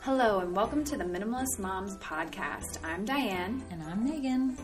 Hello, 0.00 0.40
and 0.40 0.54
welcome 0.56 0.82
to 0.84 0.96
the 0.96 1.04
Minimalist 1.04 1.58
Moms 1.58 1.96
podcast. 1.98 2.78
I'm 2.82 3.04
Diane, 3.04 3.62
And 3.70 3.82
I'm 3.82 4.04
Megan. 4.04 4.56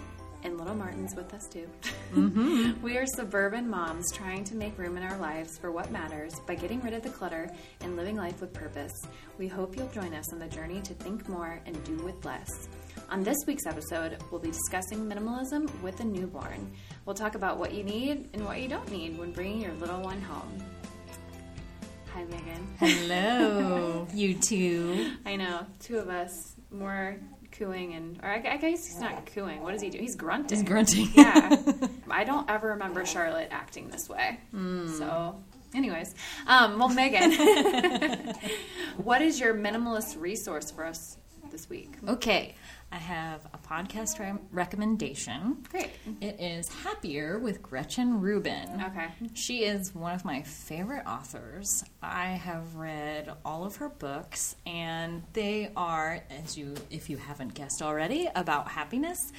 and 0.45 0.57
little 0.59 0.75
Martin's 0.75 1.15
with 1.15 1.33
us 1.35 1.47
too. 1.51 1.69
Mm-hmm. 2.15 2.81
we 2.83 2.97
are 2.97 3.05
suburban 3.07 3.69
moms 3.69 4.07
trying 4.13 4.45
to 4.45 4.55
make 4.55 4.79
room 4.79 4.97
in 4.97 5.03
our 5.03 5.19
lives 5.19 5.59
for 5.59 5.73
what 5.73 5.91
matters 5.91 6.33
by 6.47 6.55
getting 6.55 6.81
rid 6.81 6.95
of 6.95 7.03
the 7.03 7.11
clutter 7.11 7.51
and 7.81 7.97
living 7.97 8.17
life 8.17 8.41
with 8.41 8.53
purpose. 8.53 8.93
We 9.39 9.49
hope 9.49 9.77
you'll 9.77 9.89
join 9.89 10.15
us 10.15 10.33
on 10.33 10.39
the 10.39 10.47
journey 10.47 10.81
to 10.83 10.95
think 10.95 11.29
more 11.29 11.61
and 11.67 11.83
do 11.85 11.97
with 11.97 12.25
less. 12.25 12.69
On 13.11 13.23
this 13.23 13.37
week's 13.47 13.67
episode, 13.67 14.17
we'll 14.31 14.41
be 14.41 14.51
discussing 14.51 15.07
minimalism 15.07 15.71
with 15.83 16.01
a 16.01 16.05
newborn. 16.05 16.71
We'll 17.05 17.15
talk 17.15 17.35
about 17.35 17.59
what 17.59 17.75
you 17.75 17.85
need 17.85 18.29
and 18.33 18.45
what 18.45 18.61
you 18.61 18.69
don't 18.69 18.91
need 18.91 19.19
when 19.19 19.33
bringing 19.33 19.61
your 19.61 19.73
little 19.75 20.01
one 20.01 20.21
home. 20.23 20.59
Hi, 22.17 22.25
Megan. 22.25 22.67
Hello, 22.81 24.09
you 24.15 24.33
two. 24.33 25.11
I 25.27 25.37
know, 25.37 25.67
two 25.81 25.99
of 25.99 26.09
us, 26.09 26.57
more 26.71 27.19
cooing 27.53 27.93
and, 27.93 28.19
or 28.23 28.31
I, 28.31 28.37
I 28.37 28.57
guess 28.57 28.87
he's 28.87 28.99
not 28.99 29.27
cooing. 29.27 29.63
What 29.63 29.73
does 29.73 29.83
he 29.83 29.91
do? 29.91 29.99
He's 29.99 30.17
grunting. 30.17 30.57
He's 30.57 30.67
grunting. 30.67 31.11
yeah. 31.13 31.63
I 32.11 32.25
don't 32.25 32.49
ever 32.49 32.69
remember 32.69 33.05
Charlotte 33.05 33.49
acting 33.51 33.89
this 33.89 34.09
way. 34.09 34.41
So, 34.97 35.39
anyways, 35.75 36.15
um, 36.47 36.79
well, 36.79 36.89
Megan, 36.89 37.33
what 38.97 39.21
is 39.21 39.39
your 39.39 39.53
minimalist 39.53 40.19
resource 40.19 40.71
for 40.71 40.87
us 40.87 41.19
this 41.51 41.69
week? 41.69 41.97
Okay, 42.09 42.55
I 42.93 42.99
have 42.99 43.47
a 43.53 43.59
podcast 43.59 44.19
re- 44.21 44.39
recommendation. 44.53 45.65
Great. 45.71 45.91
It 46.21 46.41
is 46.41 46.69
Happier 46.69 47.39
with 47.39 47.61
Gretchen 47.61 48.21
Rubin. 48.21 48.81
Okay. 48.87 49.09
She 49.35 49.65
is 49.65 49.95
one 49.95 50.15
of 50.15 50.25
my 50.25 50.43
favorite 50.43 51.05
authors. 51.07 51.85
I 52.01 52.27
have 52.27 52.77
read 52.77 53.33
all 53.45 53.65
of 53.65 53.77
her 53.77 53.89
books, 53.89 54.55
and 54.65 55.25
they 55.33 55.71
are, 55.77 56.21
as 56.31 56.57
you, 56.57 56.75
if 56.91 57.11
you 57.11 57.17
haven't 57.17 57.55
guessed 57.55 57.83
already, 57.83 58.29
about 58.35 58.69
happiness. 58.69 59.33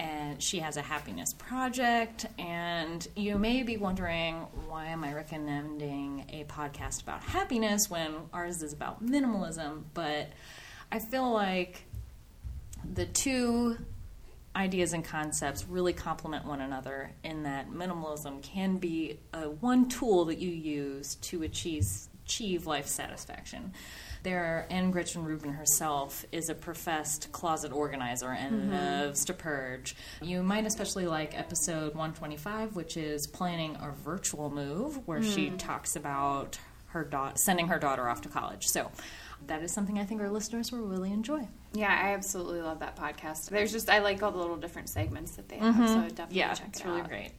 And 0.00 0.40
she 0.42 0.60
has 0.60 0.76
a 0.76 0.82
happiness 0.82 1.34
project, 1.34 2.24
and 2.38 3.06
you 3.16 3.36
may 3.36 3.64
be 3.64 3.76
wondering 3.76 4.36
why 4.68 4.86
am 4.86 5.04
I 5.04 5.12
recommending 5.12 6.24
a 6.32 6.44
podcast 6.44 7.02
about 7.02 7.22
happiness 7.22 7.90
when 7.90 8.14
ours 8.32 8.62
is 8.62 8.72
about 8.72 9.04
minimalism? 9.04 9.82
But 9.94 10.30
I 10.90 11.00
feel 11.00 11.30
like 11.32 11.82
the 12.94 13.06
two 13.06 13.76
ideas 14.56 14.92
and 14.92 15.04
concepts 15.04 15.66
really 15.68 15.92
complement 15.92 16.44
one 16.44 16.60
another 16.60 17.12
in 17.22 17.44
that 17.44 17.70
minimalism 17.70 18.42
can 18.42 18.78
be 18.78 19.20
a 19.32 19.48
one 19.48 19.88
tool 19.88 20.24
that 20.26 20.38
you 20.38 20.50
use 20.50 21.14
to 21.16 21.42
achieve 21.42 21.86
achieve 22.24 22.66
life 22.66 22.86
satisfaction. 22.86 23.72
There, 24.22 24.66
Anne 24.68 24.90
Gretchen 24.90 25.24
Rubin 25.24 25.54
herself 25.54 26.26
is 26.30 26.50
a 26.50 26.54
professed 26.54 27.32
closet 27.32 27.72
organizer 27.72 28.30
and 28.30 28.64
mm-hmm. 28.64 28.72
loves 28.72 29.24
to 29.26 29.32
purge. 29.32 29.96
You 30.20 30.42
might 30.42 30.66
especially 30.66 31.06
like 31.06 31.38
episode 31.38 31.94
125, 31.94 32.76
which 32.76 32.98
is 32.98 33.26
planning 33.26 33.76
a 33.80 33.92
virtual 33.92 34.50
move, 34.50 35.06
where 35.06 35.22
she 35.22 35.48
mm. 35.48 35.58
talks 35.58 35.96
about 35.96 36.58
her 36.88 37.04
da- 37.04 37.32
sending 37.36 37.68
her 37.68 37.78
daughter 37.78 38.08
off 38.08 38.20
to 38.22 38.28
college. 38.28 38.66
So, 38.66 38.90
that 39.46 39.62
is 39.62 39.72
something 39.72 39.98
I 39.98 40.04
think 40.04 40.20
our 40.20 40.30
listeners 40.30 40.70
will 40.70 40.80
really 40.80 41.12
enjoy. 41.12 41.48
Yeah, 41.74 41.88
I 41.90 42.14
absolutely 42.14 42.62
love 42.62 42.80
that 42.80 42.96
podcast. 42.96 43.50
There's 43.50 43.70
just, 43.72 43.90
I 43.90 43.98
like 43.98 44.22
all 44.22 44.30
the 44.32 44.38
little 44.38 44.56
different 44.56 44.88
segments 44.88 45.32
that 45.32 45.48
they 45.48 45.56
have, 45.56 45.74
so 45.76 45.82
I 45.82 46.08
definitely 46.08 46.38
Yeah, 46.38 46.54
check 46.54 46.68
it's 46.68 46.80
it 46.80 46.86
really 46.86 47.00
out. 47.02 47.08
great. 47.08 47.32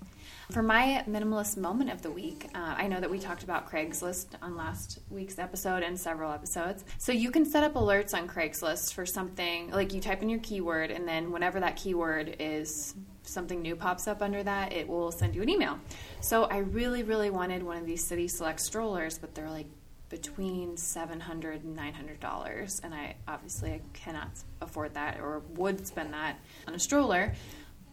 For 0.52 0.64
my 0.64 1.04
minimalist 1.08 1.58
moment 1.58 1.92
of 1.92 2.02
the 2.02 2.10
week, 2.10 2.48
uh, 2.56 2.74
I 2.78 2.88
know 2.88 3.00
that 3.00 3.10
we 3.10 3.20
talked 3.20 3.44
about 3.44 3.70
Craigslist 3.70 4.28
on 4.42 4.56
last 4.58 5.00
week's 5.12 5.38
episode 5.38 5.84
and 5.84 6.00
several 6.00 6.32
episodes. 6.32 6.86
So 6.98 7.12
you 7.12 7.30
can 7.30 7.46
set 7.46 7.64
up 7.64 7.74
alerts 7.76 8.16
on 8.16 8.28
Craigslist 8.28 8.94
for 8.94 9.06
something 9.06 9.70
like 9.72 9.94
you 9.94 10.02
type 10.02 10.22
in 10.24 10.30
your 10.30 10.40
keyword, 10.40 10.90
and 10.92 11.08
then 11.08 11.32
whenever 11.32 11.60
that 11.60 11.76
keyword 11.76 12.36
is 12.40 12.96
something 13.24 13.62
new 13.62 13.76
pops 13.76 14.08
up 14.08 14.24
under 14.24 14.42
that, 14.42 14.74
it 14.74 14.88
will 14.88 15.12
send 15.12 15.36
you 15.36 15.44
an 15.44 15.50
email. 15.50 15.78
So 16.22 16.46
I 16.46 16.58
really, 16.60 17.04
really 17.04 17.30
wanted 17.30 17.62
one 17.62 17.78
of 17.78 17.86
these 17.86 18.04
City 18.04 18.28
Select 18.28 18.60
strollers, 18.60 19.20
but 19.20 19.36
they're 19.36 19.52
like 19.52 19.68
between 20.10 20.76
$700 20.76 21.64
and 21.64 21.78
$900 21.78 22.84
and 22.84 22.94
i 22.94 23.16
obviously 23.28 23.72
i 23.72 23.82
cannot 23.94 24.32
afford 24.62 24.94
that 24.96 25.20
or 25.20 25.44
would 25.56 25.86
spend 25.86 26.14
that 26.14 26.38
on 26.68 26.74
a 26.74 26.80
stroller 26.80 27.34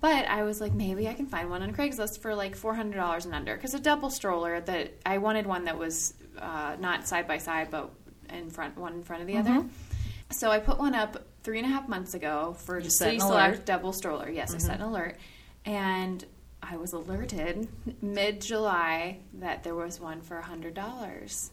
but 0.00 0.26
I 0.26 0.42
was 0.42 0.60
like, 0.60 0.72
maybe 0.72 1.08
I 1.08 1.14
can 1.14 1.26
find 1.26 1.48
one 1.48 1.62
on 1.62 1.72
Craigslist 1.72 2.20
for 2.20 2.34
like 2.34 2.54
four 2.54 2.74
hundred 2.74 2.96
dollars 2.98 3.24
and 3.24 3.34
under. 3.34 3.54
Because 3.56 3.74
a 3.74 3.80
double 3.80 4.10
stroller 4.10 4.60
that 4.60 4.92
I 5.06 5.18
wanted 5.18 5.46
one 5.46 5.64
that 5.64 5.78
was 5.78 6.14
uh, 6.38 6.76
not 6.78 7.08
side 7.08 7.26
by 7.26 7.38
side, 7.38 7.70
but 7.70 7.90
in 8.28 8.50
front, 8.50 8.76
one 8.76 8.94
in 8.94 9.02
front 9.02 9.22
of 9.22 9.26
the 9.26 9.38
other. 9.38 9.64
So 10.30 10.50
I 10.50 10.58
put 10.58 10.78
one 10.78 10.94
up 10.94 11.24
three 11.42 11.58
and 11.58 11.66
a 11.66 11.70
half 11.70 11.88
months 11.88 12.14
ago 12.14 12.56
for 12.58 12.78
You 12.78 12.90
set 12.90 13.06
City 13.06 13.18
Select 13.20 13.54
alert? 13.54 13.66
double 13.66 13.92
stroller. 13.92 14.28
Yes, 14.28 14.54
I 14.54 14.58
set 14.58 14.76
an 14.76 14.82
alert, 14.82 15.16
and 15.64 16.24
I 16.62 16.76
was 16.76 16.92
alerted 16.92 17.68
mid 18.02 18.40
July 18.42 19.20
that 19.34 19.62
there 19.62 19.74
was 19.74 20.00
one 20.00 20.20
for 20.20 20.36
a 20.36 20.42
hundred 20.42 20.74
dollars. 20.74 21.52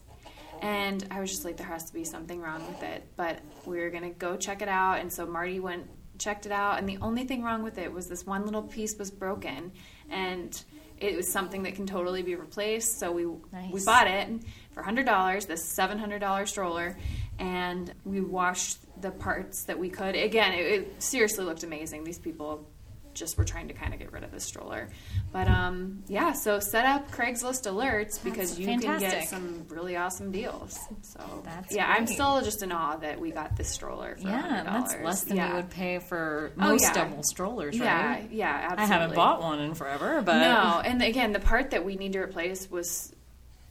And 0.63 1.05
I 1.11 1.19
was 1.19 1.29
just 1.29 1.43
like, 1.43 1.57
there 1.57 1.67
has 1.67 1.83
to 1.83 1.93
be 1.93 2.05
something 2.05 2.39
wrong 2.39 2.65
with 2.65 2.81
it. 2.83 3.05
But 3.17 3.39
we 3.65 3.81
were 3.81 3.89
going 3.89 4.03
to 4.03 4.17
go 4.17 4.37
check 4.37 4.61
it 4.61 4.69
out. 4.69 5.01
And 5.01 5.11
so 5.11 5.25
Marty 5.25 5.59
went, 5.59 5.87
checked 6.17 6.45
it 6.45 6.53
out. 6.53 6.79
And 6.79 6.87
the 6.87 6.97
only 7.01 7.25
thing 7.25 7.43
wrong 7.43 7.63
with 7.63 7.77
it 7.77 7.91
was 7.91 8.07
this 8.07 8.25
one 8.25 8.45
little 8.45 8.63
piece 8.63 8.97
was 8.97 9.11
broken. 9.11 9.73
And 10.09 10.63
it 10.97 11.17
was 11.17 11.33
something 11.33 11.63
that 11.63 11.75
can 11.75 11.85
totally 11.85 12.23
be 12.23 12.35
replaced. 12.35 12.97
So 12.97 13.11
we, 13.11 13.25
we 13.25 13.83
bought 13.83 14.07
it 14.07 14.29
for 14.71 14.81
$100, 14.81 15.47
this 15.47 15.75
$700 15.77 16.47
stroller. 16.47 16.97
And 17.39 17.93
we 18.05 18.21
washed 18.21 18.77
the 19.01 19.11
parts 19.11 19.65
that 19.65 19.77
we 19.77 19.89
could. 19.89 20.15
Again, 20.15 20.53
it, 20.53 20.65
it 20.65 21.03
seriously 21.03 21.43
looked 21.43 21.63
amazing. 21.63 22.05
These 22.05 22.19
people 22.19 22.65
just 23.13 23.37
were 23.37 23.43
trying 23.43 23.67
to 23.67 23.73
kind 23.73 23.93
of 23.93 23.99
get 23.99 24.11
rid 24.11 24.23
of 24.23 24.31
the 24.31 24.39
stroller. 24.39 24.89
But 25.31 25.47
um, 25.47 26.03
yeah, 26.07 26.33
so 26.33 26.59
set 26.59 26.85
up 26.85 27.11
Craigslist 27.11 27.69
alerts 27.71 28.23
because 28.23 28.49
That's 28.51 28.59
you 28.59 28.67
can 28.67 28.79
get 28.99 29.27
some 29.27 29.65
really 29.69 29.95
awesome 29.95 30.31
deals. 30.31 30.79
So 31.01 31.41
That's 31.43 31.73
yeah, 31.75 31.87
I'm 31.87 32.07
still 32.07 32.41
just 32.41 32.61
in 32.63 32.71
awe 32.71 32.97
that 32.97 33.19
we 33.19 33.31
got 33.31 33.55
this 33.55 33.69
stroller 33.69 34.15
for 34.15 34.27
Yeah, 34.27 34.63
$100. 34.63 34.65
that's 34.65 34.95
less 35.03 35.23
than 35.23 35.37
yeah. 35.37 35.49
you 35.49 35.55
would 35.55 35.69
pay 35.69 35.99
for 35.99 36.51
Oh, 36.59 36.69
most 36.69 36.83
yeah. 36.83 36.93
double 36.93 37.23
strollers, 37.23 37.75
Yeah, 37.77 38.05
right? 38.13 38.27
yeah, 38.31 38.47
absolutely. 38.71 38.83
I 38.83 38.87
haven't 38.99 39.15
bought 39.15 39.41
one 39.41 39.59
in 39.59 39.73
forever, 39.73 40.21
but 40.21 40.39
No, 40.39 40.81
and 40.83 41.01
again, 41.01 41.33
the 41.33 41.39
part 41.39 41.71
that 41.71 41.83
we 41.85 41.95
need 41.95 42.13
to 42.13 42.19
replace 42.19 42.69
was 42.69 43.11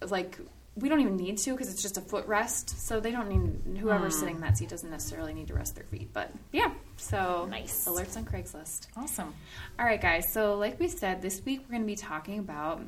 like 0.09 0.37
we 0.75 0.89
don't 0.89 1.01
even 1.01 1.15
need 1.15 1.37
to 1.37 1.51
because 1.51 1.71
it's 1.71 1.81
just 1.81 1.97
a 1.97 2.01
footrest, 2.01 2.69
so 2.77 2.99
they 2.99 3.11
don't 3.11 3.29
need 3.29 3.77
whoever's 3.77 4.15
hmm. 4.15 4.19
sitting 4.19 4.35
in 4.35 4.41
that 4.41 4.57
seat 4.57 4.69
doesn't 4.69 4.89
necessarily 4.89 5.33
need 5.33 5.47
to 5.47 5.53
rest 5.53 5.75
their 5.75 5.85
feet. 5.85 6.11
But 6.13 6.31
yeah, 6.51 6.71
so 6.97 7.45
Nice. 7.49 7.87
alerts 7.87 8.17
on 8.17 8.25
Craigslist. 8.25 8.87
awesome. 8.97 9.33
All 9.77 9.85
right, 9.85 10.01
guys. 10.01 10.31
So, 10.31 10.55
like 10.55 10.79
we 10.79 10.87
said, 10.87 11.21
this 11.21 11.43
week 11.45 11.61
we're 11.61 11.73
going 11.73 11.83
to 11.83 11.87
be 11.87 11.95
talking 11.95 12.39
about 12.39 12.81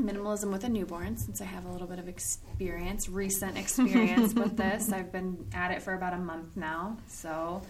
minimalism 0.00 0.52
with 0.52 0.64
a 0.64 0.68
newborn 0.68 1.16
since 1.16 1.40
I 1.40 1.46
have 1.46 1.64
a 1.64 1.70
little 1.72 1.86
bit 1.86 1.98
of 1.98 2.06
experience, 2.06 3.08
recent 3.08 3.56
experience 3.58 4.34
with 4.34 4.56
this. 4.56 4.92
I've 4.92 5.10
been 5.10 5.46
at 5.54 5.70
it 5.70 5.82
for 5.82 5.94
about 5.94 6.12
a 6.12 6.18
month 6.18 6.54
now. 6.54 6.98
So, 7.08 7.62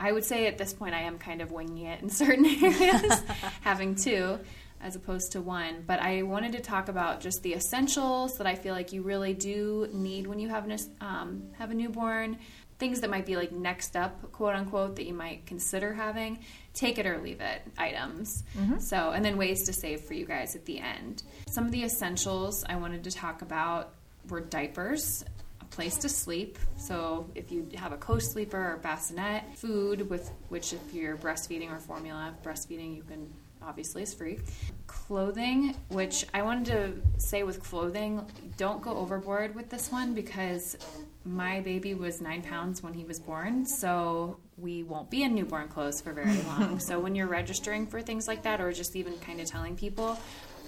I 0.00 0.12
would 0.12 0.24
say 0.24 0.46
at 0.46 0.58
this 0.58 0.72
point 0.72 0.94
I 0.94 1.02
am 1.02 1.18
kind 1.18 1.40
of 1.40 1.50
winging 1.50 1.86
it 1.86 2.02
in 2.02 2.10
certain 2.10 2.44
areas, 2.62 3.22
having 3.62 3.94
two 3.94 4.38
as 4.80 4.96
opposed 4.96 5.32
to 5.32 5.40
one. 5.40 5.84
But 5.86 6.00
I 6.00 6.22
wanted 6.22 6.52
to 6.52 6.60
talk 6.60 6.88
about 6.88 7.20
just 7.20 7.42
the 7.42 7.54
essentials 7.54 8.38
that 8.38 8.46
I 8.46 8.54
feel 8.54 8.74
like 8.74 8.92
you 8.92 9.02
really 9.02 9.34
do 9.34 9.88
need 9.92 10.26
when 10.26 10.38
you 10.38 10.48
have 10.48 10.68
an, 10.68 10.78
um, 11.00 11.42
have 11.58 11.70
a 11.70 11.74
newborn. 11.74 12.38
Things 12.78 13.00
that 13.00 13.10
might 13.10 13.26
be 13.26 13.34
like 13.34 13.50
next 13.50 13.96
up, 13.96 14.30
quote 14.30 14.54
unquote, 14.54 14.96
that 14.96 15.04
you 15.04 15.14
might 15.14 15.46
consider 15.46 15.92
having. 15.92 16.38
Take 16.74 16.98
it 16.98 17.06
or 17.06 17.18
leave 17.18 17.40
it 17.40 17.62
items. 17.76 18.44
So, 18.78 19.10
and 19.10 19.24
then 19.24 19.36
ways 19.36 19.64
to 19.64 19.72
save 19.72 20.02
for 20.02 20.14
you 20.14 20.24
guys 20.24 20.54
at 20.54 20.64
the 20.64 20.78
end. 20.78 21.24
Some 21.48 21.66
of 21.66 21.72
the 21.72 21.82
essentials 21.82 22.64
I 22.68 22.76
wanted 22.76 23.02
to 23.04 23.10
talk 23.10 23.42
about 23.42 23.94
were 24.28 24.40
diapers, 24.40 25.24
a 25.60 25.64
place 25.64 25.96
to 25.98 26.08
sleep. 26.08 26.56
So 26.76 27.28
if 27.34 27.50
you 27.50 27.66
have 27.74 27.92
a 27.92 27.96
co-sleeper 27.96 28.74
or 28.74 28.76
bassinet, 28.76 29.42
food 29.56 30.08
with 30.08 30.30
which 30.48 30.72
if 30.72 30.94
you're 30.94 31.16
breastfeeding 31.16 31.72
or 31.72 31.80
formula 31.80 32.32
breastfeeding, 32.44 32.94
you 32.94 33.02
can 33.02 33.28
obviously 33.62 34.02
is 34.02 34.14
free. 34.14 34.38
Clothing, 34.86 35.76
which 35.88 36.24
I 36.34 36.42
wanted 36.42 36.64
to 36.66 37.20
say 37.20 37.42
with 37.42 37.62
clothing, 37.62 38.24
don't 38.56 38.82
go 38.82 38.96
overboard 38.96 39.54
with 39.54 39.68
this 39.70 39.90
one 39.92 40.14
because 40.14 40.76
my 41.24 41.60
baby 41.60 41.94
was 41.94 42.20
nine 42.20 42.42
pounds 42.42 42.82
when 42.82 42.94
he 42.94 43.04
was 43.04 43.18
born, 43.18 43.66
so 43.66 44.38
we 44.56 44.82
won't 44.82 45.10
be 45.10 45.22
in 45.22 45.34
newborn 45.34 45.68
clothes 45.68 46.00
for 46.00 46.12
very 46.12 46.40
long. 46.46 46.78
so 46.78 46.98
when 46.98 47.14
you're 47.14 47.26
registering 47.26 47.86
for 47.86 48.00
things 48.00 48.26
like 48.26 48.42
that, 48.42 48.60
or 48.60 48.72
just 48.72 48.96
even 48.96 49.16
kind 49.18 49.40
of 49.40 49.46
telling 49.46 49.76
people, 49.76 50.18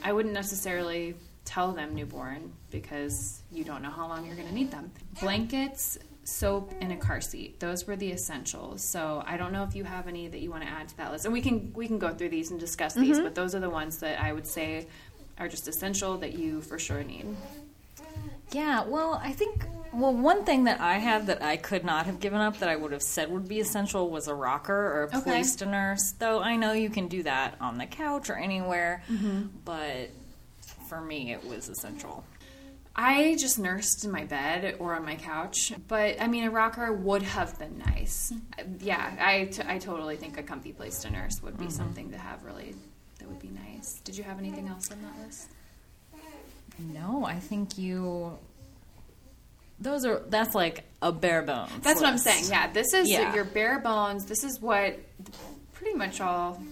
I 0.03 0.13
wouldn't 0.13 0.35
necessarily 0.35 1.15
tell 1.45 1.73
them 1.73 1.95
newborn 1.95 2.53
because 2.71 3.43
you 3.51 3.65
don't 3.65 3.83
know 3.83 3.91
how 3.91 4.07
long 4.07 4.27
you're 4.27 4.37
going 4.37 4.49
to 4.49 4.55
need 4.55 4.71
them. 4.71 4.93
Blankets, 5.21 5.99
soap, 6.25 6.73
and 6.81 6.93
a 6.93 6.97
car 6.97 7.21
seat. 7.21 7.59
Those 7.61 7.87
were 7.87 7.97
the 7.97 8.13
essentials. 8.13 8.83
So 8.83 9.23
I 9.27 9.37
don't 9.37 9.53
know 9.53 9.65
if 9.65 9.75
you 9.75 9.85
have 9.85 10.07
any 10.09 10.29
that 10.29 10.41
you 10.41 10.51
want 10.51 10.63
to 10.63 10.69
add 10.69 10.89
to 10.89 10.97
that 10.99 11.11
list, 11.13 11.25
and 11.25 11.33
we 11.33 11.41
can 11.43 11.73
we 11.75 11.87
can 11.87 11.99
go 11.99 12.11
through 12.15 12.29
these 12.31 12.51
and 12.51 12.61
discuss 12.61 12.95
these. 12.95 13.19
But 13.19 13.35
those 13.35 13.55
are 13.55 13.61
the 13.61 13.71
ones 13.71 13.99
that 13.99 14.21
I 14.23 14.33
would 14.33 14.47
say 14.47 14.87
are 15.39 15.49
just 15.49 15.67
essential 15.69 16.19
that 16.19 16.35
you 16.35 16.61
for 16.61 16.79
sure 16.79 17.03
need. 17.03 17.27
Yeah, 18.53 18.83
well, 18.85 19.21
I 19.23 19.33
think 19.33 19.65
Well, 19.93 20.13
one 20.13 20.45
thing 20.45 20.65
that 20.65 20.81
I 20.81 20.99
had 20.99 21.27
that 21.29 21.41
I 21.43 21.57
could 21.57 21.85
not 21.85 22.07
have 22.07 22.19
given 22.21 22.41
up 22.41 22.59
that 22.59 22.69
I 22.69 22.75
would 22.77 22.91
have 22.93 23.03
said 23.03 23.31
would 23.31 23.49
be 23.49 23.61
essential 23.61 24.11
was 24.11 24.27
a 24.29 24.35
rocker 24.35 24.75
or 24.75 25.03
a 25.05 25.17
Okay. 25.19 25.21
place 25.31 25.55
to 25.57 25.67
nurse. 25.67 26.13
Though 26.19 26.41
I 26.41 26.57
know 26.57 26.73
you 26.73 26.91
can 26.91 27.07
do 27.09 27.23
that 27.23 27.55
on 27.61 27.79
the 27.79 27.87
couch 27.87 28.29
or 28.29 28.35
anywhere, 28.37 29.03
Mm-hmm. 29.11 29.43
but 29.65 30.11
for 30.89 31.01
me 31.01 31.33
it 31.33 31.45
was 31.47 31.69
essential. 31.69 32.25
I 33.03 33.35
just 33.37 33.59
nursed 33.59 34.05
in 34.05 34.11
my 34.11 34.25
bed 34.25 34.77
or 34.79 34.95
on 34.95 35.07
my 35.07 35.15
couch, 35.15 35.73
but 35.89 36.21
I 36.21 36.27
mean, 36.27 36.45
a 36.45 36.51
rocker 36.51 36.93
would 36.93 37.23
have 37.23 37.59
been 37.59 37.79
nice. 37.79 38.31
Yeah, 38.79 39.17
I, 39.19 39.47
t- 39.47 39.63
I 39.67 39.79
totally 39.79 40.17
think 40.17 40.39
a 40.39 40.43
comfy 40.43 40.73
place 40.73 40.99
to 41.01 41.11
nurse 41.11 41.43
would 41.43 41.57
be 41.57 41.65
mm-hmm. 41.65 41.73
something 41.73 42.11
to 42.11 42.19
have 42.19 42.45
really, 42.45 42.75
that 43.19 43.27
would 43.27 43.41
be 43.41 43.49
nice. 43.49 44.01
Did 44.05 44.19
you 44.19 44.25
have 44.25 44.39
anything 44.39 44.69
else 44.69 44.91
on 44.91 44.99
that 45.01 45.27
list? 45.27 45.49
No, 46.79 47.25
I 47.25 47.37
think 47.37 47.79
you. 47.79 48.39
Those 49.81 50.05
are 50.05 50.23
that's 50.29 50.55
like 50.55 50.85
a 51.01 51.11
bare 51.11 51.43
bones. 51.43 51.71
That's 51.81 52.03
what 52.03 52.11
I'm 52.11 52.19
saying. 52.19 52.45
Yeah, 52.49 52.71
this 52.71 52.93
is 52.93 53.09
Yeah. 53.09 53.35
your 53.35 53.45
bare 53.45 53.81
bones. 53.81 54.27
This 54.27 54.45
is 54.45 54.61
what 54.61 54.99
pretty 55.73 55.95
much 55.95 56.21
all. 56.21 56.63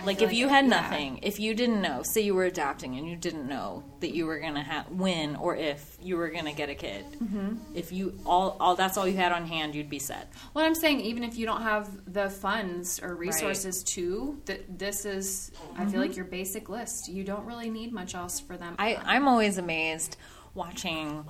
I 0.00 0.04
Like 0.04 0.22
if 0.22 0.32
you 0.32 0.48
had 0.48 0.64
yeah. 0.64 0.80
nothing, 0.80 1.18
if 1.22 1.40
you 1.40 1.54
didn't 1.54 1.82
know, 1.82 2.02
say 2.04 2.20
you 2.20 2.34
were 2.34 2.44
adopting 2.44 2.96
and 2.96 3.08
you 3.08 3.16
didn't 3.16 3.48
know 3.48 3.82
that 4.00 4.14
you 4.14 4.26
were 4.26 4.38
gonna 4.38 4.62
ha- 4.62 4.86
win 4.90 5.34
or 5.36 5.56
if 5.56 5.96
you 6.00 6.16
were 6.16 6.28
gonna 6.30 6.52
get 6.52 6.68
a 6.68 6.74
kid, 6.74 7.04
mm-hmm. 7.22 7.56
if 7.74 7.90
you 7.92 8.18
all 8.24 8.56
all 8.60 8.76
that's 8.76 8.96
all 8.96 9.06
you 9.08 9.16
had 9.16 9.32
on 9.32 9.46
hand, 9.46 9.74
you'd 9.74 9.90
be 9.90 9.98
set. 9.98 10.32
Well, 10.54 10.64
I'm 10.64 10.74
saying 10.74 11.00
even 11.00 11.24
if 11.24 11.36
you 11.36 11.46
don't 11.46 11.62
have 11.62 11.90
the 12.12 12.30
funds 12.30 13.00
or 13.02 13.14
resources 13.16 13.82
to, 13.94 14.40
that 14.46 14.78
this 14.78 15.04
is, 15.04 15.50
I 15.74 15.80
Mm-hmm. 15.82 15.90
feel 15.90 16.00
like 16.00 16.16
your 16.16 16.24
basic 16.26 16.68
list. 16.68 17.08
You 17.08 17.24
don't 17.24 17.44
really 17.44 17.70
need 17.70 17.92
much 17.92 18.14
else 18.14 18.38
for 18.40 18.56
them. 18.56 18.76
I, 18.78 18.96
I'm 19.04 19.26
always 19.26 19.58
amazed 19.58 20.16
watching 20.54 21.24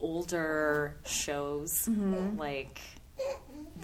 older 0.00 0.96
shows 1.04 1.86
Mm-hmm. 1.88 2.38
like 2.38 2.80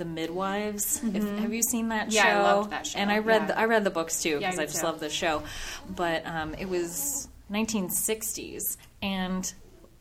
the 0.00 0.05
midwives. 0.05 1.00
If, 1.05 1.23
have 1.38 1.55
you 1.55 1.62
seen 1.62 1.91
that 1.91 2.11
Yeah, 2.11 2.25
I 2.26 2.31
show? 2.32 2.43
loved 2.43 2.70
that 2.70 2.87
show, 2.88 2.99
And 2.99 3.12
I 3.12 3.19
read 3.19 3.43
yeah. 3.43 3.47
the, 3.47 3.58
I 3.61 3.64
read 3.67 3.85
the 3.85 3.91
books 3.91 4.20
too 4.20 4.38
because 4.38 4.56
me 4.56 4.64
I 4.64 4.67
just 4.67 4.82
love 4.82 4.99
the 4.99 5.08
show. 5.08 5.44
But 5.88 6.26
um, 6.26 6.55
it 6.55 6.69
was 6.69 7.29
1960s, 7.52 8.76
and 9.02 9.52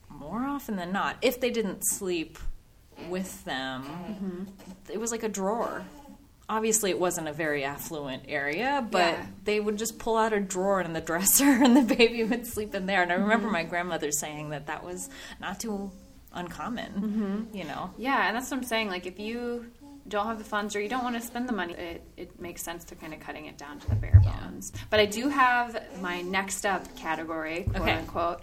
more 0.10 0.42
often 0.46 0.76
than 0.76 0.92
not, 0.92 1.18
if 1.22 1.40
they 1.40 1.50
didn't 1.52 1.84
sleep 1.86 2.38
with 3.10 3.44
them, 3.46 3.84
Mm-hmm. 3.84 4.44
it 4.92 5.00
was 5.00 5.12
like 5.12 5.24
a 5.24 5.30
drawer. 5.30 5.84
Obviously, 6.50 6.90
it 6.90 7.00
wasn't 7.00 7.28
a 7.28 7.32
very 7.34 7.64
affluent 7.64 8.24
area, 8.28 8.86
but 8.90 9.14
Yeah. 9.14 9.26
they 9.44 9.60
would 9.60 9.78
just 9.78 10.00
pull 10.00 10.18
out 10.18 10.34
a 10.34 10.40
drawer 10.40 10.82
in 10.82 10.94
the 10.94 11.02
dresser 11.02 11.44
and 11.64 11.78
the 11.78 11.96
baby 11.96 12.24
would 12.24 12.48
sleep 12.48 12.74
in 12.74 12.88
there. 12.88 13.04
And 13.04 13.12
I 13.12 13.16
remember 13.16 13.46
Mm-hmm. 13.46 13.54
my 13.54 13.64
grandmother 13.64 14.12
saying 14.12 14.50
that 14.50 14.66
that 14.68 14.84
was 14.84 15.10
not 15.40 15.60
too 15.60 15.92
uncommon, 16.34 16.92
Mm-hmm. 16.92 17.56
you 17.58 17.64
know? 17.66 17.92
Yeah, 17.98 18.28
and 18.28 18.36
that's 18.36 18.50
what 18.52 18.58
I'm 18.58 18.64
saying. 18.64 18.90
Like, 18.90 19.06
if 19.06 19.20
you 19.20 19.68
don't 20.08 20.26
have 20.28 20.38
the 20.38 20.44
funds 20.44 20.76
or 20.76 20.82
you 20.82 20.90
don't 20.90 21.04
want 21.04 21.16
to 21.16 21.22
spend 21.22 21.48
the 21.48 21.54
money, 21.54 21.74
it, 21.74 22.04
it 22.18 22.40
makes 22.40 22.62
sense 22.64 22.84
to 22.86 22.96
kind 22.96 23.14
of 23.14 23.20
cutting 23.20 23.46
it 23.46 23.58
down 23.58 23.80
to 23.80 23.90
the 23.90 23.96
bare 23.96 24.22
bones. 24.24 24.72
But 24.90 25.00
I 25.00 25.06
do 25.06 25.30
have 25.30 25.82
my 26.02 26.22
next 26.22 26.66
up 26.66 26.96
category, 26.96 27.64
quote 27.70 27.82
Okay. 27.82 27.92
unquote. 27.94 28.42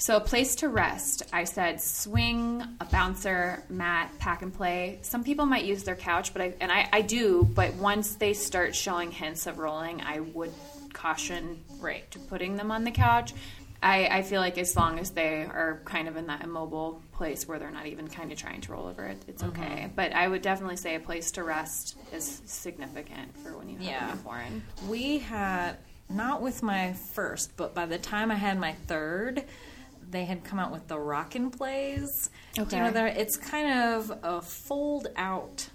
So, 0.00 0.16
a 0.16 0.20
place 0.20 0.54
to 0.56 0.68
rest. 0.68 1.24
I 1.32 1.42
said 1.42 1.80
swing, 1.80 2.62
a 2.80 2.84
bouncer, 2.84 3.64
mat, 3.68 4.12
pack 4.20 4.42
and 4.42 4.54
play. 4.54 5.00
Some 5.02 5.24
people 5.24 5.44
might 5.44 5.64
use 5.64 5.82
their 5.82 5.96
couch, 5.96 6.32
but 6.32 6.40
I 6.40 6.54
and 6.60 6.70
I, 6.70 6.88
I 6.92 7.00
do. 7.02 7.42
But 7.52 7.74
once 7.74 8.14
they 8.14 8.32
start 8.32 8.76
showing 8.76 9.10
hints 9.10 9.48
of 9.48 9.58
rolling, 9.58 10.00
I 10.02 10.20
would 10.20 10.52
caution 10.92 11.58
Right. 11.80 12.08
to 12.12 12.18
putting 12.20 12.56
them 12.56 12.70
on 12.70 12.84
the 12.84 12.90
couch. 12.92 13.34
I, 13.82 14.08
I 14.18 14.22
feel 14.22 14.40
like 14.40 14.58
as 14.58 14.74
long 14.76 14.98
as 14.98 15.10
they 15.12 15.42
are 15.44 15.80
kind 15.84 16.08
of 16.08 16.16
in 16.16 16.26
that 16.26 16.42
immobile 16.42 17.00
place 17.12 17.46
where 17.46 17.58
they're 17.60 17.70
not 17.70 17.86
even 17.86 18.08
kind 18.08 18.32
of 18.32 18.38
trying 18.38 18.60
to 18.62 18.72
roll 18.72 18.86
over 18.88 19.04
it, 19.04 19.22
it's 19.28 19.42
Mm-hmm. 19.42 19.62
okay. 19.62 19.90
But 19.94 20.12
I 20.12 20.26
would 20.26 20.42
definitely 20.42 20.76
say 20.76 20.96
a 20.96 21.00
place 21.00 21.30
to 21.32 21.44
rest 21.44 21.96
is 22.12 22.42
significant 22.44 23.36
for 23.38 23.56
when 23.56 23.68
you 23.68 23.76
have 23.78 23.86
Yeah. 23.86 24.12
a 24.12 24.16
newborn. 24.16 24.62
We 24.88 25.18
had, 25.18 25.76
not 26.10 26.42
with 26.42 26.62
my 26.62 26.94
first, 27.14 27.56
but 27.56 27.74
by 27.74 27.86
the 27.86 27.98
time 27.98 28.30
I 28.32 28.34
had 28.36 28.58
my 28.58 28.72
third, 28.88 29.44
they 30.10 30.24
had 30.24 30.42
come 30.42 30.58
out 30.58 30.72
with 30.72 30.88
the 30.88 30.98
Rock 30.98 31.36
'n 31.36 31.50
Plays. 31.50 32.30
Do 32.54 32.62
you 32.62 32.82
know 32.82 33.04
It's 33.06 33.36
kind 33.36 33.70
of 33.94 34.10
a 34.24 34.40
fold 34.42 35.06
out 35.16 35.68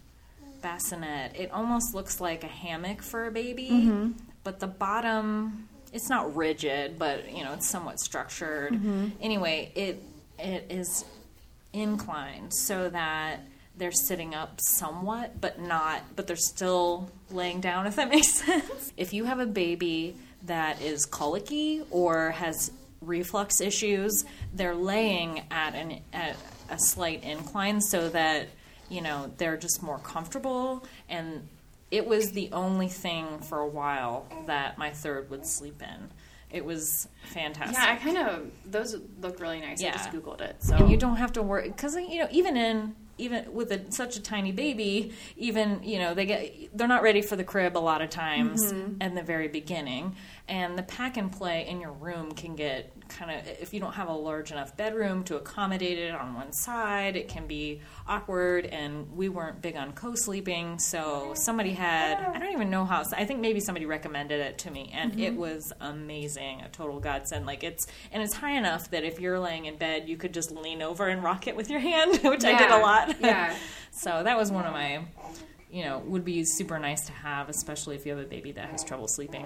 bassinet. 0.61 1.35
It 1.35 1.51
almost 1.51 1.93
looks 1.93 2.19
like 2.19 2.43
a 2.43 2.47
hammock 2.47 3.01
for 3.01 3.27
a 3.27 3.31
baby, 3.31 3.69
Mm-hmm. 3.69 4.11
but 4.43 4.59
the 4.59 4.67
bottom, 4.67 5.69
it's 5.93 6.09
not 6.09 6.35
rigid, 6.35 6.97
but 6.97 7.31
you 7.31 7.43
know, 7.43 7.53
it's 7.53 7.69
somewhat 7.69 7.99
structured. 7.99 8.73
Mm-hmm. 8.73 9.09
Anyway, 9.21 9.71
it 9.75 10.03
it 10.39 10.65
is 10.69 11.05
inclined 11.71 12.53
so 12.53 12.89
that 12.89 13.41
they're 13.77 13.91
sitting 13.91 14.35
up 14.35 14.59
somewhat, 14.61 15.39
but 15.39 15.59
not, 15.59 16.01
but 16.15 16.27
they're 16.27 16.35
still 16.35 17.09
laying 17.31 17.61
down, 17.61 17.87
if 17.87 17.95
that 17.95 18.09
makes 18.09 18.29
sense. 18.29 18.91
If 18.97 19.13
you 19.13 19.25
have 19.25 19.39
a 19.39 19.45
baby 19.45 20.15
that 20.45 20.81
is 20.81 21.05
colicky 21.05 21.83
or 21.89 22.31
has 22.31 22.71
reflux 23.01 23.61
issues, 23.61 24.25
they're 24.53 24.75
laying 24.75 25.43
at 25.51 25.75
an 25.75 25.99
at 26.11 26.35
a 26.69 26.79
slight 26.79 27.23
incline 27.23 27.81
so 27.81 28.09
that 28.09 28.47
you 28.89 29.01
know 29.01 29.31
they're 29.37 29.57
just 29.57 29.83
more 29.83 29.99
comfortable 29.99 30.85
and 31.09 31.47
it 31.93 32.07
was 32.07 32.31
the 32.31 32.49
only 32.51 32.87
thing 32.87 33.37
for 33.37 33.59
a 33.59 33.67
while 33.67 34.25
that 34.47 34.79
my 34.79 34.89
third 34.89 35.29
would 35.29 35.45
sleep 35.45 35.79
in. 35.79 36.09
It 36.49 36.65
was 36.65 37.07
fantastic. 37.25 37.77
Yeah, 37.77 37.91
I 37.91 37.95
kind 37.97 38.17
of 38.17 38.51
those 38.65 38.95
look 39.21 39.39
really 39.39 39.59
nice. 39.59 39.83
I 39.83 39.91
just 39.91 40.11
googled 40.11 40.41
it. 40.41 40.55
So 40.63 40.75
and 40.75 40.89
you 40.89 40.97
don't 40.97 41.17
have 41.17 41.33
to 41.33 41.43
worry 41.43 41.69
because 41.69 41.95
you 41.95 42.17
know 42.17 42.27
even 42.31 42.57
in 42.57 42.95
even 43.19 43.53
with 43.53 43.71
a, 43.71 43.91
such 43.91 44.17
a 44.17 44.21
tiny 44.21 44.51
baby 44.51 45.13
even 45.37 45.83
you 45.83 45.99
know 45.99 46.15
they 46.15 46.25
get 46.25 46.75
they're 46.75 46.87
not 46.87 47.03
ready 47.03 47.21
for 47.21 47.35
the 47.35 47.43
crib 47.43 47.77
a 47.77 47.79
lot 47.79 48.01
of 48.01 48.09
times 48.09 48.73
mm-hmm. 48.73 48.99
in 48.99 49.13
the 49.13 49.21
very 49.21 49.47
beginning 49.47 50.15
and 50.47 50.77
the 50.77 50.83
pack 50.83 51.15
and 51.15 51.31
play 51.31 51.65
in 51.67 51.79
your 51.79 51.93
room 51.93 52.31
can 52.33 52.55
get 52.55 52.91
kind 53.07 53.31
of 53.31 53.47
if 53.61 53.73
you 53.73 53.79
don't 53.79 53.93
have 53.93 54.09
a 54.09 54.13
large 54.13 54.51
enough 54.51 54.75
bedroom 54.75 55.23
to 55.23 55.37
accommodate 55.37 55.97
it 55.97 56.13
on 56.13 56.33
one 56.33 56.51
side 56.51 57.15
it 57.15 57.27
can 57.27 57.47
be 57.47 57.79
awkward 58.07 58.65
and 58.65 59.09
we 59.15 59.29
weren't 59.29 59.61
big 59.61 59.75
on 59.77 59.93
co-sleeping 59.93 60.77
so 60.79 60.99
mm-hmm. 60.99 61.35
somebody 61.35 61.71
had 61.71 62.17
oh. 62.19 62.33
i 62.33 62.39
don't 62.39 62.51
even 62.51 62.69
know 62.69 62.83
how 62.83 63.03
i 63.15 63.23
think 63.23 63.39
maybe 63.39 63.59
somebody 63.59 63.85
recommended 63.85 64.39
it 64.39 64.57
to 64.57 64.69
me 64.69 64.91
and 64.93 65.19
it 65.19 65.31
mm-hmm. 65.31 65.39
was 65.39 65.71
amazing 65.79 66.61
a 66.61 66.69
total 66.69 66.99
godsend 66.99 67.45
like 67.45 67.63
it's 67.63 67.87
and 68.11 68.21
it's 68.21 68.33
high 68.33 68.57
enough 68.57 68.89
that 68.91 69.03
if 69.03 69.19
you're 69.19 69.39
laying 69.39 69.65
in 69.65 69.77
bed 69.77 70.09
you 70.09 70.17
could 70.17 70.33
just 70.33 70.51
lean 70.51 70.81
over 70.81 71.07
and 71.07 71.23
rock 71.23 71.47
it 71.47 71.55
with 71.55 71.69
your 71.69 71.79
hand 71.79 72.11
which 72.23 72.43
i 72.43 72.57
did 72.57 72.69
a 72.69 72.73
Yeah, 72.73 72.81
lot. 72.81 73.15
Yeah. 73.21 73.55
so 73.91 74.23
that 74.23 74.37
was 74.37 74.51
one 74.51 74.65
of 74.65 74.73
my 74.73 75.05
you 75.73 75.83
know 75.83 75.99
would 76.05 76.23
be 76.23 76.43
super 76.45 76.77
nice 76.79 77.05
to 77.07 77.11
have 77.11 77.49
especially 77.49 77.95
if 77.95 78.05
you 78.05 78.11
have 78.15 78.23
a 78.23 78.27
baby 78.27 78.51
that 78.53 78.69
has 78.69 78.83
trouble 78.83 79.07
sleeping 79.07 79.45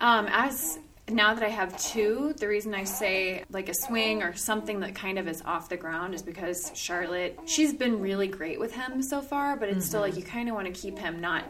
Um, 0.00 0.26
as 0.30 0.78
now 1.10 1.32
that 1.32 1.42
I 1.42 1.48
have 1.48 1.70
two, 1.80 2.34
the 2.36 2.46
reason 2.48 2.74
I 2.74 2.84
say 2.84 3.42
like 3.50 3.70
a 3.70 3.74
swing 3.74 4.22
or 4.22 4.34
something 4.36 4.80
that 4.80 4.94
kind 4.94 5.18
of 5.18 5.26
is 5.26 5.40
off 5.40 5.70
the 5.70 5.76
ground 5.78 6.14
is 6.14 6.20
because 6.20 6.70
Charlotte, 6.74 7.38
she's 7.46 7.72
been 7.72 8.00
really 8.00 8.26
great 8.28 8.60
with 8.60 8.74
him 8.74 9.02
so 9.02 9.22
far, 9.22 9.56
but 9.56 9.70
it's 9.70 9.86
still 9.86 10.02
like 10.02 10.10
Mm-hmm. 10.12 10.20
you 10.20 10.26
kind 10.26 10.48
of 10.50 10.54
want 10.54 10.66
to 10.66 10.72
keep 10.82 10.98
him 10.98 11.18
not 11.22 11.44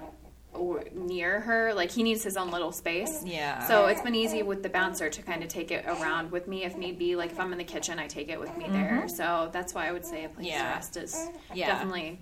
near 0.94 1.40
her. 1.40 1.75
Like 1.75 1.90
he 1.90 2.02
needs 2.04 2.23
his 2.23 2.37
own 2.37 2.50
little 2.52 2.70
space. 2.70 3.23
Yeah. 3.25 3.66
So 3.66 3.87
it's 3.87 4.00
been 4.00 4.14
easy 4.14 4.42
with 4.44 4.62
the 4.62 4.68
bouncer 4.68 5.08
to 5.11 5.23
kind 5.23 5.42
of 5.42 5.49
take 5.49 5.70
it 5.73 5.85
around 5.87 6.30
with 6.30 6.47
me 6.49 6.64
if 6.64 6.76
need 6.76 6.97
be. 6.99 7.16
Like 7.16 7.32
if 7.32 7.40
I'm 7.40 7.50
in 7.52 7.58
the 7.58 7.64
kitchen, 7.64 7.99
I 7.99 8.06
take 8.06 8.28
it 8.28 8.38
with 8.38 8.56
me 8.56 8.66
there. 8.68 9.08
So 9.08 9.50
that's 9.52 9.75
why 9.75 9.88
I 9.88 9.92
would 9.92 10.04
say 10.06 10.25
a 10.25 10.28
place 10.28 10.47
Mm-hmm. 10.47 10.54
Yeah. 10.54 10.62
to 10.68 10.75
rest 10.76 10.97
is 10.97 11.30
Yeah. 11.54 11.66
definitely 11.66 12.20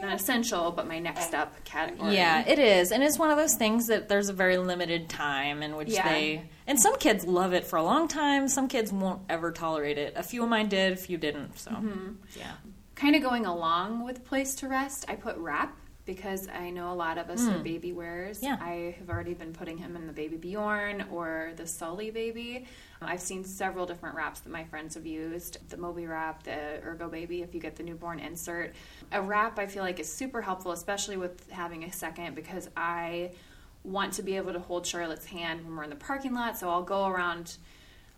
not 0.00 0.14
essential, 0.14 0.70
but 0.70 0.86
my 0.86 0.98
next 0.98 1.34
up 1.34 1.64
category. 1.64 2.14
Yeah, 2.14 2.46
it 2.46 2.58
is, 2.58 2.92
and 2.92 3.02
it's 3.02 3.18
one 3.18 3.30
of 3.30 3.36
those 3.36 3.54
things 3.54 3.86
that 3.88 4.08
there's 4.08 4.28
a 4.28 4.32
very 4.32 4.56
limited 4.58 5.08
time 5.08 5.62
in 5.62 5.76
which 5.76 5.90
Yeah. 5.90 6.08
they. 6.08 6.42
And 6.66 6.80
some 6.80 6.96
kids 6.98 7.26
love 7.26 7.52
it 7.52 7.66
for 7.66 7.76
a 7.76 7.82
long 7.82 8.08
time. 8.08 8.48
Some 8.48 8.68
kids 8.68 8.92
won't 8.92 9.22
ever 9.28 9.52
tolerate 9.52 9.98
it. 9.98 10.14
A 10.16 10.22
few 10.22 10.42
of 10.42 10.48
mine 10.48 10.68
did, 10.68 10.92
a 10.92 10.96
few 10.96 11.16
didn't. 11.16 11.58
So, 11.58 11.70
mm-hmm. 11.70 12.12
yeah, 12.36 12.52
kind 12.94 13.16
of 13.16 13.22
going 13.22 13.46
along 13.46 14.04
with 14.04 14.24
place 14.24 14.54
to 14.56 14.68
rest, 14.68 15.04
I 15.08 15.14
put 15.16 15.36
wrap 15.36 15.76
because 16.08 16.48
I 16.48 16.70
know 16.70 16.90
a 16.90 16.94
lot 16.94 17.18
of 17.18 17.28
us 17.28 17.46
are 17.46 17.58
baby 17.58 17.92
wearers. 17.92 18.38
Hmm. 18.38 18.46
Yeah. 18.46 18.56
I 18.62 18.96
have 18.98 19.10
already 19.10 19.34
been 19.34 19.52
putting 19.52 19.76
him 19.76 19.94
in 19.94 20.06
the 20.06 20.12
baby 20.14 20.38
Bjorn 20.38 21.04
or 21.12 21.52
the 21.56 21.66
Solly 21.66 22.10
Baby. 22.10 22.64
I've 23.02 23.20
seen 23.20 23.44
several 23.44 23.84
different 23.84 24.16
wraps 24.16 24.40
that 24.40 24.48
my 24.50 24.64
friends 24.64 24.94
have 24.94 25.04
used. 25.04 25.58
The 25.68 25.76
Moby 25.76 26.06
wrap, 26.06 26.44
the 26.44 26.82
Ergo 26.82 27.10
baby, 27.10 27.42
if 27.42 27.54
you 27.54 27.60
get 27.60 27.76
the 27.76 27.82
newborn 27.82 28.20
insert. 28.20 28.74
A 29.12 29.20
wrap 29.20 29.58
I 29.58 29.66
feel 29.66 29.82
like 29.82 30.00
is 30.00 30.10
super 30.10 30.40
helpful, 30.40 30.72
especially 30.72 31.18
with 31.18 31.50
having 31.50 31.84
a 31.84 31.92
second 31.92 32.34
because 32.34 32.70
I 32.74 33.32
want 33.84 34.14
to 34.14 34.22
be 34.22 34.38
able 34.38 34.54
to 34.54 34.60
hold 34.60 34.86
Charlotte's 34.86 35.26
hand 35.26 35.62
when 35.62 35.76
we're 35.76 35.84
in 35.84 35.90
the 35.90 35.96
parking 35.96 36.32
lot. 36.32 36.56
So 36.56 36.70
I'll 36.70 36.82
go 36.82 37.06
around 37.06 37.58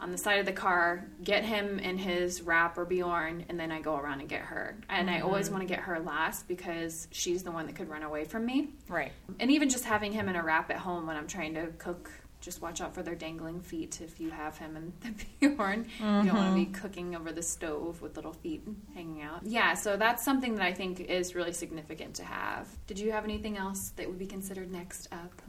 on 0.01 0.11
the 0.11 0.19
side 0.19 0.41
of 0.41 0.47
the 0.47 0.53
car, 0.53 1.07
get 1.23 1.45
him 1.45 1.79
in 1.79 1.99
his 1.99 2.43
wrap 2.43 2.79
or 2.79 2.85
Bjorn, 2.85 3.45
and 3.49 3.61
then 3.61 3.71
I 3.71 3.81
go 3.81 3.97
around 3.97 4.21
and 4.21 4.29
get 4.29 4.43
her. 4.43 4.77
And 4.89 5.11
I 5.11 5.21
always 5.21 5.47
mm-hmm. 5.47 5.57
want 5.57 5.69
to 5.69 5.75
get 5.75 5.85
her 5.85 6.01
last 6.01 6.49
because 6.49 7.07
she's 7.11 7.43
the 7.43 7.51
one 7.51 7.67
that 7.67 7.77
could 7.77 7.89
run 7.89 8.03
away 8.03 8.25
from 8.25 8.47
me. 8.47 8.71
right. 8.89 9.13
And 9.39 9.51
even 9.51 9.69
just 9.69 9.85
having 9.85 10.13
him 10.13 10.29
in 10.29 10.37
a 10.37 10.43
wrap 10.43 10.71
at 10.71 10.79
home 10.79 11.07
when 11.07 11.17
I'm 11.17 11.27
trying 11.27 11.55
to 11.55 11.67
cook 11.79 12.11
just 12.41 12.63
watch 12.63 12.81
out 12.81 12.95
for 12.95 13.03
their 13.03 13.15
dangling 13.15 13.61
feet 13.61 14.01
if 14.01 14.19
you 14.19 14.31
have 14.31 14.57
him 14.57 14.77
in 14.77 14.93
the 15.01 15.25
Bjorn. 15.49 15.87
You 15.99 16.05
don't 16.05 16.35
want 16.35 16.49
to 16.49 16.55
be 16.55 16.65
mm-hmm. 16.65 16.73
cooking 16.73 17.15
over 17.15 17.33
the 17.33 17.43
stove 17.43 18.01
with 18.01 18.17
little 18.17 18.33
feet 18.33 18.63
hanging 18.95 19.23
out. 19.23 19.41
Yeah, 19.45 19.75
so 19.75 19.97
that's 19.97 20.25
something 20.25 20.55
that 20.57 20.65
I 20.65 20.73
think 20.73 21.01
is 21.01 21.35
really 21.35 21.53
significant 21.53 22.15
to 22.17 22.25
have. 22.25 22.69
Did 22.87 22.99
you 22.99 23.13
have 23.13 23.25
anything 23.25 23.57
else 23.57 23.91
that 23.97 24.09
would 24.09 24.19
be 24.19 24.27
considered 24.27 24.73
next 24.73 25.09
up? 25.13 25.43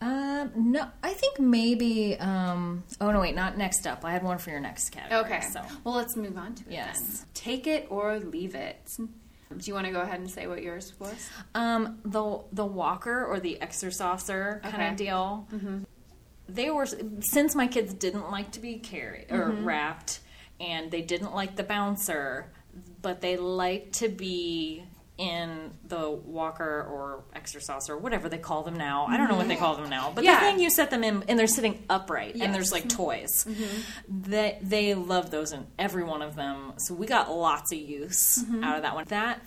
Um, 0.00 0.52
no, 0.72 0.86
I 1.02 1.12
think 1.12 1.40
maybe. 1.40 2.16
Um, 2.18 2.84
oh 3.00 3.10
no, 3.10 3.20
wait, 3.20 3.34
not 3.34 3.56
next 3.58 3.86
up. 3.86 4.04
I 4.04 4.12
had 4.12 4.22
one 4.22 4.38
for 4.38 4.50
your 4.50 4.60
next 4.60 4.90
category. 4.90 5.20
Okay, 5.22 5.40
so 5.50 5.60
well, 5.84 5.94
let's 5.94 6.16
move 6.16 6.38
on 6.38 6.54
to 6.54 6.62
it 6.64 6.72
Yes. 6.72 7.00
then. 7.00 7.26
Take 7.34 7.66
it 7.66 7.86
or 7.90 8.18
leave 8.20 8.54
it. 8.54 8.76
Do 8.96 9.08
you 9.64 9.74
want 9.74 9.86
to 9.86 9.92
go 9.92 10.00
ahead 10.00 10.20
and 10.20 10.30
say 10.30 10.46
what 10.46 10.62
yours 10.62 10.92
was? 11.00 11.28
um, 11.54 11.98
the 12.04 12.40
the 12.52 12.64
walker 12.64 13.24
or 13.24 13.40
the 13.40 13.60
exerciser 13.60 14.60
kind 14.62 14.74
Okay. 14.74 14.88
of 14.90 14.96
deal. 14.96 15.48
They 16.48 16.70
were 16.70 16.86
since 17.20 17.54
my 17.54 17.66
kids 17.66 17.92
didn't 17.92 18.30
like 18.30 18.52
to 18.52 18.60
be 18.60 18.76
carried 18.78 19.26
or 19.30 19.50
wrapped, 19.50 20.20
and 20.60 20.90
they 20.90 21.02
didn't 21.02 21.34
like 21.34 21.56
the 21.56 21.64
bouncer, 21.64 22.52
but 23.02 23.20
they 23.20 23.36
liked 23.36 23.94
to 23.94 24.08
be 24.08 24.84
in 25.18 25.72
the 25.84 26.08
walker 26.08 26.86
or 26.88 27.24
exerciser, 27.34 27.94
or 27.94 27.98
whatever 27.98 28.28
they 28.28 28.38
call 28.38 28.62
them 28.62 28.76
now. 28.76 29.06
I 29.06 29.16
don't 29.16 29.28
know 29.28 29.34
what 29.34 29.48
they 29.48 29.54
mm-hmm. 29.54 29.64
call 29.64 29.76
them 29.76 29.90
now, 29.90 30.12
but 30.14 30.22
Yeah. 30.22 30.38
the 30.38 30.46
thing 30.46 30.60
you 30.60 30.70
set 30.70 30.90
them 30.90 31.02
in, 31.02 31.24
and 31.28 31.36
they're 31.36 31.48
sitting 31.48 31.84
upright, 31.90 32.36
Yes. 32.36 32.44
and 32.44 32.54
there's 32.54 32.70
like 32.70 32.88
toys. 32.88 33.44
Mm-hmm. 33.44 34.30
They 34.30 34.58
they 34.62 34.94
love 34.94 35.30
those 35.30 35.52
in 35.52 35.66
every 35.78 36.04
one 36.04 36.22
of 36.22 36.36
them. 36.36 36.74
So 36.78 36.94
we 36.94 37.06
got 37.06 37.30
lots 37.30 37.72
of 37.72 37.78
use 37.78 38.38
mm-hmm. 38.38 38.62
out 38.62 38.76
of 38.76 38.82
that 38.82 38.94
one. 38.94 39.04
That 39.08 39.42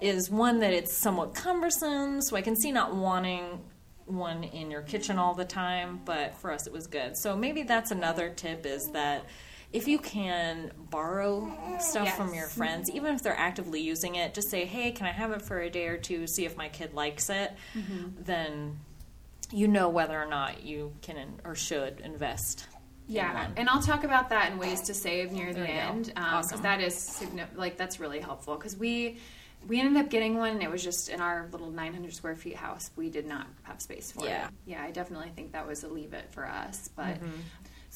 is 0.00 0.30
one 0.30 0.60
that 0.60 0.72
it's 0.72 0.96
somewhat 0.96 1.34
cumbersome, 1.34 2.22
so 2.22 2.36
I 2.36 2.42
can 2.42 2.54
see 2.54 2.70
not 2.70 2.94
wanting 2.94 3.64
one 4.04 4.44
in 4.44 4.70
your 4.70 4.82
kitchen 4.82 5.18
all 5.18 5.34
the 5.34 5.44
time, 5.44 6.00
but 6.04 6.36
for 6.36 6.52
us 6.52 6.66
it 6.66 6.72
was 6.72 6.86
good. 6.86 7.16
So 7.16 7.36
maybe 7.36 7.64
that's 7.64 7.90
another 7.90 8.30
tip 8.30 8.64
is 8.64 8.88
that 8.92 9.24
if 9.72 9.88
you 9.88 9.98
can 9.98 10.70
borrow 10.90 11.50
stuff 11.80 12.16
from 12.16 12.32
your 12.34 12.46
friends, 12.46 12.90
even 12.90 13.14
if 13.14 13.22
they're 13.22 13.36
actively 13.38 13.80
using 13.80 14.14
it, 14.14 14.32
just 14.34 14.48
say, 14.50 14.64
"Hey, 14.64 14.92
can 14.92 15.06
I 15.06 15.12
have 15.12 15.32
it 15.32 15.42
for 15.42 15.58
a 15.60 15.68
day 15.70 15.86
or 15.88 15.98
two? 15.98 16.26
See 16.26 16.44
if 16.44 16.56
my 16.56 16.68
kid 16.68 16.94
likes 16.94 17.28
it." 17.30 17.52
Then 17.74 18.78
you 19.52 19.68
know 19.68 19.88
whether 19.88 20.20
or 20.20 20.26
not 20.26 20.64
you 20.64 20.92
can 21.02 21.40
or 21.44 21.54
should 21.54 22.00
invest. 22.00 22.66
Yeah, 23.08 23.48
and 23.56 23.68
I'll 23.68 23.82
talk 23.82 24.02
about 24.02 24.30
that 24.30 24.50
and 24.50 24.58
ways 24.58 24.80
to 24.82 24.94
save 24.94 25.30
near 25.30 25.52
the 25.54 25.60
There 25.60 25.68
you 25.68 25.74
go. 25.74 25.78
end 25.78 26.04
because 26.06 26.46
Awesome. 26.52 26.62
that 26.62 26.80
is 26.80 27.22
like 27.54 27.76
that's 27.76 28.00
really 28.00 28.18
helpful 28.18 28.56
because 28.56 28.76
we 28.76 29.18
we 29.68 29.78
ended 29.80 29.96
up 30.04 30.10
getting 30.10 30.36
one 30.36 30.50
and 30.50 30.62
it 30.62 30.70
was 30.70 30.82
just 30.82 31.08
in 31.08 31.20
our 31.20 31.48
little 31.52 31.70
900 31.70 32.12
square 32.14 32.34
feet 32.36 32.56
house 32.56 32.90
we 32.96 33.08
did 33.10 33.26
not 33.26 33.46
have 33.62 33.80
space 33.80 34.10
for 34.12 34.24
Yeah. 34.24 34.46
it. 34.48 34.54
Yeah, 34.64 34.82
I 34.82 34.90
definitely 34.90 35.30
think 35.36 35.52
that 35.52 35.66
was 35.66 35.82
a 35.84 35.88
leave 35.88 36.12
it 36.14 36.30
for 36.32 36.46
us, 36.46 36.88
but. 36.96 37.14
Mm-hmm. 37.16 37.40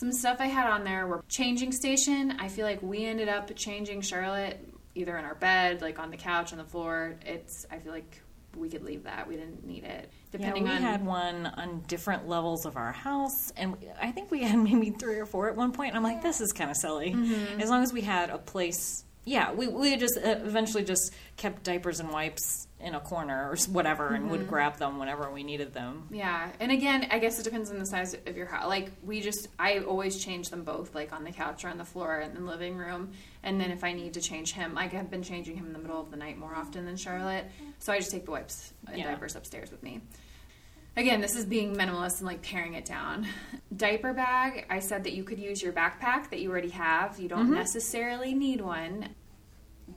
Some 0.00 0.12
stuff 0.12 0.38
I 0.40 0.46
had 0.46 0.66
on 0.66 0.82
there 0.82 1.06
were 1.06 1.22
changing 1.28 1.72
station. 1.72 2.34
I 2.38 2.48
feel 2.48 2.64
like 2.64 2.80
we 2.80 3.04
ended 3.04 3.28
up 3.28 3.54
changing 3.54 4.00
Charlotte 4.00 4.58
either 4.94 5.18
in 5.18 5.26
our 5.26 5.34
bed, 5.34 5.82
like 5.82 5.98
on 5.98 6.10
the 6.10 6.16
couch, 6.16 6.52
on 6.52 6.58
the 6.58 6.64
floor. 6.64 7.16
It's 7.26 7.66
I 7.70 7.80
feel 7.80 7.92
like 7.92 8.22
we 8.56 8.70
could 8.70 8.82
leave 8.82 9.04
that. 9.04 9.28
We 9.28 9.36
didn't 9.36 9.66
need 9.66 9.84
it. 9.84 10.10
Depending 10.32 10.64
yeah, 10.64 10.72
we 10.72 10.76
on 10.76 10.82
had 10.82 11.04
one 11.04 11.44
on 11.44 11.82
different 11.86 12.26
levels 12.26 12.64
of 12.64 12.78
our 12.78 12.92
house, 12.92 13.50
and 13.58 13.76
I 14.00 14.10
think 14.10 14.30
we 14.30 14.42
had 14.42 14.58
maybe 14.64 14.88
three 14.88 15.18
or 15.18 15.26
four 15.26 15.50
at 15.50 15.56
one 15.56 15.70
point. 15.70 15.90
And 15.90 15.98
I'm 15.98 16.02
like, 16.02 16.22
this 16.22 16.40
is 16.40 16.54
kind 16.54 16.70
of 16.70 16.78
silly. 16.78 17.12
Mm-hmm. 17.12 17.60
As 17.60 17.68
long 17.68 17.82
as 17.82 17.92
we 17.92 18.00
had 18.00 18.30
a 18.30 18.38
place, 18.38 19.04
yeah, 19.26 19.52
we 19.52 19.68
we 19.68 19.98
just 19.98 20.16
uh, 20.16 20.30
eventually 20.30 20.82
just 20.82 21.12
kept 21.36 21.62
diapers 21.62 22.00
and 22.00 22.10
wipes 22.10 22.66
in 22.82 22.94
a 22.94 23.00
corner 23.00 23.50
or 23.50 23.56
whatever, 23.72 24.08
and 24.08 24.22
Mm-hmm. 24.24 24.30
would 24.30 24.48
grab 24.48 24.76
them 24.78 24.98
whenever 24.98 25.30
we 25.30 25.42
needed 25.42 25.72
them. 25.74 26.06
Yeah, 26.10 26.50
and 26.60 26.72
again, 26.72 27.06
I 27.10 27.18
guess 27.18 27.38
it 27.38 27.42
depends 27.44 27.70
on 27.70 27.78
the 27.78 27.86
size 27.86 28.14
of 28.26 28.36
your 28.36 28.46
house. 28.46 28.66
Like 28.68 28.90
we 29.04 29.20
just, 29.20 29.48
I 29.58 29.78
always 29.80 30.22
change 30.24 30.48
them 30.50 30.64
both, 30.64 30.94
like 30.94 31.12
on 31.12 31.24
the 31.24 31.32
couch 31.32 31.64
or 31.64 31.68
on 31.68 31.78
the 31.78 31.84
floor 31.84 32.20
in 32.20 32.34
the 32.34 32.40
living 32.40 32.76
room. 32.76 33.12
And 33.42 33.60
then 33.60 33.70
if 33.70 33.84
I 33.84 33.92
need 33.92 34.14
to 34.14 34.20
change 34.20 34.52
him, 34.52 34.76
I 34.78 34.86
have 34.88 35.10
been 35.10 35.22
changing 35.22 35.56
him 35.56 35.66
in 35.66 35.72
the 35.72 35.78
middle 35.78 36.00
of 36.00 36.10
the 36.10 36.16
night 36.16 36.38
more 36.38 36.54
often 36.54 36.84
than 36.86 36.96
Charlotte. 36.96 37.46
So 37.78 37.92
I 37.92 37.98
just 37.98 38.10
take 38.10 38.24
the 38.24 38.30
wipes 38.30 38.72
and 38.86 38.98
Yeah. 38.98 39.10
diapers 39.10 39.36
upstairs 39.36 39.70
with 39.70 39.82
me. 39.82 40.00
Again, 40.96 41.20
this 41.20 41.36
is 41.36 41.44
being 41.46 41.74
minimalist 41.76 42.18
and 42.18 42.26
like 42.26 42.42
paring 42.42 42.74
it 42.74 42.84
down. 42.84 43.26
Diaper 43.74 44.12
bag, 44.12 44.66
I 44.68 44.80
said 44.80 45.04
that 45.04 45.12
you 45.12 45.22
could 45.22 45.38
use 45.38 45.62
your 45.62 45.72
backpack 45.72 46.30
that 46.30 46.40
you 46.40 46.50
already 46.50 46.70
have. 46.70 47.18
You 47.20 47.28
don't 47.28 47.44
Mm-hmm. 47.44 47.54
necessarily 47.54 48.34
need 48.34 48.60
one, 48.60 49.08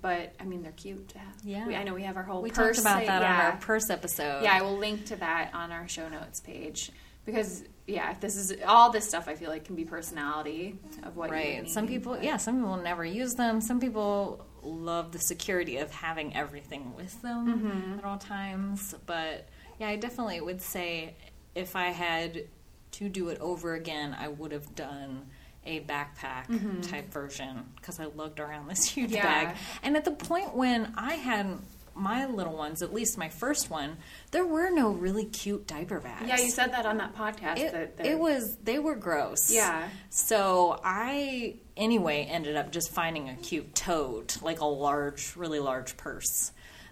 but 0.04 0.36
I 0.40 0.44
mean 0.44 0.62
they're 0.62 0.72
cute 0.74 1.08
to 1.10 1.18
have. 1.18 1.34
Yeah. 1.44 1.66
we, 1.66 1.76
I 1.76 1.84
know 1.84 1.96
we 1.96 2.04
have 2.04 2.16
our 2.18 2.24
whole 2.24 2.44
We 2.44 2.52
purse 2.52 2.76
talked 2.76 2.88
about 3.04 3.06
that 3.08 3.24
on 3.24 3.46
our 3.54 3.58
purse 3.58 3.90
episode. 3.90 4.44
Yeah, 4.44 4.54
I 4.54 4.62
will 4.62 4.78
link 4.78 5.06
to 5.08 5.16
that 5.16 5.50
on 5.56 5.72
our 5.72 5.88
show 5.88 6.08
notes 6.10 6.40
page 6.42 6.92
because 7.26 7.64
yeah, 7.88 8.14
this 8.22 8.36
is 8.38 8.54
all 8.68 8.92
this 8.92 9.08
stuff. 9.08 9.28
I 9.28 9.36
feel 9.36 9.50
like 9.50 9.66
can 9.66 9.76
be 9.76 9.84
personality 9.86 10.78
of 11.04 11.16
what 11.18 11.30
you 11.30 11.36
Right. 11.36 11.70
Some 11.70 11.88
people, 11.88 12.14
but- 12.14 12.24
yeah, 12.24 12.38
some 12.38 12.58
people 12.58 12.78
never 12.78 13.04
use 13.04 13.34
them. 13.34 13.60
Some 13.62 13.80
people 13.80 14.46
love 14.62 15.12
the 15.12 15.20
security 15.20 15.78
of 15.78 15.92
having 15.92 16.36
everything 16.36 16.94
with 16.96 17.22
them 17.22 17.48
Mm-hmm. 17.48 18.00
at 18.00 18.06
all 18.06 18.18
times. 18.18 18.96
But 19.06 19.50
yeah, 19.80 19.88
I 19.90 19.96
definitely 19.98 20.40
would 20.42 20.62
say 20.62 21.16
if 21.56 21.76
I 21.76 21.88
had 21.88 22.44
to 22.92 23.10
do 23.10 23.30
it 23.30 23.40
over 23.40 23.74
again, 23.74 24.16
I 24.18 24.28
would 24.30 24.52
have 24.54 24.76
done 24.76 25.26
a 25.66 25.80
backpack 25.82 26.90
type 26.90 27.12
version 27.12 27.66
because 27.76 28.00
I 28.00 28.06
lugged 28.06 28.40
around 28.40 28.68
this 28.70 28.84
huge 28.90 29.12
Mm-hmm. 29.12 29.16
Yeah. 29.16 29.44
bag. 29.46 29.58
And 29.84 29.96
at 29.98 30.06
the 30.06 30.12
point 30.12 30.56
when 30.56 30.94
I 30.98 31.14
had 31.16 31.60
my 31.96 32.26
little 32.26 32.58
ones, 32.58 32.82
at 32.82 32.92
least 32.92 33.18
my 33.20 33.30
first 33.30 33.70
one, 33.70 33.98
there 34.32 34.46
were 34.46 34.72
no 34.72 34.90
really 34.90 35.26
cute 35.26 35.68
diaper 35.68 36.00
bags. 36.00 36.28
Yeah, 36.28 36.40
you 36.40 36.50
said 36.50 36.72
that 36.74 36.86
on 36.88 36.98
that 36.98 37.16
podcast. 37.16 37.60
It, 37.60 37.98
that 37.98 38.06
it 38.06 38.18
was 38.18 38.58
they 38.64 38.80
were 38.80 38.96
gross. 38.96 39.52
Yeah. 39.52 39.88
So 40.10 40.80
I 40.84 41.58
anyway 41.78 42.28
ended 42.30 42.56
up 42.56 42.72
just 42.72 42.92
finding 42.92 43.30
a 43.30 43.36
cute 43.36 43.76
tote, 43.76 44.42
like 44.42 44.60
a 44.60 44.66
large, 44.66 45.36
really 45.36 45.60
large 45.60 45.96
purse 45.98 46.52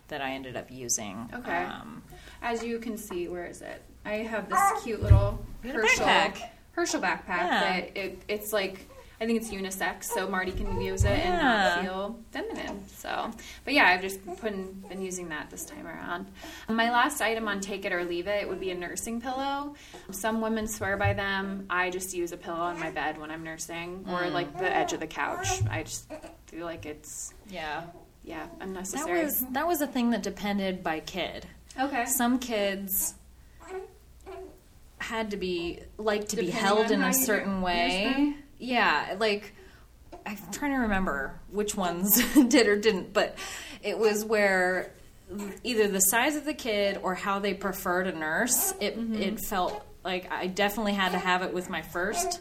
that 0.10 0.22
I 0.22 0.32
ended 0.34 0.56
up 0.56 0.70
using. 0.70 1.30
Okay. 1.34 1.64
Um, 1.64 2.04
as 2.44 2.64
you 2.64 2.78
can 2.80 2.96
see. 2.98 3.28
Where 3.28 3.46
is 3.48 3.62
it? 3.62 3.82
I 4.06 4.16
have 4.18 4.50
this 4.50 4.84
cute 4.84 5.02
little 5.02 5.44
Herschel 5.64 6.06
backpack. 6.06 6.50
Herschel 6.74 7.02
backpack 7.02 7.28
Yeah. 7.38 7.60
that 7.82 7.98
it, 7.98 8.22
it's 8.28 8.52
like. 8.54 8.88
I 9.20 9.28
think 9.28 9.40
it's 9.40 9.52
unisex, 9.52 10.06
so 10.06 10.28
Marty 10.28 10.52
can 10.52 10.82
use 10.82 11.04
it 11.06 11.12
and 11.12 11.40
not 11.40 11.82
feel 11.84 12.20
feminine. 12.32 12.84
So, 12.88 13.30
but 13.64 13.76
yeah, 13.76 13.86
I've 13.86 14.02
just 14.02 14.20
been, 14.42 14.84
been 14.90 15.00
using 15.04 15.30
that 15.30 15.52
this 15.52 15.64
time 15.64 15.86
around. 15.86 16.26
My 16.68 16.90
last 16.90 17.22
item 17.22 17.48
on 17.48 17.60
take 17.60 17.86
it 17.86 17.94
or 17.94 18.04
leave 18.04 18.26
it 18.26 18.50
would 18.50 18.60
be 18.60 18.72
a 18.72 18.74
nursing 18.76 19.22
pillow. 19.22 19.76
Some 20.10 20.42
women 20.42 20.66
swear 20.68 20.98
by 20.98 21.14
them. 21.14 21.68
I 21.70 21.92
just 21.92 22.16
use 22.16 22.32
a 22.32 22.38
pillow 22.38 22.62
on 22.62 22.80
my 22.80 22.90
bed 22.90 23.20
when 23.20 23.30
I'm 23.30 23.44
nursing, 23.44 24.06
or 24.10 24.22
Mm. 24.22 24.32
like 24.34 24.58
the 24.58 24.76
edge 24.76 24.92
of 24.94 25.00
the 25.00 25.06
couch. 25.06 25.50
I 25.70 25.84
just 25.84 26.12
feel 26.48 26.66
like 26.66 26.88
it's 26.88 27.32
yeah. 27.48 27.84
yeah 28.24 28.48
unnecessary. 28.60 29.20
That 29.20 29.24
was 29.26 29.46
that 29.52 29.68
was 29.68 29.82
a 29.82 29.88
thing 29.88 30.10
that 30.10 30.24
depended 30.24 30.82
by 30.82 31.00
kid. 31.00 31.46
okay. 31.80 32.06
Some 32.08 32.40
kids 32.40 33.14
had 35.12 35.32
to 35.32 35.38
be 35.38 35.80
like 35.98 36.30
to 36.30 36.38
be 36.38 36.50
held 36.50 36.90
in 36.90 37.02
a 37.04 37.14
certain 37.14 37.62
way. 37.62 38.34
Yeah, 38.58 39.16
like 39.20 39.54
I'm 40.26 40.38
trying 40.52 40.72
to 40.72 40.78
remember 40.78 41.40
which 41.52 41.76
ones 41.76 42.22
did 42.48 42.68
or 42.68 42.78
didn't, 42.80 43.12
but 43.12 43.38
it 43.84 43.98
was 44.00 44.24
where 44.24 44.92
either 45.64 45.88
the 45.88 46.00
size 46.00 46.36
of 46.36 46.46
the 46.46 46.54
kid 46.54 46.98
or 47.04 47.14
how 47.16 47.40
they 47.40 47.54
preferred 47.54 48.04
to 48.06 48.14
nurse. 48.18 48.74
It 48.80 48.98
Mm-hmm. 48.98 49.16
it 49.22 49.40
felt 49.42 49.86
like 50.04 50.32
I 50.32 50.48
definitely 50.48 50.94
had 50.94 51.12
to 51.12 51.18
have 51.20 51.42
it 51.42 51.54
with 51.54 51.70
my 51.70 51.82
first. 51.82 52.40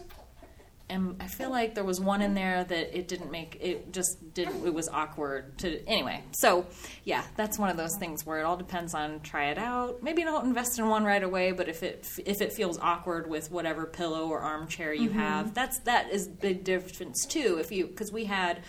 And 0.91 1.17
I 1.21 1.27
feel 1.27 1.51
like 1.51 1.75
there 1.75 1.85
was 1.85 2.01
one 2.01 2.21
in 2.21 2.35
there 2.35 2.65
that 2.65 2.99
it 2.99 3.09
didn't 3.09 3.31
make 3.31 3.57
it 3.61 3.93
just 3.93 4.35
didn't 4.35 4.67
it 4.67 4.75
was 4.75 4.89
awkward 4.89 5.57
to 5.59 5.87
anyway. 5.87 6.23
So 6.33 6.67
yeah, 7.05 7.23
that's 7.37 7.59
one 7.59 7.71
of 7.71 7.77
those 7.77 7.97
things 7.97 8.27
where 8.27 8.41
it 8.41 8.43
all 8.43 8.57
depends 8.57 8.93
on 8.93 9.21
try 9.21 9.51
it 9.51 9.59
out. 9.59 10.03
Maybe 10.03 10.23
don't 10.23 10.45
invest 10.45 10.79
in 10.79 10.89
one 10.89 11.05
right 11.05 11.23
away, 11.23 11.53
but 11.53 11.69
if 11.69 11.83
it 11.83 12.07
if 12.27 12.41
it 12.41 12.53
feels 12.53 12.79
awkward 12.79 13.31
with 13.31 13.51
whatever 13.51 13.87
pillow 13.87 14.29
or 14.29 14.41
armchair 14.41 14.93
you 14.93 15.11
have, 15.11 15.55
that's 15.55 15.79
that 15.81 16.11
is 16.11 16.29
big 16.29 16.65
difference 16.65 17.25
too. 17.25 17.59
If 17.61 17.71
you 17.73 17.87
because 17.87 18.13
we 18.13 18.25
had 18.25 18.63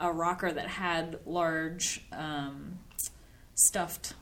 a 0.00 0.12
rocker 0.12 0.52
that 0.52 0.66
had 0.66 1.18
large 1.24 2.02
um, 2.12 2.78
stuffed 3.54 4.14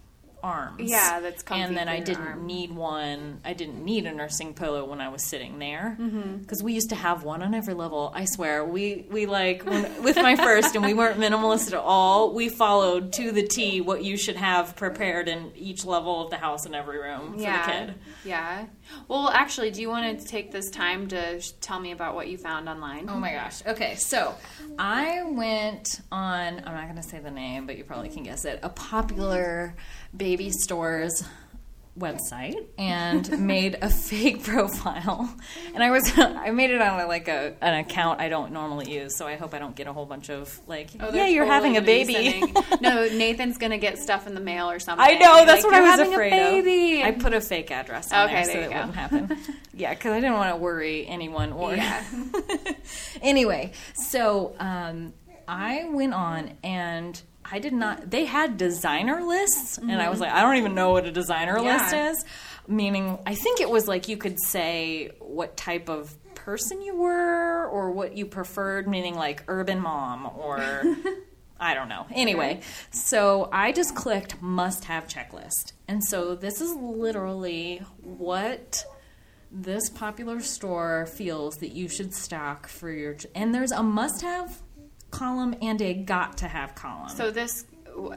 arms. 0.44 0.90
Yeah, 0.90 1.20
that's 1.20 1.42
comfy 1.42 1.62
and 1.62 1.76
then 1.76 1.88
I 1.88 2.00
didn't 2.00 2.26
arm. 2.26 2.46
need 2.46 2.70
one. 2.72 3.40
I 3.44 3.54
didn't 3.54 3.84
need 3.84 4.04
a 4.06 4.12
nursing 4.12 4.52
pillow 4.54 4.84
when 4.84 5.00
I 5.00 5.08
was 5.08 5.24
sitting 5.24 5.58
there 5.58 5.96
Mm-hmm. 5.98 6.36
because 6.38 6.62
we 6.62 6.72
used 6.74 6.90
to 6.90 6.94
have 6.96 7.24
one 7.24 7.42
on 7.42 7.54
every 7.54 7.74
level. 7.74 8.12
I 8.14 8.26
swear, 8.26 8.64
we 8.64 9.06
we 9.10 9.26
like 9.26 9.64
when, 9.64 10.02
with 10.02 10.16
my 10.16 10.36
first, 10.36 10.74
and 10.76 10.84
we 10.84 10.92
weren't 10.94 11.18
minimalist 11.18 11.68
at 11.68 11.74
all. 11.74 12.32
We 12.34 12.48
followed 12.50 13.12
to 13.14 13.32
the 13.32 13.42
T 13.46 13.80
what 13.80 14.04
you 14.04 14.16
should 14.16 14.36
have 14.36 14.76
prepared 14.76 15.28
in 15.28 15.50
each 15.56 15.84
level 15.84 16.22
of 16.24 16.30
the 16.30 16.36
house 16.36 16.66
in 16.66 16.74
every 16.74 16.98
room 16.98 17.34
for 17.34 17.40
yeah. 17.40 17.66
the 17.66 17.72
kid. 17.72 17.94
Yeah. 18.24 18.66
Well, 19.08 19.30
actually, 19.30 19.70
do 19.70 19.80
you 19.80 19.88
want 19.88 20.20
to 20.20 20.26
take 20.26 20.52
this 20.52 20.68
time 20.70 21.08
to 21.08 21.40
sh- 21.40 21.52
tell 21.62 21.80
me 21.80 21.92
about 21.92 22.14
what 22.14 22.28
you 22.28 22.36
found 22.36 22.68
online? 22.68 23.08
Oh 23.08 23.16
my 23.16 23.32
gosh. 23.32 23.64
Okay, 23.66 23.94
so 23.94 24.34
I 24.78 25.22
went 25.22 26.00
on, 26.12 26.58
I'm 26.66 26.74
not 26.74 26.84
going 26.84 26.96
to 26.96 27.02
say 27.02 27.18
the 27.18 27.30
name, 27.30 27.66
but 27.66 27.78
you 27.78 27.84
probably 27.84 28.10
can 28.10 28.22
guess 28.24 28.44
it, 28.44 28.60
a 28.62 28.68
popular 28.68 29.74
baby 30.16 30.50
stores 30.50 31.24
website 31.98 32.56
and 32.76 33.38
made 33.46 33.78
a 33.80 33.88
fake 33.88 34.42
profile 34.42 35.32
and 35.74 35.80
i 35.80 35.92
was 35.92 36.10
i 36.18 36.50
made 36.50 36.70
it 36.70 36.80
on 36.82 37.06
like 37.06 37.28
a 37.28 37.54
an 37.60 37.74
account 37.74 38.20
i 38.20 38.28
don't 38.28 38.50
normally 38.52 38.90
use 38.92 39.16
so 39.16 39.28
i 39.28 39.36
hope 39.36 39.54
i 39.54 39.60
don't 39.60 39.76
get 39.76 39.86
a 39.86 39.92
whole 39.92 40.04
bunch 40.04 40.28
of 40.28 40.58
like 40.66 40.90
Oh, 40.98 41.12
yeah 41.14 41.26
you're 41.28 41.44
totally 41.46 41.74
having 41.74 41.76
a 41.76 41.80
baby 41.80 42.42
no, 42.80 43.06
Nathan's 43.08 43.58
gonna 43.58 43.78
get 43.78 43.98
stuff 43.98 44.26
in 44.26 44.34
the 44.34 44.40
mail 44.40 44.68
or 44.68 44.80
something. 44.80 45.06
I 45.06 45.12
know 45.18 45.46
that's 45.46 45.62
Like, 45.62 45.72
what 45.72 45.74
I 45.74 45.78
"You're 45.78 45.86
was 45.90 45.98
having 46.00 46.12
a 46.12 46.14
afraid 46.16 46.30
baby. 46.64 47.00
of. 47.02 47.06
I 47.06 47.10
put 47.12 47.32
a 47.32 47.40
fake 47.40 47.70
address 47.70 48.12
on 48.12 48.28
Okay, 48.28 48.44
there 48.44 48.52
so 48.52 48.58
it 48.58 48.62
go. 48.70 48.76
wouldn't 48.76 48.94
happen. 48.94 49.38
yeah, 49.74 49.94
because 49.94 50.12
I 50.12 50.20
didn't 50.20 50.34
want 50.34 50.50
to 50.52 50.56
worry 50.56 51.06
anyone 51.06 51.52
or. 51.52 51.74
Yeah. 51.74 52.04
anyway, 53.22 53.72
so 53.94 54.54
um, 54.58 55.12
I 55.48 55.88
went 55.90 56.12
on 56.14 56.52
and 56.62 57.20
I 57.50 57.58
did 57.58 57.72
not. 57.72 58.10
They 58.10 58.24
had 58.24 58.56
designer 58.56 59.22
lists, 59.22 59.78
and 59.78 60.00
I 60.00 60.08
was 60.10 60.20
like, 60.20 60.32
I 60.32 60.40
don't 60.40 60.56
even 60.56 60.74
know 60.74 60.90
what 60.92 61.04
a 61.06 61.12
designer 61.12 61.54
Mm-hmm. 61.56 61.64
Yeah. 61.66 61.82
list 61.82 61.94
is. 62.20 62.24
Meaning, 62.66 63.18
I 63.26 63.34
think 63.34 63.60
it 63.60 63.68
was 63.68 63.86
like 63.86 64.08
you 64.08 64.16
could 64.16 64.40
say 64.40 65.10
what 65.20 65.56
type 65.56 65.88
of 65.90 66.14
person 66.34 66.80
you 66.82 66.96
were 66.96 67.66
or 67.66 67.90
what 67.90 68.16
you 68.16 68.24
preferred, 68.26 68.88
meaning 68.88 69.14
like 69.14 69.44
urban 69.48 69.80
mom 69.80 70.26
or. 70.36 70.82
I 71.60 71.72
don't 71.74 71.88
know. 71.88 72.04
Anyway, 72.12 72.60
so 72.90 73.48
I 73.52 73.70
just 73.72 73.94
clicked 73.94 74.42
must 74.42 74.84
have 74.86 75.06
checklist. 75.06 75.72
And 75.86 76.04
so 76.04 76.34
this 76.34 76.60
is 76.60 76.74
literally 76.74 77.80
what 78.02 78.84
this 79.52 79.88
popular 79.88 80.40
store 80.40 81.06
feels 81.06 81.56
that 81.58 81.70
you 81.72 81.88
should 81.88 82.12
stock 82.12 82.66
for 82.66 82.90
your 82.90 83.16
and 83.36 83.54
there's 83.54 83.70
a 83.70 83.84
must 83.84 84.22
have 84.22 84.60
column 85.14 85.54
and 85.62 85.80
a 85.82 85.94
got 85.94 86.38
to 86.38 86.48
have 86.48 86.74
column. 86.74 87.08
So 87.10 87.30
this, 87.30 87.64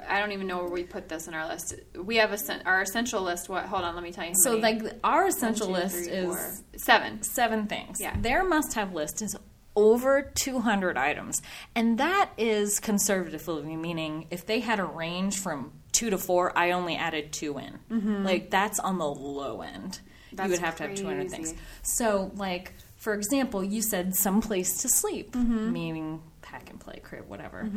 I 0.09 0.19
don't 0.19 0.31
even 0.31 0.47
know 0.47 0.57
where 0.63 0.69
we 0.71 0.83
put 0.83 1.07
this 1.09 1.27
in 1.27 1.33
our 1.33 1.47
list. 1.47 1.75
We 1.95 2.17
have 2.17 2.31
a 2.33 2.67
our 2.67 2.81
essential 2.81 3.21
list. 3.21 3.47
What? 3.49 3.65
Hold 3.65 3.83
on, 3.83 3.95
let 3.95 4.03
me 4.03 4.11
tell 4.11 4.25
you. 4.25 4.33
So 4.35 4.57
many. 4.59 4.81
like 4.81 4.93
our 5.03 5.21
One, 5.21 5.29
essential 5.29 5.67
two, 5.67 5.73
list 5.73 5.95
three, 5.95 6.07
is 6.13 6.25
four, 6.25 6.53
seven. 6.77 7.23
seven 7.23 7.67
things. 7.67 7.99
Yeah. 8.01 8.15
Their 8.19 8.43
must 8.43 8.73
have 8.73 8.93
list 8.93 9.21
is 9.21 9.35
over 9.75 10.31
200 10.33 10.97
items. 10.97 11.39
And 11.75 11.99
that 11.99 12.31
is 12.37 12.79
conservatively 12.79 13.75
meaning 13.75 14.25
if 14.31 14.45
they 14.45 14.59
had 14.59 14.79
a 14.79 14.83
range 14.85 15.37
from 15.37 15.71
2 15.91 16.09
to 16.09 16.17
4, 16.17 16.57
I 16.57 16.71
only 16.71 16.95
added 16.95 17.31
2 17.31 17.59
in. 17.59 18.23
Like 18.23 18.49
that's 18.49 18.79
on 18.79 18.97
the 18.97 19.05
low 19.05 19.61
end. 19.61 19.99
Mm-hmm. 19.99 20.35
That's 20.35 20.47
you 20.47 20.51
would 20.53 20.59
have 20.61 20.75
to 20.77 20.83
have 20.87 20.95
200 20.95 21.29
things. 21.29 21.53
So 21.83 22.31
like 22.35 22.73
for 22.95 23.13
example, 23.13 23.63
you 23.63 23.83
said 23.83 24.15
some 24.15 24.41
place 24.41 24.81
to 24.81 24.89
sleep, 24.89 25.33
Mm-hmm. 25.33 25.71
meaning 25.71 26.21
pack 26.47 26.69
and 26.69 26.79
play 26.79 26.99
crib 27.03 27.27
whatever. 27.27 27.69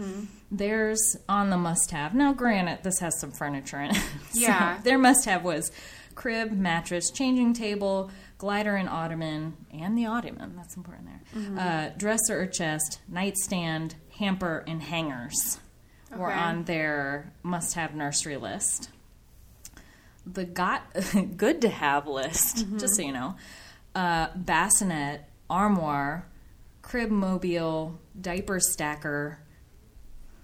There's 0.51 1.17
on 1.29 1.51
the 1.51 1.57
must 1.57 1.91
have. 1.91 2.15
Now 2.15 2.33
granted 2.33 2.79
this 2.85 3.01
has 3.01 3.19
some 3.21 3.33
furniture 3.33 3.81
in 3.81 3.91
it. 3.91 3.97
So 4.33 4.41
Yeah. 4.41 4.79
their 4.85 4.97
must 4.99 5.25
have 5.25 5.43
was 5.43 5.73
crib, 6.15 6.53
mattress, 6.53 7.11
changing 7.11 7.55
table, 7.55 8.11
glider 8.39 8.77
and 8.77 8.89
ottoman, 8.89 9.57
and 9.73 9.99
the 9.99 10.07
ottoman, 10.07 10.55
that's 10.57 10.77
important 10.77 11.09
there. 11.09 11.21
Uh, 11.59 11.91
dresser 11.97 12.41
or 12.41 12.47
chest, 12.47 13.01
nightstand, 13.09 13.97
hamper, 14.19 14.63
and 14.69 14.83
hangers 14.83 15.59
were 16.17 16.33
on 16.33 16.65
their 16.65 17.33
must 17.43 17.75
have 17.75 17.95
nursery 17.95 18.37
list. 18.37 18.91
The 20.27 20.45
got 20.45 20.83
good 21.37 21.61
to 21.63 21.69
have 21.69 22.07
list, 22.07 22.67
just 22.79 22.95
so 22.97 23.03
you 23.03 23.13
know, 23.13 23.35
uh, 23.95 24.29
bassinet, 24.37 25.25
armoire, 25.49 26.27
crib 26.91 27.11
mobile, 27.11 27.99
diaper 28.21 28.59
stacker, 28.59 29.39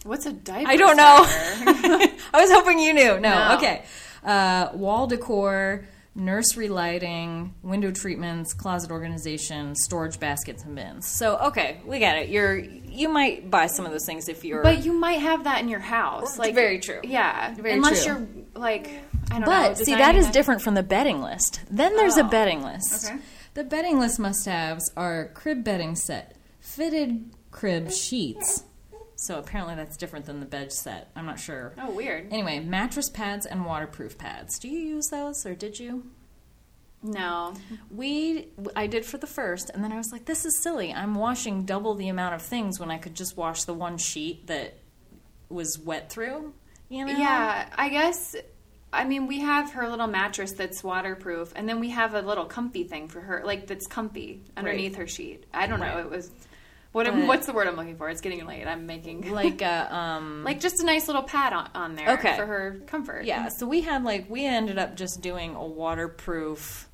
What's 0.04 0.24
a 0.26 0.32
diaper? 0.32 0.70
I 0.70 0.76
don't 0.76 0.96
know. 0.96 1.24
I 2.32 2.40
was 2.40 2.50
hoping 2.52 2.78
you 2.78 2.92
knew. 2.92 3.18
No, 3.18 3.48
No. 3.48 3.54
okay. 3.56 3.82
Uh, 4.24 4.68
wall 4.74 5.08
decor, 5.08 5.84
nursery 6.14 6.68
lighting, 6.68 7.52
window 7.64 7.90
treatments, 7.90 8.54
closet 8.54 8.92
organization, 8.92 9.74
storage 9.74 10.20
baskets 10.20 10.62
and 10.62 10.76
bins. 10.76 11.08
So 11.08 11.36
okay, 11.48 11.80
we 11.84 11.98
got 11.98 12.16
it. 12.18 12.28
You're 12.28 12.56
you 12.56 13.08
might 13.08 13.50
buy 13.50 13.66
some 13.66 13.84
of 13.84 13.90
those 13.90 14.06
things 14.06 14.28
if 14.28 14.44
you're. 14.44 14.62
but 14.62 14.84
you 14.84 14.92
might 14.92 15.18
have 15.20 15.42
that 15.44 15.60
in 15.60 15.68
your 15.68 15.80
house. 15.80 16.38
Like 16.38 16.54
Very 16.54 16.78
true. 16.78 17.00
Yeah, 17.02 17.52
Very 17.54 17.72
unless 17.72 18.04
true. 18.04 18.14
you're 18.14 18.28
like 18.60 18.88
I 19.32 19.40
don't 19.40 19.40
know. 19.40 19.46
but 19.46 19.78
see, 19.78 19.94
that 19.96 20.14
is 20.14 20.28
a- 20.28 20.32
different 20.32 20.62
from 20.62 20.74
the 20.74 20.84
bedding 20.84 21.20
list. 21.20 21.60
Then 21.68 21.96
there's 21.96 22.16
a 22.16 22.24
Oh. 22.24 22.28
bedding 22.28 22.62
list. 22.62 23.06
Okay. 23.10 23.18
The 23.54 23.64
bedding 23.64 23.98
list 23.98 24.18
must-haves 24.20 24.92
are 24.96 25.30
crib 25.34 25.64
bedding 25.64 25.96
set, 25.96 26.35
fitted 26.76 27.30
crib 27.50 27.90
sheets. 27.90 28.64
So 29.16 29.38
apparently 29.38 29.74
that's 29.74 29.96
different 29.96 30.26
than 30.26 30.40
the 30.40 30.46
bed 30.46 30.72
set. 30.72 31.10
I'm 31.16 31.24
not 31.24 31.40
sure. 31.40 31.72
Oh, 31.80 31.90
weird. 31.90 32.30
Anyway, 32.30 32.60
mattress 32.60 33.08
pads 33.08 33.46
and 33.46 33.64
waterproof 33.64 34.18
pads. 34.18 34.58
Do 34.58 34.68
you 34.68 34.78
use 34.78 35.08
those 35.08 35.46
or 35.46 35.54
did 35.54 35.80
you? 35.80 36.10
No. 37.02 37.54
We 37.90 38.48
I 38.74 38.86
did 38.88 39.06
for 39.06 39.16
the 39.16 39.26
first 39.26 39.70
and 39.72 39.82
then 39.82 39.90
I 39.90 39.96
was 39.96 40.12
like 40.12 40.26
this 40.26 40.44
is 40.44 40.62
silly. 40.62 40.92
I'm 40.92 41.14
washing 41.14 41.64
double 41.64 41.94
the 41.94 42.08
amount 42.08 42.34
of 42.34 42.42
things 42.42 42.78
when 42.78 42.90
I 42.90 42.98
could 42.98 43.14
just 43.14 43.36
wash 43.36 43.64
the 43.64 43.74
one 43.74 43.96
sheet 43.96 44.46
that 44.48 44.74
was 45.48 45.78
wet 45.78 46.10
through, 46.10 46.52
you 46.88 47.06
know? 47.06 47.12
Yeah, 47.12 47.68
I 47.76 47.88
guess. 47.88 48.36
I 48.92 49.04
mean, 49.04 49.26
we 49.26 49.40
have 49.40 49.72
her 49.72 49.88
little 49.88 50.06
mattress 50.06 50.52
that's 50.52 50.82
waterproof, 50.82 51.52
and 51.54 51.68
then 51.68 51.80
we 51.80 51.90
have 51.90 52.14
a 52.14 52.22
little 52.22 52.46
comfy 52.46 52.84
thing 52.84 53.08
for 53.08 53.20
her, 53.20 53.42
like 53.44 53.66
that's 53.66 53.86
comfy 53.86 54.42
underneath 54.56 54.96
her 54.96 55.06
sheet. 55.06 55.44
I 55.52 55.66
don't 55.66 55.80
know. 55.80 55.98
It 55.98 56.08
was 56.08 56.30
what? 56.96 57.06
But- 57.06 57.26
what's 57.26 57.46
the 57.46 57.52
word 57.52 57.68
I'm 57.68 57.76
looking 57.76 57.96
for? 57.96 58.08
It's 58.08 58.20
getting 58.20 58.44
late. 58.46 58.66
I'm 58.66 58.86
making 58.86 59.30
Like 59.32 59.62
uh 59.74 59.86
um 59.90 60.42
like 60.44 60.60
just 60.60 60.80
a 60.80 60.84
nice 60.84 61.06
little 61.06 61.22
pad 61.22 61.52
on, 61.52 61.70
on 61.74 61.94
there 61.94 62.10
Okay. 62.14 62.36
for 62.36 62.44
her 62.46 62.80
comfort. 62.86 63.24
Yeah, 63.24 63.48
so 63.48 63.66
we 63.66 63.82
had 63.82 64.02
like 64.04 64.28
we 64.28 64.44
ended 64.46 64.78
up 64.78 64.96
just 64.96 65.20
doing 65.20 65.54
a 65.54 65.64
waterproof 65.64 66.88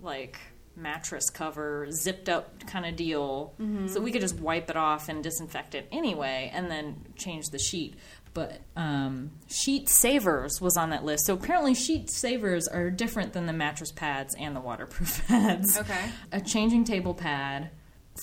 like 0.00 0.38
mattress 0.76 1.30
cover 1.30 1.86
zipped 1.90 2.28
up 2.28 2.66
kind 2.66 2.84
of 2.84 2.96
deal 2.96 3.54
so 3.86 3.98
we 3.98 4.12
could 4.12 4.20
just 4.20 4.38
wipe 4.38 4.68
it 4.68 4.76
off 4.76 5.08
and 5.08 5.22
disinfect 5.24 5.74
it 5.74 5.88
anyway 5.90 6.50
and 6.54 6.70
then 6.70 6.94
change 7.16 7.46
the 7.48 7.58
sheet 7.58 7.94
but 8.34 8.60
um, 8.76 9.30
sheet 9.48 9.88
savers 9.88 10.60
was 10.60 10.76
on 10.76 10.90
that 10.90 11.02
list 11.02 11.24
so 11.24 11.32
apparently 11.32 11.72
sheet 11.74 12.10
savers 12.10 12.68
are 12.68 12.90
different 12.90 13.32
than 13.32 13.46
the 13.46 13.54
mattress 13.54 13.90
pads 13.90 14.34
and 14.38 14.54
the 14.54 14.60
waterproof 14.60 15.26
pads 15.28 15.78
Okay. 15.78 16.10
a 16.30 16.42
changing 16.42 16.84
table 16.84 17.14
pad 17.14 17.70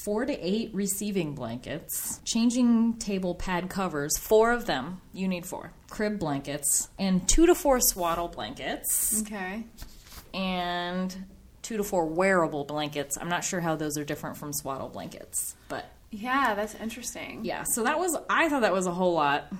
four 0.04 0.26
to 0.26 0.34
eight 0.46 0.72
receiving 0.74 1.36
blankets 1.36 2.20
changing 2.26 2.94
table 2.98 3.36
pad 3.36 3.70
covers 3.70 4.18
four 4.18 4.52
of 4.52 4.66
them 4.66 5.00
you 5.14 5.28
need 5.28 5.46
four 5.46 5.72
crib 5.90 6.18
blankets 6.20 6.90
and 6.98 7.28
two 7.30 7.46
to 7.46 7.54
four 7.54 7.80
swaddle 7.80 8.28
blankets 8.28 9.22
Okay. 9.22 9.64
and 10.34 11.16
two 11.62 11.78
to 11.78 11.84
four 11.84 12.06
wearable 12.06 12.64
blankets 12.66 13.18
i'm 13.22 13.30
not 13.30 13.44
sure 13.44 13.60
how 13.62 13.76
those 13.76 13.98
are 13.98 14.04
different 14.04 14.36
from 14.38 14.52
swaddle 14.52 14.90
blankets 14.90 15.56
but 15.70 15.86
Yeah, 16.12 16.56
that's 16.56 16.76
interesting. 16.76 17.46
yeah 17.46 17.64
so 17.64 17.84
that 17.84 18.00
was 18.00 18.18
i 18.30 18.50
thought 18.50 18.62
that 18.62 18.74
was 18.74 18.88
a 18.88 18.92
whole 18.92 19.14
lot 19.14 19.52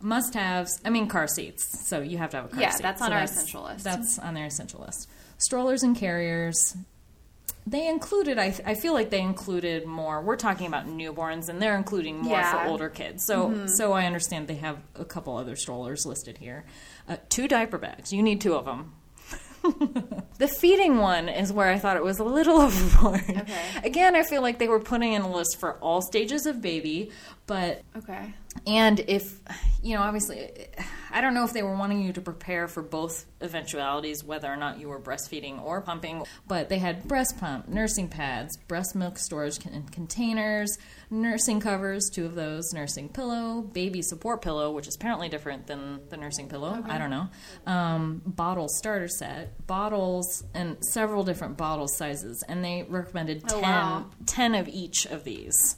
must 0.00 0.34
haves 0.34 0.80
i 0.84 0.90
mean 0.90 1.06
car 1.08 1.26
seats 1.28 1.86
so 1.86 2.00
you 2.00 2.18
have 2.18 2.30
to 2.30 2.36
have 2.38 2.46
a 2.46 2.48
car 2.48 2.60
Yeah, 2.60 2.70
seat 2.70 2.82
that's 2.82 3.02
on 3.02 3.08
So 3.10 3.14
our 3.14 3.22
essential 3.22 3.62
list. 3.64 3.84
that's 3.84 4.18
on 4.18 4.34
their 4.34 4.46
essential 4.46 4.80
list 4.84 5.08
strollers 5.38 5.82
and 5.82 5.94
carriers 5.96 6.76
they 7.66 7.88
included 7.88 8.38
I, 8.38 8.54
I 8.64 8.74
feel 8.74 8.92
like 8.94 9.10
they 9.10 9.20
included 9.20 9.86
more 9.86 10.22
we're 10.22 10.36
talking 10.36 10.66
about 10.68 10.86
newborns 10.86 11.48
and 11.48 11.60
they're 11.60 11.76
including 11.76 12.18
more 12.18 12.38
Yeah. 12.38 12.52
for 12.64 12.70
older 12.70 12.88
kids 12.88 13.24
so 13.26 13.66
so 13.66 13.92
i 13.92 14.06
understand 14.06 14.46
they 14.48 14.54
have 14.56 14.78
a 14.94 15.04
couple 15.04 15.36
other 15.36 15.56
strollers 15.56 16.06
listed 16.06 16.38
here 16.38 16.64
uh, 17.08 17.16
two 17.28 17.48
diaper 17.48 17.78
bags 17.78 18.12
you 18.12 18.22
need 18.22 18.40
two 18.40 18.54
of 18.54 18.64
them 18.66 18.92
the 20.38 20.46
feeding 20.46 20.98
one 20.98 21.28
is 21.28 21.52
where 21.52 21.70
I 21.72 21.78
thought 21.78 21.96
it 21.96 22.02
was 22.04 22.20
a 22.20 22.24
little 22.24 22.60
overboard. 22.66 23.24
Okay. 23.28 23.60
Again, 23.82 24.14
I 24.14 24.22
feel 24.22 24.40
like 24.40 24.60
they 24.60 24.68
were 24.68 24.78
putting 24.78 25.12
in 25.14 25.22
a 25.22 25.32
list 25.32 25.58
for 25.58 25.72
all 25.78 26.00
stages 26.02 26.46
of 26.46 26.62
baby, 26.62 27.10
but 27.48 27.82
Okay. 27.96 28.32
and 28.64 29.00
if, 29.08 29.40
you 29.82 29.96
know, 29.96 30.02
obviously, 30.02 30.50
I 31.10 31.20
don't 31.20 31.34
know 31.34 31.44
if 31.44 31.52
they 31.52 31.62
were 31.62 31.74
wanting 31.76 32.02
you 32.02 32.12
to 32.12 32.20
prepare 32.20 32.68
for 32.68 32.82
both 32.82 33.24
eventualities, 33.40 34.24
whether 34.24 34.52
or 34.52 34.56
not 34.56 34.78
you 34.80 34.88
were 34.88 35.00
breastfeeding 35.00 35.62
or 35.62 35.80
pumping, 35.80 36.24
but 36.48 36.68
they 36.68 36.78
had 36.78 37.06
breast 37.06 37.38
pump, 37.38 37.68
nursing 37.68 38.08
pads, 38.08 38.56
breast 38.68 38.94
milk 38.94 39.18
storage 39.18 39.60
con- 39.60 39.84
containers, 39.92 40.76
nursing 41.10 41.60
covers, 41.60 42.10
two 42.12 42.24
of 42.26 42.34
those, 42.34 42.72
nursing 42.72 43.08
pillow, 43.08 43.62
baby 43.62 44.02
support 44.02 44.42
pillow, 44.42 44.70
which 44.72 44.88
is 44.88 44.96
apparently 44.96 45.28
different 45.28 45.66
than 45.66 46.00
the 46.08 46.16
nursing 46.16 46.48
pillow. 46.48 46.82
I 46.86 46.98
don't 46.98 47.10
know. 47.10 47.28
Um, 47.66 48.22
bottle 48.26 48.68
starter 48.68 49.08
set, 49.08 49.66
bottles, 49.66 50.44
and 50.54 50.76
several 50.84 51.22
different 51.24 51.56
bottle 51.56 51.88
sizes. 51.88 52.42
And 52.48 52.64
they 52.64 52.84
recommended 52.88 53.44
Oh, 53.52 53.60
wow. 53.60 54.06
10 54.26 54.54
of 54.54 54.68
each 54.68 55.06
of 55.06 55.24
these. 55.24 55.76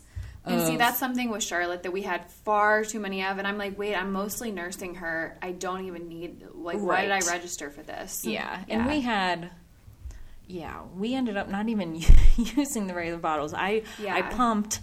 And 0.48 0.62
see, 0.62 0.76
that's 0.76 0.98
something 0.98 1.30
with 1.30 1.42
Charlotte 1.42 1.82
that 1.82 1.92
we 1.92 2.02
had 2.02 2.30
far 2.30 2.84
too 2.84 3.00
many 3.00 3.24
of, 3.24 3.38
and 3.38 3.46
I'm 3.46 3.58
like, 3.58 3.78
wait, 3.78 3.94
I'm 3.94 4.12
mostly 4.12 4.50
nursing 4.50 4.96
her. 4.96 5.36
I 5.42 5.52
don't 5.52 5.84
even 5.86 6.08
need 6.08 6.44
like, 6.54 6.78
why 6.78 7.02
did 7.02 7.10
I 7.10 7.16
Right. 7.18 7.26
register 7.26 7.70
for 7.70 7.82
this? 7.82 8.24
Yeah, 8.24 8.62
and 8.68 8.86
we 8.86 9.00
had, 9.00 9.50
yeah, 10.46 10.82
we 10.96 11.14
ended 11.14 11.36
up 11.36 11.48
not 11.48 11.68
even 11.68 12.00
using 12.36 12.86
the 12.86 12.94
regular 12.94 13.18
bottles. 13.18 13.52
I 13.54 13.68
I 13.68 13.82
Yeah. 14.02 14.28
pumped 14.30 14.80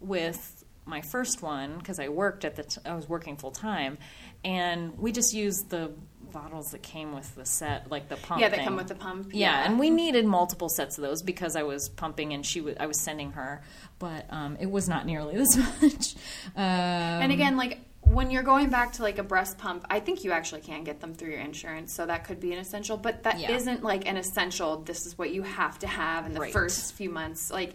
with 0.00 0.64
my 0.84 1.00
first 1.00 1.42
one 1.42 1.78
because 1.78 2.00
I 2.00 2.08
worked 2.08 2.44
at 2.44 2.56
the 2.56 2.64
t- 2.64 2.80
I 2.84 2.94
was 2.94 3.08
working 3.08 3.36
full 3.36 3.52
time, 3.52 3.98
and 4.44 4.98
we 4.98 5.12
just 5.12 5.32
used 5.34 5.70
the 5.70 5.92
bottles 6.32 6.70
that 6.72 6.82
came 6.82 7.14
with 7.14 7.34
the 7.34 7.44
set, 7.44 7.90
like 7.90 8.08
the 8.08 8.16
pump. 8.16 8.40
Yeah, 8.40 8.48
they 8.48 8.56
thing. 8.56 8.64
come 8.64 8.76
with 8.76 8.88
the 8.88 8.94
pump. 8.94 9.30
Yeah, 9.32 9.64
and 9.64 9.78
we 9.78 9.90
needed 9.90 10.24
multiple 10.24 10.68
sets 10.68 10.98
of 10.98 11.02
those 11.02 11.22
because 11.22 11.56
I 11.56 11.62
was 11.62 11.88
pumping 11.88 12.32
and 12.32 12.44
she 12.44 12.60
was 12.60 12.76
I 12.80 12.86
was 12.86 13.00
sending 13.00 13.32
her, 13.32 13.62
but 13.98 14.26
um, 14.30 14.56
it 14.60 14.70
was 14.70 14.88
not 14.88 15.06
nearly 15.06 15.36
this 15.42 15.56
much. 15.56 16.14
Um, 16.56 16.62
And 16.62 17.32
again, 17.32 17.56
like 17.56 17.80
when 18.00 18.30
you're 18.30 18.42
going 18.42 18.68
back 18.68 18.94
to 18.94 19.02
like 19.02 19.18
a 19.18 19.22
breast 19.22 19.58
pump, 19.58 19.86
I 19.88 20.00
think 20.00 20.24
you 20.24 20.32
actually 20.32 20.60
can 20.62 20.82
get 20.84 21.00
them 21.00 21.14
through 21.14 21.30
your 21.30 21.40
insurance, 21.40 21.92
so 21.94 22.04
that 22.06 22.24
could 22.24 22.40
be 22.40 22.52
an 22.52 22.58
essential. 22.58 22.96
But 22.96 23.22
that 23.22 23.38
Yeah. 23.38 23.56
not 23.58 23.82
like 23.82 24.08
an 24.08 24.16
essential. 24.16 24.78
This 24.82 25.06
is 25.06 25.16
what 25.16 25.32
you 25.32 25.42
have 25.42 25.78
to 25.80 25.86
have 25.86 26.26
in 26.26 26.34
the 26.34 26.40
Right. 26.40 26.52
first 26.52 26.94
few 26.94 27.10
months. 27.10 27.50
Like, 27.50 27.74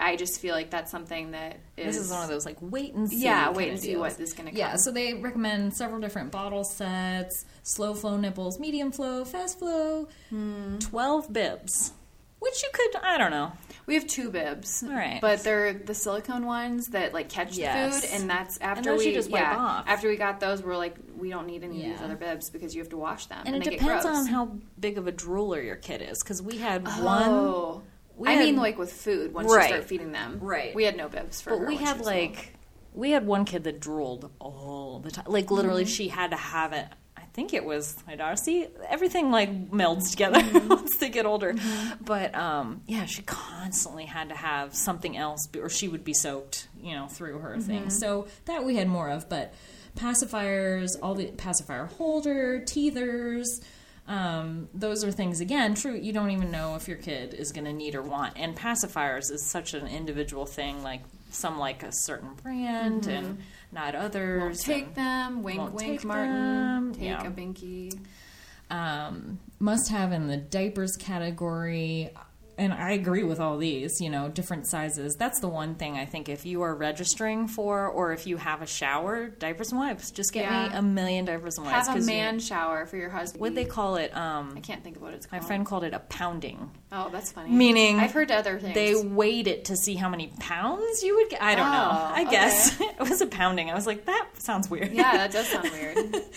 I 0.00 0.16
just 0.16 0.40
feel 0.40 0.54
like 0.54 0.70
that's 0.70 0.90
something 0.90 1.32
that 1.32 1.58
is. 1.76 1.96
This 1.96 2.04
is 2.06 2.10
one 2.10 2.22
of 2.22 2.28
those 2.28 2.46
like 2.46 2.56
wait 2.60 2.94
and 2.94 3.08
see. 3.10 3.22
Yeah, 3.24 3.50
wait 3.50 3.70
and 3.70 3.78
see 3.80 3.88
deals. 3.88 4.00
what 4.00 4.20
is 4.20 4.32
gonna 4.32 4.52
go. 4.52 4.56
Yeah, 4.58 4.76
so 4.76 4.90
they 4.92 5.14
recommend 5.14 5.74
several 5.76 6.00
different 6.00 6.30
bottle 6.30 6.64
sets: 6.64 7.44
slow 7.62 7.92
flow 7.94 8.16
nipples, 8.16 8.58
medium 8.60 8.92
flow, 8.92 9.24
fast 9.24 9.58
flow, 9.58 10.08
Hmm. 10.30 10.78
twelve 10.78 11.32
bibs, 11.32 11.92
which 12.38 12.62
you 12.62 12.68
could 12.72 12.96
I 13.02 13.18
don't 13.18 13.30
know. 13.32 13.52
We 13.86 13.94
have 13.94 14.06
two 14.06 14.30
bibs, 14.30 14.82
All 14.82 14.88
right. 14.94 15.20
but 15.20 15.40
they're 15.44 15.74
the 15.74 15.92
silicone 15.92 16.46
ones 16.46 16.86
that 16.88 17.12
like 17.12 17.28
catch 17.28 17.54
Yes. 17.58 18.00
the 18.00 18.06
food, 18.08 18.20
and 18.20 18.30
that's 18.30 18.56
after 18.62 18.82
those 18.92 19.00
we 19.04 19.12
just 19.12 19.28
yeah, 19.28 19.56
off. 19.58 19.84
after 19.88 20.08
we 20.08 20.16
got 20.16 20.40
those, 20.40 20.62
we're 20.62 20.76
like 20.78 20.96
we 21.18 21.28
don't 21.30 21.46
need 21.46 21.62
any 21.64 21.84
of 21.84 21.92
these 21.98 22.00
other 22.02 22.16
bibs 22.16 22.48
because 22.48 22.74
you 22.74 22.80
have 22.80 22.88
to 22.90 22.96
wash 22.96 23.26
them, 23.26 23.42
And 23.44 23.56
it 23.56 23.64
depends 23.64 24.06
on 24.06 24.26
how 24.26 24.52
big 24.80 24.96
of 24.98 25.06
a 25.06 25.12
drooler 25.12 25.62
your 25.62 25.76
kid 25.76 26.00
is, 26.00 26.22
because 26.22 26.40
we 26.40 26.58
had 26.58 26.84
Oh. 26.86 27.74
one. 27.76 27.82
We 28.16 28.28
I 28.28 28.32
had- 28.32 28.44
mean, 28.44 28.56
like 28.56 28.78
with 28.78 28.92
food, 28.92 29.32
once 29.34 29.50
Right. 29.52 29.62
you 29.62 29.68
start 29.68 29.84
feeding 29.84 30.12
them, 30.12 30.38
Right. 30.40 30.74
We 30.74 30.84
had 30.84 30.96
no 30.96 31.08
bibs 31.08 31.40
for 31.40 31.50
But 31.58 31.66
we 31.68 31.76
had 31.76 32.00
like 32.00 32.30
little. 32.30 32.44
we 32.94 33.10
had 33.10 33.26
one 33.26 33.44
kid 33.44 33.64
that 33.64 33.80
drooled 33.80 34.30
all 34.38 35.00
the 35.00 35.10
time. 35.10 35.24
Like 35.28 35.50
literally, 35.50 35.84
Mm-hmm. 35.84 35.90
she 35.90 36.08
had 36.08 36.30
to 36.30 36.36
have 36.36 36.72
it. 36.72 36.86
I 37.16 37.22
think 37.36 37.52
it 37.52 37.64
was 37.64 37.96
my 38.06 38.14
daughter. 38.14 38.36
See, 38.36 38.68
everything 38.88 39.32
like 39.32 39.70
melds 39.72 40.10
together 40.12 40.38
Mm-hmm. 40.42 40.68
once 40.68 40.96
they 40.98 41.08
get 41.10 41.26
older. 41.26 41.54
But 42.00 42.32
um, 42.36 42.82
yeah, 42.86 43.06
she 43.06 43.22
constantly 43.22 44.04
had 44.04 44.28
to 44.28 44.36
have 44.36 44.74
something 44.76 45.16
else, 45.16 45.48
or 45.60 45.68
she 45.68 45.88
would 45.88 46.04
be 46.04 46.14
soaked, 46.14 46.68
you 46.80 46.94
know, 46.94 47.08
through 47.08 47.38
her 47.40 47.50
Mm-hmm. 47.56 47.60
thing. 47.66 47.90
So 47.90 48.28
that 48.44 48.64
we 48.64 48.76
had 48.76 48.88
more 48.88 49.08
of. 49.10 49.28
But 49.28 49.52
pacifiers, 49.96 50.90
all 51.02 51.14
the 51.14 51.26
pacifier 51.32 51.86
holder, 51.86 52.60
teethers. 52.60 53.46
Um, 54.06 54.68
those 54.74 55.02
are 55.02 55.10
things 55.10 55.40
again 55.40 55.74
true 55.74 55.94
you 55.94 56.12
don't 56.12 56.30
even 56.30 56.50
know 56.50 56.74
if 56.74 56.88
your 56.88 56.98
kid 56.98 57.32
is 57.32 57.52
going 57.52 57.64
to 57.64 57.72
need 57.72 57.94
or 57.94 58.02
want 58.02 58.34
and 58.36 58.54
pacifiers 58.54 59.30
is 59.30 59.42
such 59.42 59.72
an 59.72 59.86
individual 59.86 60.44
thing 60.44 60.82
like 60.82 61.00
some 61.30 61.58
like 61.58 61.82
a 61.82 61.90
certain 61.90 62.34
brand 62.42 63.06
and 63.06 63.38
not 63.72 63.94
others 63.94 64.42
Won't 64.42 64.60
take 64.60 64.86
and- 64.88 64.94
them. 64.94 65.42
Wink, 65.42 65.58
won't 65.58 65.72
wink, 65.74 66.00
take 66.00 66.04
Martin. 66.04 66.32
them, 66.34 66.92
Take 66.94 67.02
yeah. 67.02 67.26
a 67.26 67.30
binky. 67.30 67.98
um, 68.70 69.38
must 69.58 69.88
have 69.90 70.12
in 70.12 70.26
the 70.28 70.36
diapers 70.36 70.96
category. 70.96 72.10
And 72.56 72.72
I 72.72 72.92
agree 72.92 73.24
with 73.24 73.40
all 73.40 73.58
these, 73.58 74.00
you 74.00 74.08
know, 74.08 74.28
different 74.28 74.68
sizes. 74.68 75.16
That's 75.18 75.40
the 75.40 75.48
one 75.48 75.74
thing 75.74 75.96
I 75.96 76.04
think 76.04 76.28
if 76.28 76.46
you 76.46 76.62
are 76.62 76.72
registering 76.74 77.48
for 77.48 77.88
or 77.88 78.12
if 78.12 78.28
you 78.28 78.36
have 78.36 78.62
a 78.62 78.66
shower, 78.66 79.26
diapers 79.26 79.72
and 79.72 79.80
wipes, 79.80 80.12
just 80.12 80.32
get 80.32 80.44
Yeah. 80.44 80.68
me 80.68 80.74
a 80.76 80.80
million 80.82 81.24
diapers 81.24 81.58
and 81.58 81.66
wipes. 81.66 81.88
Have 81.88 81.96
a 81.96 81.98
'cause 81.98 82.08
you- 82.08 82.14
man 82.14 82.38
shower 82.38 82.86
for 82.86 82.96
your 82.96 83.10
husband. 83.10 83.40
what 83.40 83.56
they 83.56 83.64
call 83.64 83.96
it, 83.96 84.16
um, 84.16 84.54
I 84.56 84.60
can't 84.60 84.84
think 84.84 84.94
of 84.96 85.02
what 85.02 85.14
it's 85.14 85.30
my 85.32 85.40
friend 85.40 85.66
called 85.66 85.82
it 85.82 85.94
a 85.94 85.98
pounding. 85.98 86.70
Oh, 86.92 87.08
that's 87.10 87.32
funny. 87.32 87.50
Meaning 87.50 87.98
I've 87.98 88.12
heard 88.12 88.30
other 88.30 88.60
things. 88.60 88.74
They 88.74 88.94
weighed 88.94 89.48
it 89.48 89.64
to 89.64 89.76
see 89.76 89.96
how 89.96 90.08
many 90.08 90.32
pounds 90.38 91.02
you 91.02 91.16
would 91.16 91.30
get. 91.30 91.42
I 91.42 91.56
don't 91.56 91.72
know. 91.72 91.88
Oh, 91.92 92.12
I 92.14 92.24
guess 92.30 92.78
it 92.80 93.00
was 93.00 93.20
a 93.20 93.26
pounding. 93.26 93.68
I 93.68 93.74
was 93.74 93.86
like, 93.86 94.04
that 94.06 94.28
sounds 94.38 94.70
weird. 94.70 94.92
yeah, 94.92 95.16
that 95.16 95.32
does 95.32 95.48
sound 95.48 95.70
weird. 95.72 96.22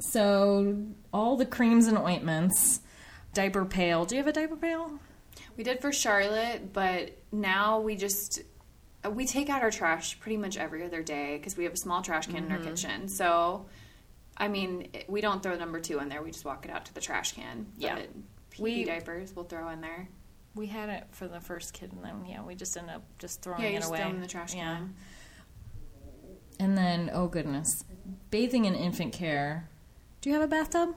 So 0.00 0.84
all 1.12 1.36
the 1.36 1.46
creams 1.46 1.86
and 1.86 1.96
ointments, 1.98 2.80
diaper 3.32 3.64
pail. 3.64 4.04
Do 4.04 4.14
you 4.16 4.20
have 4.20 4.28
a 4.28 4.32
diaper 4.32 4.56
pail? 4.56 4.98
We 5.56 5.64
did 5.64 5.80
for 5.80 5.92
Charlotte, 5.92 6.72
but 6.72 7.16
now 7.30 7.80
we 7.80 7.96
just 7.96 8.42
uh, 9.04 9.10
we 9.10 9.26
take 9.26 9.48
out 9.48 9.62
our 9.62 9.70
trash 9.70 10.18
pretty 10.20 10.36
much 10.36 10.56
every 10.56 10.84
other 10.84 11.02
day 11.02 11.36
because 11.36 11.56
we 11.56 11.64
have 11.64 11.74
a 11.74 11.76
small 11.76 12.02
trash 12.02 12.26
can 12.26 12.36
in 12.36 12.52
our 12.52 12.58
mm-hmm. 12.58 12.68
kitchen. 12.70 13.08
So, 13.08 13.66
I 14.36 14.48
mean, 14.48 14.88
we 15.08 15.20
don't 15.20 15.42
throw 15.42 15.56
number 15.56 15.80
two 15.80 15.98
in 15.98 16.08
there. 16.08 16.22
We 16.22 16.30
just 16.30 16.44
walk 16.44 16.64
it 16.64 16.70
out 16.70 16.86
to 16.86 16.94
the 16.94 17.00
trash 17.00 17.32
can. 17.32 17.66
Yeah. 17.76 17.96
But 17.96 18.08
We- 18.58 18.84
diapers 18.84 19.34
we'll 19.34 19.44
throw 19.44 19.68
in 19.68 19.80
there. 19.80 20.08
We 20.56 20.68
had 20.68 20.88
it 20.88 21.04
for 21.10 21.26
the 21.26 21.40
first 21.40 21.72
kid, 21.72 21.92
and 21.92 22.04
then 22.04 22.24
yeah, 22.26 22.40
we 22.40 22.54
just 22.54 22.76
end 22.76 22.88
up 22.88 23.02
just 23.18 23.42
throwing 23.42 23.60
Yeah, 23.60 23.70
you 23.70 23.76
it 23.76 23.80
just 23.80 23.88
away. 23.90 23.98
throw 23.98 24.10
in 24.10 24.20
the 24.20 24.28
trash 24.28 24.54
Yeah. 24.54 24.76
can. 24.76 24.94
And 26.60 26.78
then, 26.78 27.10
oh 27.12 27.26
goodness, 27.26 27.84
bathing 28.30 28.64
and 28.64 28.76
infant 28.76 29.12
care. 29.12 29.68
Do 30.20 30.30
you 30.30 30.34
have 30.34 30.44
a 30.44 30.48
bathtub? 30.48 30.94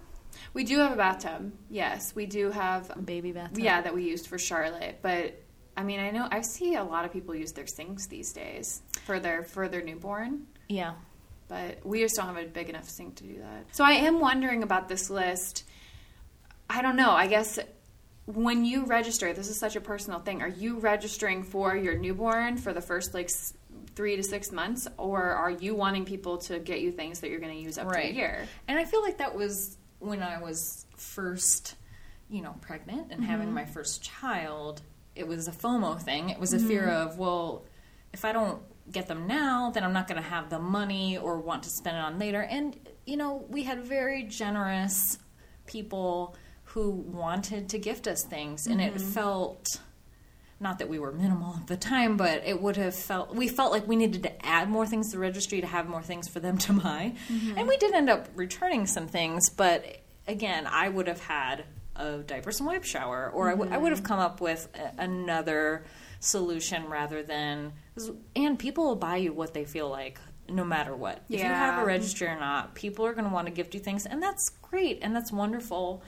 We 0.53 0.63
do 0.63 0.79
have 0.79 0.91
a 0.93 0.95
bathtub. 0.95 1.51
Yes, 1.69 2.13
we 2.15 2.25
do 2.25 2.51
have. 2.51 2.89
A 2.95 3.01
baby 3.01 3.31
bathtub. 3.31 3.59
Yeah, 3.59 3.81
that 3.81 3.93
we 3.93 4.03
used 4.03 4.27
for 4.27 4.37
Charlotte, 4.37 4.99
but. 5.01 5.41
I 5.75 5.83
mean, 5.83 5.99
I 5.99 6.09
know 6.09 6.27
I 6.31 6.41
see 6.41 6.73
a 6.73 6.83
lot 6.83 7.05
of 7.05 7.13
people 7.13 7.35
use 7.35 7.51
their 7.51 7.67
sinks 7.67 8.07
these 8.07 8.33
days 8.33 8.81
for 9.05 9.19
their 9.19 9.43
for 9.43 9.67
their 9.67 9.83
newborn. 9.83 10.47
Yeah. 10.67 10.93
but 11.47 11.85
we 11.85 11.99
just 12.01 12.15
don't 12.15 12.25
have 12.25 12.37
a 12.37 12.47
big 12.47 12.67
enough 12.69 12.89
sink 12.89 13.15
to 13.17 13.23
do 13.23 13.37
that. 13.37 13.75
So 13.75 13.83
I 13.83 13.91
am 13.91 14.19
wondering 14.19 14.63
about 14.63 14.89
this 14.89 15.11
list. 15.11 15.65
I 16.67 16.81
don't 16.81 16.95
know. 16.95 17.11
I 17.11 17.27
guess 17.27 17.59
when 18.25 18.65
you 18.65 18.85
register, 18.85 19.31
this 19.33 19.49
is 19.49 19.59
such 19.59 19.75
a 19.75 19.81
personal 19.81 20.19
thing. 20.19 20.41
Are 20.41 20.47
you 20.47 20.79
registering 20.79 21.43
for 21.43 21.77
your 21.77 21.95
newborn 21.95 22.57
for 22.57 22.73
the 22.73 22.81
first 22.81 23.13
like 23.13 23.29
three 23.95 24.15
to 24.15 24.23
six 24.23 24.51
months, 24.51 24.87
or 24.97 25.21
are 25.21 25.51
you 25.51 25.75
wanting 25.75 26.05
people 26.05 26.39
to 26.39 26.57
get 26.59 26.81
you 26.81 26.91
things 26.91 27.19
that 27.19 27.29
you're 27.29 27.39
going 27.39 27.55
to 27.55 27.61
use 27.61 27.77
up 27.77 27.91
to 27.91 27.99
a 27.99 28.11
year? 28.11 28.47
And 28.67 28.77
I 28.79 28.83
feel 28.85 29.01
like 29.03 29.19
that 29.19 29.35
was 29.35 29.77
when 29.99 30.21
I 30.21 30.41
was 30.41 30.85
first, 30.95 31.75
you 32.29 32.41
know, 32.41 32.55
pregnant 32.61 33.11
and 33.11 33.23
having 33.23 33.53
my 33.53 33.63
mm-hmm. 33.63 33.71
first 33.71 34.03
child. 34.03 34.81
It 35.15 35.27
was 35.27 35.47
a 35.47 35.51
FOMO 35.51 35.99
thing. 35.99 36.29
It 36.29 36.39
was 36.39 36.53
a 36.53 36.59
fear 36.59 36.83
mm-hmm. 36.83 37.09
of, 37.09 37.17
well, 37.17 37.65
if 38.13 38.23
I 38.23 38.31
don't 38.31 38.61
get 38.91 39.07
them 39.07 39.27
now, 39.27 39.71
then 39.71 39.83
I'm 39.83 39.93
not 39.93 40.07
going 40.07 40.21
to 40.21 40.27
have 40.27 40.49
the 40.49 40.59
money 40.59 41.17
or 41.17 41.39
want 41.39 41.63
to 41.63 41.69
spend 41.69 41.97
it 41.97 41.99
on 41.99 42.19
later. 42.19 42.41
And, 42.41 42.77
you 43.05 43.17
know, 43.17 43.45
we 43.49 43.63
had 43.63 43.83
very 43.83 44.23
generous 44.23 45.17
people 45.65 46.35
who 46.63 46.91
wanted 46.91 47.69
to 47.69 47.79
gift 47.79 48.07
us 48.07 48.23
things. 48.23 48.67
And 48.67 48.79
it 48.79 48.95
mm-hmm. 48.95 49.09
felt 49.09 49.79
not 50.59 50.79
that 50.79 50.89
we 50.89 50.97
were 50.97 51.11
minimal 51.11 51.55
at 51.57 51.67
the 51.67 51.77
time, 51.77 52.17
but 52.17 52.41
it 52.45 52.61
would 52.61 52.77
have 52.77 52.95
felt 52.95 53.35
we 53.35 53.47
felt 53.47 53.71
like 53.71 53.87
we 53.87 53.95
needed 53.95 54.23
to 54.23 54.45
add 54.45 54.69
more 54.69 54.85
things 54.85 55.11
to 55.11 55.17
the 55.17 55.19
registry 55.19 55.61
to 55.61 55.67
have 55.67 55.87
more 55.87 56.01
things 56.01 56.27
for 56.27 56.39
them 56.39 56.57
to 56.57 56.73
buy, 56.73 57.13
mm-hmm. 57.31 57.57
and 57.57 57.67
we 57.67 57.77
did 57.77 57.93
end 57.93 58.09
up 58.09 58.27
returning 58.35 58.87
some 58.87 59.07
things. 59.07 59.49
But 59.49 60.01
again, 60.27 60.67
I 60.67 60.89
would 60.89 61.07
have 61.07 61.21
had 61.21 61.65
a 61.95 62.17
diapers 62.19 62.59
and 62.59 62.67
wipe 62.67 62.83
shower, 62.83 63.29
or 63.33 63.49
I 63.49 63.53
would- 63.53 63.71
I 63.71 63.77
would 63.77 63.91
have 63.91 63.99
mm-hmm. 63.99 64.07
come 64.07 64.19
up 64.19 64.41
with 64.41 64.67
a, 64.75 65.03
another 65.03 65.85
solution 66.19 66.87
rather 66.87 67.23
than. 67.23 67.73
And 68.35 68.57
people 68.57 68.85
will 68.85 68.95
buy 68.95 69.17
you 69.17 69.33
what 69.33 69.53
they 69.53 69.65
feel 69.65 69.89
like, 69.89 70.19
no 70.49 70.63
matter 70.63 70.95
what. 70.95 71.23
Yeah. 71.27 71.39
If 71.39 71.43
you 71.43 71.49
have 71.49 71.81
a 71.81 71.85
registry 71.85 72.27
or 72.27 72.39
not, 72.39 72.75
people 72.75 73.05
are 73.05 73.13
going 73.13 73.25
to 73.25 73.33
want 73.33 73.47
to 73.47 73.53
gift 73.53 73.73
you 73.73 73.79
things, 73.79 74.05
and 74.05 74.21
that's 74.21 74.49
great 74.61 74.99
and 75.01 75.15
that's 75.15 75.31
wonderful 75.31 76.03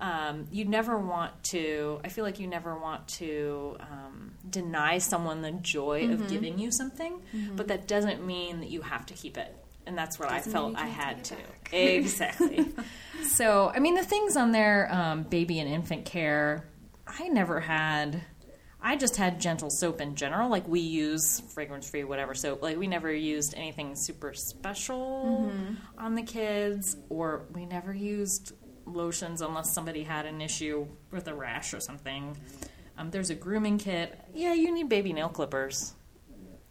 um, 0.00 0.46
you 0.50 0.64
never 0.64 0.96
want 0.98 1.32
to 1.44 2.00
i 2.04 2.08
feel 2.08 2.24
like 2.24 2.38
you 2.38 2.46
never 2.46 2.78
want 2.78 3.06
to 3.08 3.76
um, 3.80 4.32
deny 4.48 4.98
someone 4.98 5.42
the 5.42 5.52
joy 5.52 6.02
Mm-hmm. 6.02 6.22
of 6.24 6.30
giving 6.30 6.58
you 6.58 6.70
something 6.70 7.20
but 7.56 7.68
that 7.68 7.88
doesn't 7.88 8.24
mean 8.24 8.60
that 8.60 8.70
you 8.70 8.82
have 8.82 9.06
to 9.06 9.14
keep 9.14 9.36
it 9.36 9.54
and 9.86 9.96
that's 9.98 10.18
what 10.18 10.28
Doesn't 10.28 10.50
i 10.50 10.52
felt 10.52 10.76
i 10.76 10.86
had 10.86 11.24
to 11.24 11.34
take 11.34 11.44
it 11.44 11.64
back. 11.64 11.72
exactly 11.74 12.66
so 13.24 13.70
i 13.74 13.78
mean 13.78 13.94
the 13.94 14.04
things 14.04 14.36
on 14.36 14.52
there 14.52 14.88
um, 14.92 15.22
baby 15.24 15.58
and 15.60 15.68
infant 15.68 16.04
care 16.04 16.64
i 17.06 17.28
never 17.28 17.60
had 17.60 18.22
I 18.80 18.94
just 18.94 19.16
had 19.16 19.40
gentle 19.40 19.70
soap 19.70 20.00
in 20.00 20.14
general. 20.14 20.48
Like 20.48 20.68
we 20.68 20.78
use 20.78 21.40
fragrance 21.52 21.90
free, 21.90 22.04
whatever 22.04 22.32
soap. 22.32 22.62
Like 22.62 22.78
we 22.78 22.86
never 22.86 23.12
used 23.12 23.54
anything 23.56 23.96
super 23.96 24.32
special 24.34 25.52
on 25.98 26.14
the 26.14 26.22
kids, 26.22 26.96
or 27.08 27.46
we 27.52 27.66
never 27.66 27.92
used 27.92 28.52
lotions 28.94 29.40
unless 29.42 29.72
somebody 29.72 30.02
had 30.02 30.26
an 30.26 30.40
issue 30.40 30.86
with 31.10 31.28
a 31.28 31.34
rash 31.34 31.72
or 31.74 31.80
something. 31.80 32.36
Um, 32.96 33.10
there's 33.10 33.30
a 33.30 33.34
grooming 33.34 33.78
kit. 33.78 34.18
Yeah, 34.34 34.54
you 34.54 34.72
need 34.72 34.88
baby 34.88 35.12
nail 35.12 35.28
clippers. 35.28 35.94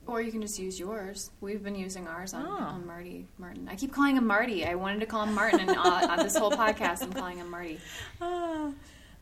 Or 0.05 0.21
you 0.21 0.31
can 0.31 0.41
just 0.41 0.57
use 0.57 0.79
yours. 0.79 1.31
We've 1.41 1.61
been 1.63 1.75
using 1.75 2.07
ours 2.07 2.33
on, 2.33 2.45
Oh. 2.45 2.49
on 2.63 2.87
Marty 2.87 3.27
Martin. 3.37 3.67
I 3.69 3.75
keep 3.75 3.91
calling 3.93 4.15
him 4.15 4.25
Marty. 4.25 4.65
I 4.65 4.75
wanted 4.75 5.01
to 5.01 5.05
call 5.05 5.23
him 5.23 5.33
Martin, 5.35 5.59
and 5.61 5.71
uh, 5.71 6.07
on 6.09 6.17
this 6.19 6.35
whole 6.37 6.51
podcast, 6.51 7.01
I'm 7.01 7.11
calling 7.11 7.37
him 7.37 7.49
Marty. 7.49 7.79
Ah. 8.21 8.71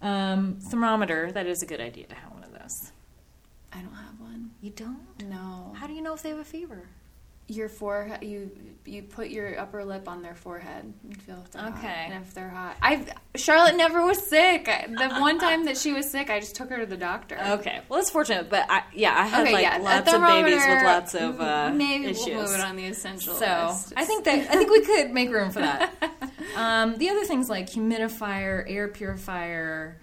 Um, 0.01 0.57
thermometer. 0.61 1.31
That 1.31 1.47
is 1.47 1.63
a 1.63 1.65
good 1.65 1.81
idea 1.81 2.05
to 2.07 2.15
have 2.15 2.31
one 2.31 2.43
of 2.43 2.51
those. 2.51 2.91
I 3.73 3.77
don't 3.79 3.93
have 3.93 4.19
one. 4.19 4.51
You 4.61 4.69
don't? 4.71 4.99
No. 5.27 5.73
How 5.75 5.87
do 5.87 5.93
you 5.93 6.01
know 6.01 6.13
if 6.13 6.21
they 6.21 6.29
have 6.29 6.37
a 6.39 6.43
fever? 6.45 6.87
Your 7.47 7.69
forehead 7.69 8.23
you 8.23 8.49
you 8.85 9.03
put 9.03 9.29
your 9.29 9.59
upper 9.59 9.83
lip 9.85 10.07
on 10.07 10.21
their 10.23 10.33
forehead 10.33 10.91
and 11.03 11.21
feel 11.21 11.39
if 11.43 11.51
they're 11.51 11.61
hot. 11.61 11.77
Okay. 11.77 12.03
and 12.09 12.23
if 12.23 12.33
they're 12.33 12.49
hot 12.49 12.75
i 12.81 13.05
charlotte 13.35 13.75
never 13.77 14.03
was 14.03 14.17
sick 14.27 14.65
the 14.65 15.09
one 15.19 15.37
time 15.37 15.65
that 15.65 15.77
she 15.77 15.93
was 15.93 16.09
sick 16.09 16.31
i 16.31 16.39
just 16.39 16.55
took 16.55 16.69
her 16.71 16.79
to 16.79 16.85
the 16.87 16.97
doctor 16.97 17.37
Okay, 17.55 17.81
well, 17.87 17.99
it's 17.99 18.09
fortunate, 18.09 18.49
but 18.49 18.65
I, 18.69 18.81
yeah, 18.93 19.13
I 19.15 19.27
had 19.27 19.43
Okay, 19.43 19.53
like 19.53 19.61
yeah, 19.63 19.77
lots 19.77 20.11
of 20.11 20.21
babies 20.21 20.63
with 20.67 20.83
lots 20.83 21.13
of 21.15 21.39
uh, 21.39 21.71
maybe 21.73 22.05
issues. 22.05 22.25
we'll 22.27 22.41
move 22.41 22.53
it 22.55 22.61
on 22.61 22.75
the 22.75 22.85
essential 22.85 23.35
So 23.35 23.67
list. 23.69 23.93
I 23.95 24.05
think 24.05 24.23
that 24.25 24.39
I 24.49 24.55
think 24.55 24.71
we 24.71 24.81
could 24.81 25.11
make 25.11 25.29
room 25.29 25.51
for 25.51 25.59
that. 25.59 25.93
Um, 26.55 26.95
the 26.97 27.09
other 27.09 27.25
things 27.25 27.49
like 27.49 27.67
humidifier, 27.69 28.63
air 28.67 28.87
purifier, 28.87 29.99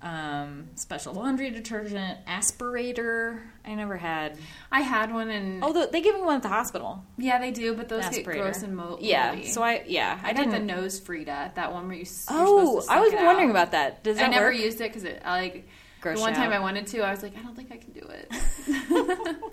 um, 0.00 0.68
special 0.76 1.12
laundry 1.14 1.50
detergent, 1.50 2.24
aspirator. 2.26 3.40
I 3.64 3.74
never 3.74 3.96
had. 3.96 4.38
I 4.70 4.80
had 4.82 5.12
one 5.12 5.28
and 5.28 5.62
Oh, 5.64 5.86
they 5.90 6.00
give 6.00 6.14
me 6.14 6.22
one 6.22 6.36
at 6.36 6.42
the 6.42 6.48
hospital. 6.48 7.04
yeah, 7.16 7.38
they 7.38 7.50
do, 7.50 7.74
but 7.74 7.88
those 7.88 8.08
get 8.08 8.24
gross 8.24 8.62
and 8.62 8.76
mo- 8.76 8.98
Yeah. 9.00 9.42
So 9.42 9.62
I 9.62 9.82
yeah 9.86 10.18
I, 10.22 10.30
I, 10.30 10.32
got 10.34 10.50
didn't. 10.50 10.66
the 10.68 10.72
NoseFrida, 10.72 11.54
that 11.54 11.72
one 11.72 11.88
where 11.88 11.96
you. 11.96 12.06
oh, 12.28 12.84
I 12.88 13.00
was 13.00 13.12
wondering 13.12 13.48
out. 13.48 13.50
about 13.50 13.72
that. 13.72 14.04
Does 14.04 14.16
that 14.18 14.26
I 14.26 14.28
never 14.30 14.46
work? 14.46 14.56
used 14.56 14.80
it 14.80 14.88
because 14.90 15.04
it 15.04 15.20
I, 15.24 15.40
like 15.40 15.68
Gross 16.00 16.16
the 16.18 16.22
one 16.22 16.30
you 16.32 16.36
time 16.36 16.50
out. 16.52 16.56
I 16.56 16.60
wanted 16.60 16.86
to. 16.88 17.00
I 17.00 17.10
was 17.10 17.22
like, 17.22 17.36
I 17.36 17.42
don't 17.42 17.56
think 17.56 17.72
I 17.72 17.76
can 17.76 17.92
do 17.92 18.06
it. 18.08 19.36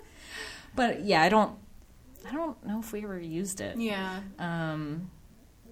But 0.76 1.04
yeah, 1.04 1.22
I 1.22 1.28
don't. 1.28 1.56
I 2.28 2.32
don't 2.32 2.62
know 2.66 2.80
if 2.80 2.92
we 2.92 3.02
ever 3.04 3.18
used 3.18 3.60
it. 3.60 3.78
yeah. 3.78 4.20
Um, 4.38 5.10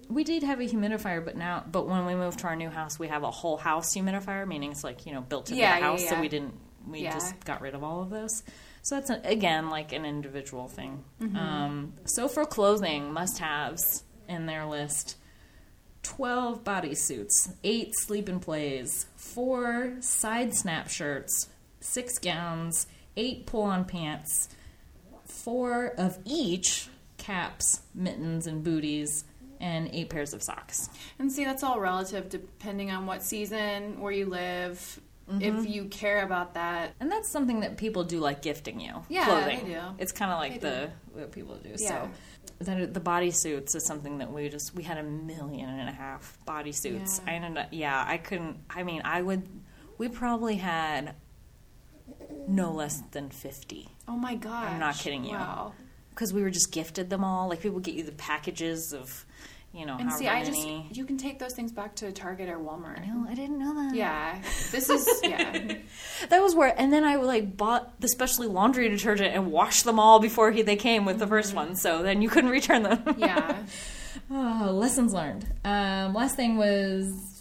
we 0.09 0.23
did 0.23 0.43
have 0.43 0.59
a 0.59 0.63
humidifier, 0.63 1.23
but 1.23 1.35
now, 1.35 1.63
but 1.71 1.87
when 1.87 2.05
we 2.05 2.15
moved 2.15 2.39
to 2.39 2.47
our 2.47 2.55
new 2.55 2.69
house, 2.69 2.97
we 2.99 3.07
have 3.07 3.23
a 3.23 3.31
whole 3.31 3.57
house 3.57 3.93
humidifier, 3.95 4.47
meaning 4.47 4.71
it's 4.71 4.83
like 4.83 5.05
you 5.05 5.13
know 5.13 5.21
built 5.21 5.49
into 5.49 5.61
Yeah, 5.61 5.75
the 5.75 5.79
yeah, 5.81 5.85
house. 5.87 6.07
So 6.09 6.19
we 6.21 6.29
didn't. 6.29 6.53
We 6.87 6.99
Yeah. 7.01 7.13
just 7.13 7.43
got 7.45 7.61
rid 7.61 7.73
of 7.73 7.83
all 7.83 8.01
of 8.03 8.09
those. 8.09 8.43
So 8.83 8.95
that's 8.95 9.09
a, 9.09 9.19
again 9.23 9.69
like 9.69 9.91
an 9.93 10.05
individual 10.05 10.67
thing. 10.67 11.03
Mm-hmm. 11.21 11.35
Um, 11.35 11.93
so 12.05 12.27
for 12.27 12.45
clothing, 12.45 13.11
must-haves 13.11 14.03
in 14.29 14.45
their 14.45 14.65
list: 14.65 15.17
twelve 16.03 16.63
bodysuits, 16.63 17.53
eight 17.63 17.91
sleep 18.01 18.29
and 18.29 18.41
plays, 18.41 19.07
four 19.15 19.95
side 20.01 20.53
snap 20.53 20.89
shirts, 20.89 21.49
six 21.79 22.19
gowns, 22.19 22.85
eight 23.17 23.47
pull-on 23.47 23.85
pants, 23.85 24.49
four 25.25 25.87
of 25.97 26.19
each 26.25 26.87
caps, 27.17 27.81
mittens, 27.95 28.45
and 28.45 28.63
booties, 28.63 29.23
and 29.59 29.89
eight 29.93 30.09
pairs 30.09 30.33
of 30.33 30.43
socks. 30.43 30.89
And 31.19 31.31
see, 31.31 31.45
that's 31.45 31.63
all 31.63 31.79
relative 31.79 32.29
depending 32.29 32.91
on 32.91 33.05
what 33.05 33.23
season, 33.23 33.99
where 33.99 34.11
you 34.11 34.25
live. 34.25 34.99
Mm-hmm. 35.29 35.41
If 35.41 35.67
you 35.67 35.85
care 35.85 36.23
about 36.23 36.53
that, 36.53 36.93
And 36.99 37.11
that's 37.11 37.27
something 37.27 37.61
that 37.61 37.77
people 37.77 38.03
do 38.03 38.19
like 38.19 38.43
gifting 38.43 38.79
you. 38.79 38.93
Yeah, 39.09 39.25
clothing. 39.25 39.65
they 39.65 39.73
do. 39.73 39.81
It's 39.97 40.11
kind 40.11 40.31
of 40.31 40.37
like 40.37 40.61
They 40.61 40.69
the 40.69 40.89
what 41.13 41.31
people 41.31 41.55
do. 41.55 41.69
Yeah. 41.77 42.07
So 42.59 42.75
the, 42.75 42.85
the 42.85 42.99
bodysuits 42.99 43.75
is 43.75 43.83
something 43.85 44.19
that 44.19 44.31
we 44.31 44.49
just 44.49 44.75
we 44.75 44.83
had 44.83 44.99
a 44.99 45.03
million 45.03 45.67
and 45.67 45.89
a 45.89 45.91
half 45.91 46.37
bodysuits. 46.47 47.21
Yeah. 47.25 47.31
I 47.31 47.35
ended 47.37 47.57
up 47.57 47.69
yeah 47.71 48.05
I 48.07 48.17
couldn't. 48.17 48.57
I 48.69 48.83
mean 48.83 49.01
I 49.03 49.23
would. 49.23 49.47
We 49.97 50.09
probably 50.09 50.57
had 50.57 51.15
no 52.47 52.71
less 52.71 53.01
than 53.11 53.29
fifty. 53.29 53.89
oh 54.07 54.17
my 54.17 54.35
gosh. 54.35 54.69
I'm 54.69 54.79
not 54.79 54.95
kidding 54.95 55.23
you. 55.23 55.31
Wow. 55.31 55.73
Because 56.15 56.33
we 56.33 56.41
were 56.41 56.49
just 56.49 56.71
gifted 56.71 57.09
them 57.09 57.23
all. 57.23 57.49
Like 57.49 57.61
people 57.61 57.79
get 57.79 57.93
you 57.95 58.03
the 58.03 58.13
packages 58.13 58.93
of, 58.93 59.25
you 59.73 59.85
know, 59.85 59.97
And 59.99 60.11
see, 60.13 60.27
I 60.29 60.43
many. 60.43 60.85
just, 60.87 60.97
you 60.97 61.03
can 61.05 61.17
take 61.17 61.39
those 61.39 61.53
things 61.53 61.73
back 61.73 61.95
to 61.97 62.11
Target 62.13 62.47
or 62.47 62.57
Walmart. 62.57 63.05
no, 63.05 63.25
I 63.29 63.35
didn't 63.35 63.59
know 63.59 63.73
that. 63.75 63.93
Yeah. 63.95 64.41
This 64.71 64.89
is, 64.89 65.07
yeah. 65.23 65.75
that 66.29 66.41
was 66.41 66.55
where. 66.55 66.73
And 66.79 66.93
then 66.93 67.03
I 67.03 67.17
like 67.17 67.57
bought 67.57 67.99
the 67.99 68.07
specially 68.07 68.47
laundry 68.47 68.87
detergent 68.87 69.35
and 69.35 69.51
washed 69.51 69.83
them 69.83 69.99
all 69.99 70.19
before 70.19 70.51
he, 70.51 70.61
they 70.61 70.77
came 70.77 71.03
with 71.03 71.19
the 71.19 71.27
first 71.27 71.53
one. 71.53 71.75
So 71.75 72.01
then 72.01 72.21
you 72.21 72.29
couldn't 72.29 72.49
return 72.51 72.83
them. 72.83 73.03
Yeah. 73.17 73.63
oh, 74.31 74.71
lessons 74.73 75.13
learned. 75.13 75.45
Um, 75.65 76.13
last 76.13 76.37
thing 76.37 76.55
was 76.57 77.34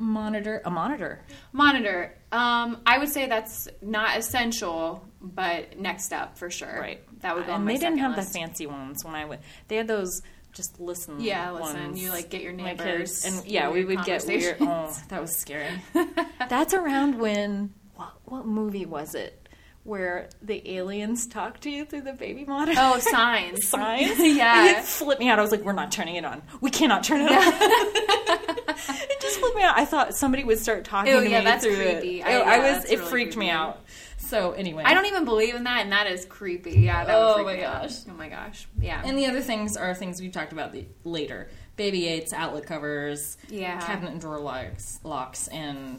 monitor 0.00 0.62
a 0.64 0.70
monitor. 0.70 1.20
Monitor. 1.52 2.14
Um, 2.32 2.80
I 2.86 2.98
would 2.98 3.08
say 3.08 3.26
that's 3.28 3.68
not 3.82 4.18
essential, 4.18 5.06
but 5.20 5.78
next 5.78 6.12
up 6.12 6.38
for 6.38 6.50
sure. 6.50 6.78
Right. 6.80 7.04
That 7.20 7.36
would 7.36 7.46
go 7.46 7.52
and 7.52 7.68
they 7.68 7.76
didn't 7.76 7.98
have 7.98 8.16
list. 8.16 8.32
the 8.32 8.38
fancy 8.38 8.66
ones 8.66 9.04
when 9.04 9.14
I 9.14 9.26
went. 9.26 9.42
They 9.68 9.76
had 9.76 9.86
those 9.86 10.22
just 10.52 10.80
listen. 10.80 11.20
Yeah, 11.20 11.52
listen. 11.52 11.80
ones. 11.80 12.02
You 12.02 12.10
like 12.10 12.30
get 12.30 12.42
your 12.42 12.52
neighbors. 12.52 13.24
and 13.24 13.46
yeah, 13.46 13.70
we 13.70 13.84
would 13.84 14.04
get 14.04 14.24
weird. 14.26 14.56
Oh, 14.60 14.96
that 15.08 15.20
was 15.20 15.36
scary. 15.36 15.68
That's 16.48 16.74
around 16.74 17.18
when 17.20 17.72
what, 17.94 18.14
what 18.24 18.46
movie 18.46 18.86
was 18.86 19.14
it 19.14 19.36
where 19.84 20.28
the 20.42 20.76
aliens 20.76 21.26
talk 21.26 21.58
to 21.60 21.70
you 21.70 21.84
through 21.84 22.02
the 22.02 22.12
baby 22.12 22.44
monitor? 22.44 22.78
Oh, 22.82 22.98
signs. 23.10 23.68
signs. 23.68 24.18
Yeah. 24.18 24.78
it 24.78 24.84
flipped 24.84 25.20
me 25.20 25.28
out. 25.28 25.38
I 25.38 25.42
was 25.42 25.50
like, 25.50 25.62
"We're 25.62 25.72
not 25.72 25.92
turning 25.92 26.16
it 26.16 26.24
on. 26.24 26.42
We 26.60 26.70
cannot 26.70 27.04
turn 27.04 27.20
it 27.22 27.30
on." 27.32 28.56
It 28.78 29.20
just 29.20 29.38
flipped 29.40 29.56
me 29.56 29.62
out. 29.62 29.76
I 29.76 29.84
thought 29.84 30.14
somebody 30.14 30.44
would 30.44 30.58
start 30.58 30.84
talking 30.84 31.12
Ew, 31.12 31.20
to 31.20 31.28
yeah, 31.28 31.38
me 31.40 31.44
that's 31.44 31.64
through 31.64 31.76
creepy. 31.76 32.20
it. 32.20 32.26
I- 32.26 32.30
yeah, 32.58 32.72
was. 32.76 32.84
It 32.86 32.98
really 32.98 33.10
freaked 33.10 33.36
me 33.36 33.50
out. 33.50 33.80
So 34.18 34.52
anyway, 34.52 34.84
I 34.86 34.94
don't 34.94 35.06
even 35.06 35.24
believe 35.24 35.54
in 35.54 35.64
that, 35.64 35.80
and 35.82 35.92
that 35.92 36.06
is 36.06 36.24
creepy. 36.24 36.72
Yeah, 36.80 37.04
that 37.04 37.16
would 37.18 37.24
Oh 37.24 37.34
freak 37.34 37.46
my 37.46 37.56
me 37.56 37.64
out. 37.64 37.82
gosh. 37.82 37.92
Oh 38.08 38.12
my 38.14 38.28
gosh. 38.28 38.68
Yeah. 38.80 39.02
And 39.04 39.18
the 39.18 39.26
other 39.26 39.40
things 39.40 39.76
are 39.76 39.92
things 39.94 40.20
we've 40.20 40.30
talked 40.32 40.52
about 40.52 40.72
the, 40.72 40.84
later: 41.04 41.48
baby 41.76 42.06
aids, 42.06 42.32
outlet 42.32 42.66
covers, 42.66 43.38
Yeah. 43.48 43.80
cabinet 43.80 44.12
and 44.12 44.20
drawer 44.20 44.38
locks, 44.38 45.00
locks, 45.04 45.48
and 45.48 45.98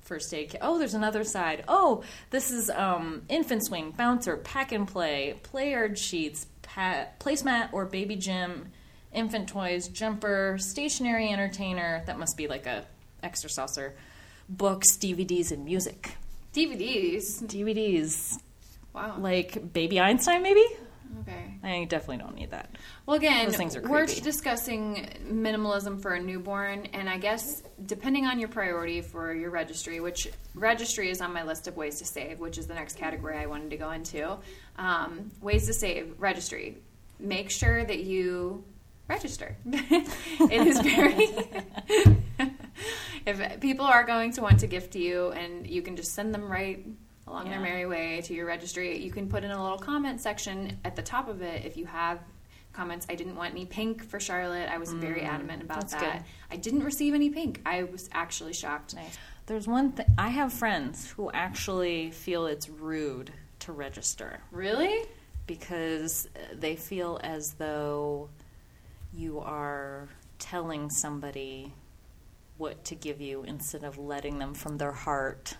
first 0.00 0.32
aid 0.32 0.48
kit. 0.50 0.60
Oh, 0.62 0.78
there's 0.78 0.94
another 0.94 1.22
side. 1.22 1.64
Oh, 1.68 2.02
this 2.30 2.50
is 2.50 2.70
um, 2.70 3.22
infant 3.28 3.62
swing, 3.64 3.90
bouncer, 3.92 4.36
pack 4.38 4.72
and 4.72 4.88
play, 4.88 5.38
play 5.42 5.72
yard 5.72 5.98
sheets, 5.98 6.46
pa- 6.62 7.08
placemat 7.20 7.68
or 7.72 7.84
baby 7.84 8.16
gym, 8.16 8.72
infant 9.12 9.48
toys, 9.48 9.88
jumper, 9.88 10.56
stationary 10.58 11.30
entertainer. 11.30 12.02
That 12.06 12.18
must 12.18 12.36
be 12.36 12.46
like 12.48 12.66
a 12.66 12.84
ExerSaucer. 13.22 13.92
Books, 14.48 14.96
DVDs, 14.96 15.50
and 15.52 15.64
music. 15.64 16.12
DVDs. 16.54 17.42
DVDs 17.44 18.38
Wow. 18.94 19.16
like 19.18 19.72
Baby 19.72 20.00
Einstein, 20.00 20.42
maybe. 20.42 20.64
Okay. 21.20 21.54
I 21.62 21.84
definitely 21.84 22.18
don't 22.18 22.34
need 22.34 22.50
that. 22.50 22.70
Well, 23.06 23.16
again, 23.16 23.46
Those 23.46 23.56
things 23.56 23.76
are 23.76 23.82
we're 23.82 24.06
discussing 24.06 25.08
minimalism 25.26 26.00
for 26.00 26.14
a 26.14 26.20
newborn, 26.20 26.86
and 26.92 27.08
I 27.08 27.16
guess 27.18 27.62
depending 27.86 28.26
on 28.26 28.38
your 28.38 28.48
priority 28.48 29.00
for 29.00 29.32
your 29.34 29.50
registry, 29.50 30.00
which 30.00 30.28
registry 30.54 31.10
is 31.10 31.20
on 31.20 31.32
my 31.32 31.42
list 31.44 31.66
of 31.66 31.76
ways 31.76 31.98
to 31.98 32.04
save, 32.04 32.38
which 32.40 32.58
is 32.58 32.66
the 32.66 32.74
next 32.74 32.96
category 32.98 33.38
I 33.38 33.46
wanted 33.46 33.70
to 33.70 33.76
go 33.76 33.90
into. 33.90 34.36
Um, 34.76 35.30
ways 35.40 35.66
to 35.66 35.72
save 35.72 36.14
registry. 36.18 36.76
Make 37.18 37.50
sure 37.50 37.84
that 37.84 38.00
you 38.04 38.62
register. 39.08 39.56
it 39.66 40.66
is 40.66 40.80
very. 40.80 41.28
if 43.26 43.60
people 43.60 43.84
are 43.86 44.04
going 44.04 44.32
to 44.32 44.42
want 44.42 44.60
to 44.60 44.66
gift 44.66 44.94
you, 44.94 45.30
and 45.32 45.66
you 45.66 45.82
can 45.82 45.96
just 45.96 46.12
send 46.14 46.34
them 46.34 46.50
right 46.50 46.86
along 47.26 47.50
their 47.50 47.60
merry 47.60 47.86
way 47.86 48.20
to 48.22 48.34
your 48.34 48.46
registry, 48.46 48.98
you 48.98 49.10
can 49.10 49.28
put 49.28 49.44
in 49.44 49.50
a 49.50 49.62
little 49.62 49.78
comment 49.78 50.20
section 50.20 50.78
at 50.84 50.96
the 50.96 51.02
top 51.02 51.28
of 51.28 51.42
it 51.42 51.64
if 51.64 51.76
you 51.76 51.84
have 51.86 52.18
comments. 52.72 53.06
I 53.10 53.14
didn't 53.16 53.36
want 53.36 53.52
any 53.52 53.66
pink 53.66 54.04
for 54.04 54.20
Charlotte. 54.20 54.68
I 54.70 54.78
was 54.78 54.92
very 54.92 55.22
adamant 55.22 55.62
about 55.62 55.86
Mm, 55.86 55.90
that. 55.90 56.00
good. 56.00 56.22
I 56.50 56.56
didn't 56.56 56.84
receive 56.84 57.12
any 57.14 57.28
pink. 57.30 57.60
I 57.66 57.82
was 57.84 58.08
actually 58.12 58.52
shocked. 58.54 58.94
Nice. 58.94 59.18
There's 59.46 59.66
one 59.66 59.92
thing. 59.92 60.06
I 60.16 60.28
have 60.28 60.52
friends 60.52 61.10
who 61.10 61.30
actually 61.32 62.10
feel 62.12 62.46
it's 62.46 62.68
rude 62.68 63.32
to 63.60 63.72
register 63.72 64.40
Really? 64.52 65.02
because 65.46 66.28
they 66.54 66.76
feel 66.76 67.18
as 67.24 67.54
though 67.54 68.28
you 69.18 69.40
are 69.40 70.08
telling 70.38 70.88
somebody 70.88 71.74
what 72.56 72.84
to 72.84 72.94
give 72.94 73.20
you 73.20 73.42
instead 73.42 73.84
of 73.84 73.98
letting 73.98 74.38
them 74.38 74.54
from 74.54 74.78
their 74.78 74.92
heart. 74.92 75.56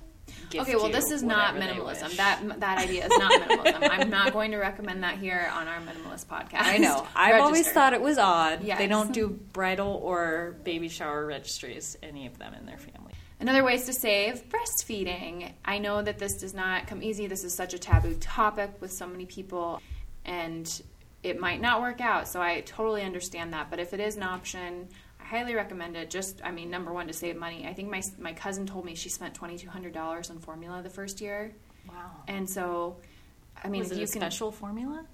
okay, 0.55 0.77
well, 0.77 0.91
this 0.91 1.11
is 1.11 1.23
not 1.23 1.55
minimalism. 1.55 2.17
That 2.17 2.61
that 2.61 2.79
idea 2.79 3.07
is 3.07 3.19
not 3.19 3.33
minimalism. 3.33 3.89
I'm 3.91 4.11
not 4.11 4.33
going 4.39 4.53
to 4.53 4.59
recommend 4.59 5.03
that 5.03 5.19
here 5.19 5.51
on 5.53 5.67
our 5.67 5.81
minimalist 5.81 6.27
podcast. 6.27 6.63
I 6.63 6.79
know. 6.79 7.07
I've 7.17 7.41
always 7.41 7.71
thought 7.71 7.93
it 7.93 8.01
was 8.01 8.19
odd. 8.19 8.63
Yes. 8.63 8.79
They 8.79 8.87
don't 8.87 9.13
do 9.13 9.29
bridal 9.29 10.01
or 10.03 10.57
baby 10.65 10.89
shower 10.89 11.27
registries, 11.27 11.97
any 12.03 12.27
of 12.27 12.39
them 12.39 12.55
in 12.55 12.67
their 12.67 12.79
family. 12.79 13.13
Another 13.41 13.63
ways 13.63 13.87
to 13.87 13.93
save 13.93 14.49
breastfeeding. 14.49 15.53
I 15.65 15.79
know 15.79 16.03
that 16.03 16.19
this 16.19 16.35
does 16.35 16.55
not 16.55 16.89
come 16.89 17.03
easy. 17.03 17.29
This 17.29 17.45
is 17.45 17.55
such 17.55 17.73
a 17.73 17.79
taboo 17.79 18.15
topic 18.15 18.73
with 18.81 18.93
so 18.93 19.07
many 19.07 19.27
people, 19.27 19.81
and 20.25 20.83
it 21.23 21.39
might 21.41 21.61
not 21.61 21.81
work 21.81 22.01
out. 22.01 22.29
So 22.29 22.41
I 22.41 22.61
totally 22.63 23.03
understand 23.03 23.53
that. 23.53 23.71
But 23.71 23.81
if 23.81 23.93
it 23.93 24.01
is 24.01 24.17
an 24.17 24.23
option, 24.23 24.89
I 25.21 25.25
highly 25.25 25.55
recommend 25.55 25.97
it. 25.97 26.11
Just, 26.11 26.41
I 26.45 26.51
mean, 26.53 26.71
number 26.71 26.93
one, 26.93 27.07
to 27.09 27.13
save 27.13 27.37
money. 27.37 27.67
I 27.67 27.73
think 27.75 27.91
my 27.91 28.03
my 28.19 28.33
cousin 28.33 28.67
told 28.67 28.85
me 28.85 28.95
she 28.95 29.09
spent 29.09 29.35
twenty 29.35 29.59
two 29.59 29.69
hundred 29.69 29.93
dollars 29.95 30.31
on 30.31 30.39
formula 30.39 30.83
the 30.83 30.91
first 30.91 31.21
year, 31.21 31.53
Wow. 31.89 32.11
and 32.29 32.49
so, 32.49 32.97
I 33.63 33.69
mean, 33.69 33.81
Was 33.81 33.93
it 33.93 33.99
you 33.99 34.05
a 34.05 34.07
can, 34.07 34.21
special 34.21 34.53
formula? 34.53 35.05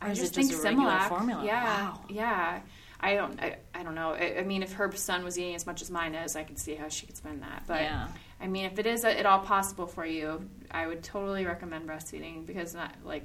Or 0.00 0.08
I 0.08 0.14
just 0.14 0.34
think 0.34 0.50
just 0.50 0.64
a 0.64 0.68
Similac. 0.68 1.08
formula? 1.08 1.44
Yeah, 1.44 1.64
Wow. 1.64 2.00
yeah. 2.08 2.60
I 3.04 3.14
don't. 3.16 3.40
I, 3.40 3.56
I 3.74 3.82
don't 3.82 3.94
know. 3.96 4.10
I, 4.12 4.38
I 4.38 4.42
mean, 4.44 4.62
if 4.62 4.72
her 4.74 4.90
son 4.94 5.24
was 5.24 5.36
eating 5.38 5.54
as 5.56 5.66
much 5.66 5.82
as 5.82 5.90
mine 5.90 6.14
is, 6.14 6.36
I 6.36 6.44
could 6.44 6.58
see 6.58 6.74
how 6.76 6.88
she 6.88 7.06
could 7.06 7.16
spend 7.16 7.42
that. 7.42 7.64
But 7.66 7.80
Yeah. 7.82 8.06
I 8.40 8.46
mean, 8.48 8.64
if 8.66 8.78
it 8.78 8.86
is 8.86 9.04
at 9.04 9.26
all 9.26 9.40
possible 9.40 9.86
for 9.86 10.04
you, 10.06 10.48
I 10.70 10.86
would 10.86 11.02
totally 11.04 11.44
recommend 11.44 11.88
breastfeeding 11.88 12.46
because 12.46 12.74
not 12.74 12.92
like, 13.04 13.24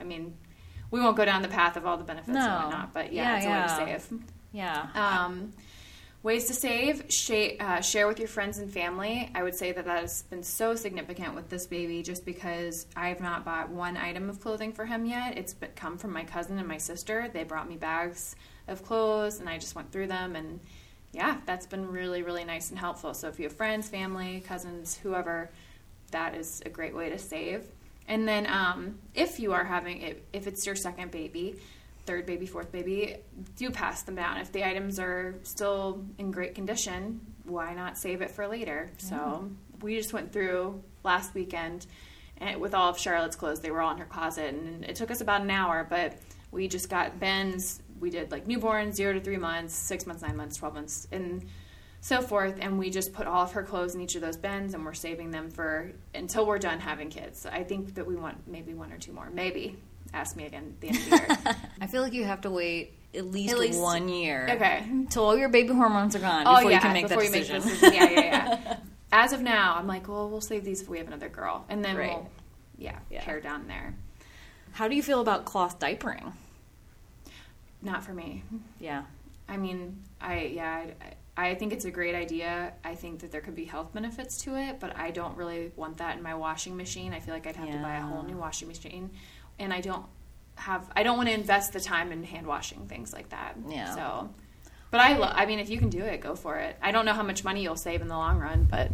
I 0.00 0.04
mean, 0.04 0.36
we 0.90 1.00
won't 1.00 1.16
go 1.16 1.24
down 1.24 1.42
the 1.42 1.48
path 1.48 1.76
of 1.76 1.86
all 1.86 1.96
the 1.96 2.04
benefits 2.04 2.34
No. 2.34 2.40
and 2.40 2.64
whatnot. 2.64 2.94
But 2.94 3.12
yeah, 3.12 3.22
Yeah, 3.32 3.36
it's 3.36 3.44
yeah. 3.46 3.82
a 3.82 3.84
way 3.86 3.92
to 3.94 4.00
save. 4.00 4.18
Yeah. 4.52 4.86
Um, 4.94 5.52
ways 6.22 6.46
to 6.46 6.54
save: 6.54 7.04
share, 7.10 7.52
uh, 7.60 7.80
share 7.80 8.06
with 8.06 8.18
your 8.18 8.28
friends 8.28 8.58
and 8.58 8.72
family. 8.72 9.30
I 9.34 9.42
would 9.42 9.54
say 9.54 9.72
that 9.72 9.84
that 9.84 10.00
has 10.00 10.22
been 10.22 10.42
so 10.42 10.74
significant 10.74 11.34
with 11.34 11.48
this 11.50 11.66
baby, 11.66 12.02
just 12.02 12.24
because 12.24 12.86
I 12.96 13.08
have 13.08 13.20
not 13.20 13.44
bought 13.44 13.68
one 13.70 13.96
item 13.96 14.30
of 14.30 14.40
clothing 14.40 14.72
for 14.72 14.86
him 14.86 15.06
yet. 15.06 15.36
It's 15.36 15.54
come 15.74 15.98
from 15.98 16.12
my 16.12 16.24
cousin 16.24 16.58
and 16.58 16.66
my 16.68 16.78
sister. 16.78 17.28
They 17.32 17.44
brought 17.44 17.68
me 17.68 17.76
bags 17.76 18.34
of 18.68 18.82
clothes, 18.84 19.38
and 19.40 19.48
I 19.48 19.58
just 19.58 19.74
went 19.74 19.92
through 19.92 20.06
them 20.08 20.34
and 20.36 20.60
yeah, 21.12 21.38
that's 21.46 21.66
been 21.66 21.90
really, 21.90 22.22
really 22.22 22.44
nice 22.44 22.68
and 22.68 22.78
helpful. 22.78 23.14
So 23.14 23.28
if 23.28 23.38
you 23.38 23.44
have 23.44 23.56
friends, 23.56 23.88
family, 23.88 24.42
cousins, 24.46 24.98
whoever, 25.02 25.50
that 26.10 26.34
is 26.34 26.60
a 26.66 26.68
great 26.68 26.94
way 26.94 27.08
to 27.08 27.18
save. 27.18 27.64
And 28.08 28.26
then 28.26 28.46
um, 28.46 28.98
if 29.14 29.40
you 29.40 29.52
are 29.52 29.64
having, 29.64 30.02
if, 30.02 30.16
if 30.32 30.46
it's 30.46 30.64
your 30.64 30.76
second 30.76 31.10
baby, 31.10 31.56
third 32.06 32.24
baby, 32.24 32.46
fourth 32.46 32.70
baby, 32.70 33.16
do 33.56 33.70
pass 33.70 34.02
them 34.02 34.14
down. 34.14 34.38
If 34.38 34.52
the 34.52 34.64
items 34.64 34.98
are 34.98 35.34
still 35.42 36.04
in 36.18 36.30
great 36.30 36.54
condition, 36.54 37.20
why 37.44 37.74
not 37.74 37.98
save 37.98 38.22
it 38.22 38.30
for 38.30 38.46
later? 38.46 38.90
Yeah. 39.00 39.08
So 39.08 39.50
we 39.82 39.96
just 39.96 40.12
went 40.12 40.32
through 40.32 40.82
last 41.02 41.34
weekend 41.34 41.86
and 42.38 42.60
with 42.60 42.74
all 42.74 42.90
of 42.90 42.98
Charlotte's 42.98 43.36
clothes. 43.36 43.60
They 43.60 43.70
were 43.70 43.80
all 43.80 43.92
in 43.92 43.98
her 43.98 44.04
closet, 44.04 44.54
and 44.54 44.84
it 44.84 44.96
took 44.96 45.10
us 45.10 45.20
about 45.20 45.40
an 45.40 45.50
hour, 45.50 45.86
but 45.88 46.16
we 46.50 46.68
just 46.68 46.88
got 46.88 47.18
Ben's. 47.18 47.82
we 47.98 48.10
did 48.10 48.30
like 48.30 48.46
newborn, 48.46 48.92
zero 48.92 49.14
to 49.14 49.20
three 49.20 49.36
months, 49.38 49.74
six 49.74 50.06
months, 50.06 50.22
nine 50.22 50.36
months, 50.36 50.56
12 50.56 50.74
months, 50.74 51.08
and 51.12 51.46
so 52.06 52.22
forth. 52.22 52.56
And 52.60 52.78
we 52.78 52.90
just 52.90 53.12
put 53.12 53.26
all 53.26 53.42
of 53.42 53.52
her 53.52 53.62
clothes 53.62 53.94
in 53.94 54.00
each 54.00 54.14
of 54.14 54.20
those 54.20 54.36
bins 54.36 54.74
and 54.74 54.84
we're 54.84 54.94
saving 54.94 55.30
them 55.30 55.50
for 55.50 55.90
until 56.14 56.46
we're 56.46 56.58
done 56.58 56.78
having 56.80 57.10
kids. 57.10 57.46
I 57.46 57.64
think 57.64 57.94
that 57.94 58.06
we 58.06 58.16
want 58.16 58.46
maybe 58.46 58.74
one 58.74 58.92
or 58.92 58.98
two 58.98 59.12
more. 59.12 59.28
Maybe. 59.30 59.76
Ask 60.14 60.36
me 60.36 60.46
again 60.46 60.74
at 60.74 60.80
the 60.80 60.88
end 60.88 60.96
of 60.98 61.10
the 61.10 61.16
year. 61.16 61.56
I 61.80 61.86
feel 61.88 62.02
like 62.02 62.12
you 62.12 62.24
have 62.24 62.42
to 62.42 62.50
wait 62.50 62.92
at 63.12 63.26
least, 63.26 63.52
at 63.52 63.58
least 63.58 63.80
one 63.80 64.08
year. 64.08 64.46
Okay. 64.50 64.84
Until 64.84 65.24
all 65.24 65.36
your 65.36 65.48
baby 65.48 65.74
hormones 65.74 66.14
are 66.14 66.20
gone 66.20 66.44
oh, 66.46 66.56
before 66.56 66.70
yeah, 66.70 66.76
you 66.76 66.82
can 66.82 66.92
make 66.92 67.08
that 67.08 67.18
decision. 67.18 67.64
Make 67.64 67.80
decision. 67.80 67.94
yeah, 67.94 68.10
yeah, 68.10 68.20
yeah. 68.20 68.76
As 69.12 69.32
of 69.32 69.42
now, 69.42 69.74
I'm 69.76 69.86
like, 69.86 70.08
well, 70.08 70.28
we'll 70.28 70.40
save 70.40 70.64
these 70.64 70.82
if 70.82 70.88
we 70.88 70.98
have 70.98 71.06
another 71.08 71.28
girl. 71.28 71.64
And 71.68 71.84
then 71.84 71.96
right. 71.96 72.10
we'll, 72.10 72.30
yeah, 72.78 72.98
yeah, 73.10 73.24
pare 73.24 73.40
down 73.40 73.66
there. 73.66 73.94
How 74.72 74.88
do 74.88 74.94
you 74.94 75.02
feel 75.02 75.20
about 75.20 75.44
cloth 75.44 75.78
diapering? 75.78 76.32
not 77.82 78.04
for 78.04 78.12
me. 78.12 78.42
Yeah. 78.80 79.04
I 79.48 79.56
mean, 79.56 80.02
I 80.20 80.40
yeah, 80.42 80.86
I, 81.00 81.14
I 81.36 81.54
think 81.54 81.72
it's 81.72 81.84
a 81.84 81.90
great 81.90 82.14
idea. 82.14 82.72
I 82.82 82.94
think 82.94 83.20
that 83.20 83.30
there 83.30 83.42
could 83.42 83.54
be 83.54 83.66
health 83.66 83.92
benefits 83.92 84.38
to 84.44 84.56
it, 84.56 84.80
but 84.80 84.96
I 84.96 85.10
don't 85.10 85.36
really 85.36 85.70
want 85.76 85.98
that 85.98 86.16
in 86.16 86.22
my 86.22 86.34
washing 86.34 86.76
machine. 86.76 87.12
I 87.12 87.20
feel 87.20 87.34
like 87.34 87.46
I'd 87.46 87.56
have 87.56 87.68
yeah. 87.68 87.76
to 87.76 87.82
buy 87.82 87.96
a 87.96 88.00
whole 88.00 88.22
new 88.22 88.38
washing 88.38 88.68
machine, 88.68 89.10
and 89.58 89.72
I 89.72 89.82
don't 89.82 90.06
have. 90.54 90.90
I 90.96 91.02
don't 91.02 91.18
want 91.18 91.28
to 91.28 91.34
invest 91.34 91.74
the 91.74 91.80
time 91.80 92.10
in 92.10 92.24
hand 92.24 92.46
washing 92.46 92.86
things 92.86 93.12
like 93.12 93.28
that. 93.30 93.56
Yeah. 93.68 93.94
So, 93.94 94.30
but 94.90 95.00
I 95.00 95.18
love. 95.18 95.34
I 95.36 95.44
mean, 95.44 95.58
if 95.58 95.68
you 95.68 95.78
can 95.78 95.90
do 95.90 96.02
it, 96.02 96.22
go 96.22 96.36
for 96.36 96.56
it. 96.56 96.76
I 96.80 96.90
don't 96.90 97.04
know 97.04 97.12
how 97.12 97.22
much 97.22 97.44
money 97.44 97.62
you'll 97.62 97.76
save 97.76 98.00
in 98.00 98.08
the 98.08 98.16
long 98.16 98.38
run, 98.38 98.66
but 98.70 98.92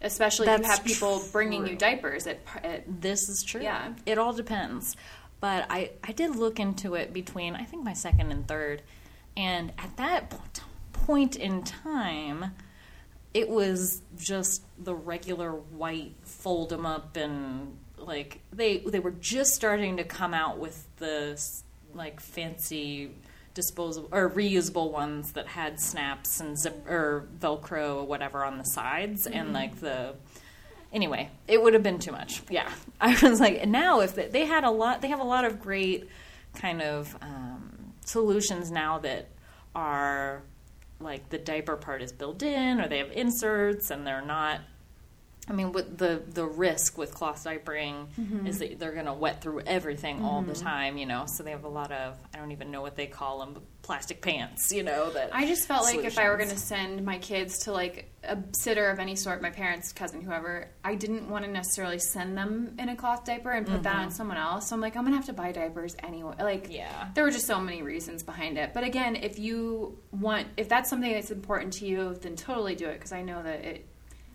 especially 0.00 0.46
That's 0.46 0.62
if 0.62 0.66
you 0.66 0.72
have 0.72 0.84
people 0.84 1.20
true. 1.20 1.28
bringing 1.30 1.66
you 1.68 1.76
diapers. 1.76 2.26
It, 2.26 2.44
it, 2.64 3.00
this 3.00 3.28
is 3.28 3.44
true. 3.44 3.62
Yeah, 3.62 3.92
it 4.04 4.18
all 4.18 4.32
depends. 4.32 4.96
But 5.38 5.66
I, 5.68 5.90
I 6.02 6.12
did 6.12 6.34
look 6.34 6.58
into 6.58 6.94
it 6.94 7.12
between, 7.12 7.54
I 7.54 7.64
think, 7.64 7.84
my 7.84 7.92
second 7.92 8.32
and 8.32 8.48
third. 8.48 8.82
And 9.36 9.72
at 9.78 9.96
that 9.98 10.30
point 11.04 11.36
in 11.36 11.62
time, 11.62 12.52
it 13.34 13.48
was 13.48 14.02
just 14.16 14.62
the 14.78 14.94
regular 14.94 15.52
white 15.52 16.14
fold 16.22 16.70
them 16.70 16.86
up 16.86 17.16
and 17.16 17.76
like 17.98 18.40
they 18.52 18.78
they 18.78 18.98
were 18.98 19.10
just 19.10 19.54
starting 19.54 19.96
to 19.96 20.04
come 20.04 20.34
out 20.34 20.58
with 20.58 20.86
the 20.96 21.40
like 21.94 22.20
fancy 22.20 23.10
disposable 23.54 24.08
or 24.12 24.28
reusable 24.30 24.92
ones 24.92 25.32
that 25.32 25.46
had 25.46 25.80
snaps 25.80 26.40
and 26.40 26.58
zip 26.58 26.86
or 26.88 27.26
velcro 27.38 27.96
or 27.96 28.04
whatever 28.04 28.44
on 28.44 28.58
the 28.58 28.64
sides 28.64 29.26
mm-hmm. 29.26 29.38
and 29.38 29.52
like 29.52 29.80
the 29.80 30.14
anyway, 30.92 31.30
it 31.46 31.62
would 31.62 31.74
have 31.74 31.82
been 31.82 31.98
too 31.98 32.12
much. 32.12 32.42
Yeah, 32.50 32.70
I 33.00 33.16
was 33.22 33.40
like, 33.40 33.66
now 33.66 34.00
if 34.00 34.14
they, 34.14 34.28
they 34.28 34.46
had 34.46 34.64
a 34.64 34.70
lot, 34.70 35.02
they 35.02 35.08
have 35.08 35.20
a 35.20 35.24
lot 35.24 35.44
of 35.44 35.60
great 35.60 36.08
kind 36.54 36.82
of 36.82 37.16
um, 37.20 37.92
solutions 38.04 38.70
now 38.70 38.98
that 39.00 39.28
are 39.74 40.42
like 41.00 41.28
the 41.30 41.38
diaper 41.38 41.76
part 41.76 42.02
is 42.02 42.12
built 42.12 42.42
in, 42.42 42.80
or 42.80 42.88
they 42.88 42.98
have 42.98 43.10
inserts, 43.12 43.90
and 43.90 44.06
they're 44.06 44.24
not 44.24 44.60
I 45.48 45.52
mean, 45.52 45.72
with 45.72 45.96
the 45.96 46.22
the 46.28 46.44
risk 46.44 46.98
with 46.98 47.14
cloth 47.14 47.44
diapering 47.44 48.08
mm-hmm. 48.18 48.46
is 48.46 48.58
that 48.58 48.80
they're 48.80 48.92
going 48.92 49.06
to 49.06 49.12
wet 49.12 49.42
through 49.42 49.60
everything 49.60 50.16
mm-hmm. 50.16 50.24
all 50.24 50.42
the 50.42 50.52
mm-hmm. 50.52 50.66
time, 50.66 50.98
you 50.98 51.06
know. 51.06 51.26
So 51.26 51.44
they 51.44 51.52
have 51.52 51.64
a 51.64 51.68
lot 51.68 51.92
of 51.92 52.16
I 52.34 52.38
don't 52.38 52.50
even 52.50 52.72
know 52.72 52.82
what 52.82 52.96
they 52.96 53.06
call 53.06 53.38
them, 53.38 53.62
plastic 53.82 54.20
pants, 54.20 54.72
you 54.72 54.82
know. 54.82 55.10
That 55.10 55.30
I 55.32 55.46
just 55.46 55.68
felt 55.68 55.84
solutions. 55.84 56.04
like 56.04 56.12
if 56.12 56.18
I 56.18 56.28
were 56.30 56.36
going 56.36 56.50
to 56.50 56.58
send 56.58 57.04
my 57.04 57.18
kids 57.18 57.58
to 57.60 57.72
like 57.72 58.10
a 58.24 58.38
sitter 58.56 58.90
of 58.90 58.98
any 58.98 59.14
sort, 59.14 59.40
my 59.40 59.50
parents, 59.50 59.92
cousin, 59.92 60.20
whoever, 60.20 60.68
I 60.82 60.96
didn't 60.96 61.28
want 61.28 61.44
to 61.44 61.50
necessarily 61.50 62.00
send 62.00 62.36
them 62.36 62.74
in 62.80 62.88
a 62.88 62.96
cloth 62.96 63.24
diaper 63.24 63.52
and 63.52 63.64
put 63.64 63.74
mm-hmm. 63.74 63.82
that 63.82 63.96
on 63.96 64.02
mm-hmm. 64.06 64.10
someone 64.10 64.38
else. 64.38 64.68
So 64.68 64.74
I'm 64.74 64.80
like, 64.80 64.96
I'm 64.96 65.04
gonna 65.04 65.14
have 65.14 65.26
to 65.26 65.32
buy 65.32 65.52
diapers 65.52 65.94
anyway. 66.00 66.34
Like, 66.40 66.66
yeah, 66.70 67.10
there 67.14 67.22
were 67.22 67.30
just 67.30 67.46
so 67.46 67.60
many 67.60 67.82
reasons 67.82 68.24
behind 68.24 68.58
it. 68.58 68.74
But 68.74 68.82
again, 68.82 69.14
if 69.14 69.38
you 69.38 70.00
want, 70.10 70.48
if 70.56 70.68
that's 70.68 70.90
something 70.90 71.12
that's 71.12 71.30
important 71.30 71.74
to 71.74 71.86
you, 71.86 72.16
then 72.20 72.34
totally 72.34 72.74
do 72.74 72.88
it 72.88 72.94
because 72.94 73.12
I 73.12 73.22
know 73.22 73.44
that 73.44 73.64
it 73.64 73.86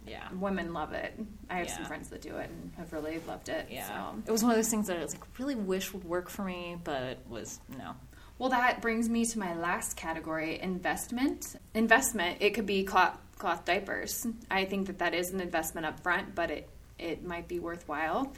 yeah. 0.06 0.28
Women 0.34 0.74
love 0.74 0.94
it. 0.94 1.14
I 1.50 1.58
have 1.58 1.68
yeah. 1.68 1.76
some 1.76 1.86
friends 1.86 2.10
that 2.10 2.22
do 2.22 2.36
it 2.38 2.50
and 2.50 2.72
have 2.78 2.92
really 2.94 3.20
loved 3.28 3.50
it. 3.50 3.68
Yeah. 3.70 3.88
So. 3.88 4.22
It 4.28 4.32
was 4.32 4.44
one 4.44 4.52
of 4.52 4.58
those 4.58 4.70
things 4.70 4.88
that 4.88 4.98
I 4.98 5.02
was 5.02 5.14
like, 5.14 5.40
really 5.40 5.56
wish 5.56 5.94
would 5.94 6.04
work 6.04 6.30
for 6.30 6.44
me, 6.44 6.78
but 6.84 7.20
was 7.30 7.60
no. 7.78 7.96
Well, 8.38 8.50
that 8.50 8.82
brings 8.82 9.08
me 9.08 9.26
to 9.26 9.40
my 9.40 9.56
last 9.56 9.96
category 9.96 10.60
investment. 10.60 11.56
Investment, 11.76 12.38
it 12.40 12.56
could 12.56 12.66
be 12.66 12.84
cloth, 12.84 13.18
cloth 13.38 13.66
diapers. 13.66 14.26
I 14.50 14.66
think 14.66 14.88
that 14.88 15.00
that 15.00 15.14
is 15.14 15.32
an 15.32 15.42
investment 15.42 15.86
up 15.86 16.00
front, 16.00 16.34
but 16.34 16.50
it 16.50 16.70
it 16.98 17.24
might 17.24 17.48
be 17.48 17.60
worthwhile. 17.60 18.32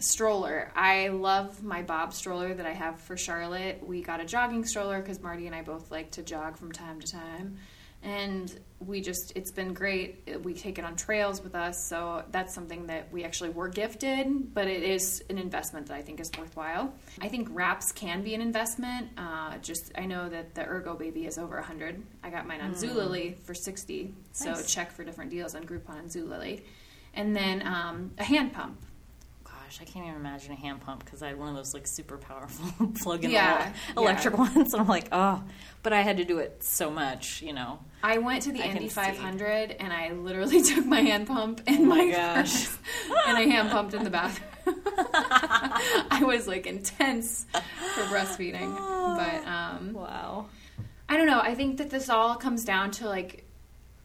Stroller. 0.00 0.72
I 0.74 1.08
love 1.08 1.62
my 1.62 1.82
Bob 1.82 2.12
stroller 2.12 2.52
that 2.52 2.66
I 2.66 2.72
have 2.72 3.00
for 3.00 3.16
Charlotte. 3.16 3.86
We 3.86 4.02
got 4.02 4.20
a 4.20 4.24
jogging 4.24 4.64
stroller 4.64 5.00
because 5.00 5.22
Marty 5.22 5.46
and 5.46 5.54
I 5.54 5.62
both 5.62 5.90
like 5.92 6.10
to 6.12 6.22
jog 6.22 6.56
from 6.56 6.72
time 6.72 7.00
to 7.00 7.06
time 7.06 7.58
and 8.02 8.58
we 8.86 9.00
just 9.00 9.32
it's 9.34 9.50
been 9.50 9.74
great. 9.74 10.28
We 10.42 10.54
take 10.54 10.78
it 10.78 10.84
on 10.84 10.94
trails 10.94 11.42
with 11.42 11.54
us 11.54 11.88
so 11.88 12.22
that's 12.30 12.54
something 12.54 12.86
that 12.86 13.12
we 13.12 13.24
actually 13.24 13.50
were 13.50 13.68
gifted 13.68 14.54
but 14.54 14.68
it 14.68 14.82
is 14.82 15.22
an 15.30 15.38
investment 15.38 15.86
that 15.86 15.94
i 15.94 16.02
think 16.02 16.20
is 16.20 16.30
worthwhile. 16.38 16.92
I 17.20 17.28
think 17.28 17.48
wraps 17.50 17.92
can 17.92 18.22
be 18.22 18.34
an 18.34 18.40
investment. 18.40 19.08
Uh, 19.16 19.58
just 19.58 19.92
i 19.96 20.04
know 20.04 20.28
that 20.28 20.54
the 20.54 20.62
Ergobaby 20.62 21.26
is 21.26 21.38
over 21.38 21.56
100 21.56 22.02
i 22.22 22.30
got 22.30 22.46
mine 22.46 22.60
on 22.60 22.74
mm. 22.74 22.82
zulily 22.82 23.36
for 23.38 23.54
60 23.54 24.14
so 24.32 24.52
nice. 24.52 24.72
check 24.72 24.92
for 24.92 25.04
different 25.04 25.30
deals 25.30 25.54
on 25.54 25.64
groupon 25.64 25.98
and 25.98 26.10
zulily. 26.10 26.62
And 27.14 27.34
then 27.34 27.66
um, 27.66 28.12
a 28.18 28.24
hand 28.24 28.52
pump 28.52 28.78
gosh, 29.68 29.80
I 29.82 29.84
can't 29.84 30.06
even 30.06 30.16
imagine 30.16 30.52
a 30.52 30.56
hand 30.56 30.80
pump 30.80 31.04
because 31.04 31.22
I 31.22 31.28
had 31.28 31.38
one 31.38 31.50
of 31.50 31.54
those 31.54 31.74
like 31.74 31.86
super 31.86 32.16
powerful 32.16 32.86
plug-in 33.02 33.30
yeah, 33.30 33.74
electric 33.96 34.34
yeah. 34.34 34.40
ones, 34.54 34.72
and 34.72 34.80
I'm 34.80 34.88
like, 34.88 35.08
oh, 35.12 35.42
but 35.82 35.92
I 35.92 36.00
had 36.00 36.16
to 36.16 36.24
do 36.24 36.38
it 36.38 36.62
so 36.62 36.90
much, 36.90 37.42
you 37.42 37.52
know. 37.52 37.78
I 38.02 38.16
went 38.16 38.44
to 38.44 38.52
the 38.52 38.62
I 38.62 38.68
Indy 38.68 38.88
500 38.88 39.76
and 39.78 39.92
I 39.92 40.12
literally 40.12 40.62
took 40.74 40.86
my 40.86 41.02
hand 41.02 41.26
pump 41.26 41.60
in 41.66 41.82
oh 41.82 41.84
my, 41.84 42.06
my 42.06 42.10
gosh, 42.10 42.68
and 43.26 43.36
I 43.36 43.42
hand 43.42 43.70
pumped 43.70 43.92
in 43.92 44.04
the 44.04 44.10
bathroom. 44.10 44.80
I 46.10 46.22
was 46.24 46.48
like 46.48 46.66
intense 46.66 47.44
for 47.52 48.02
breastfeeding, 48.04 48.74
but 48.74 49.46
um, 49.46 49.92
wow. 49.92 50.46
I 51.10 51.16
don't 51.18 51.26
know. 51.26 51.40
I 51.40 51.54
think 51.54 51.76
that 51.78 51.90
this 51.90 52.08
all 52.08 52.36
comes 52.36 52.64
down 52.64 52.90
to 52.92 53.06
like 53.06 53.44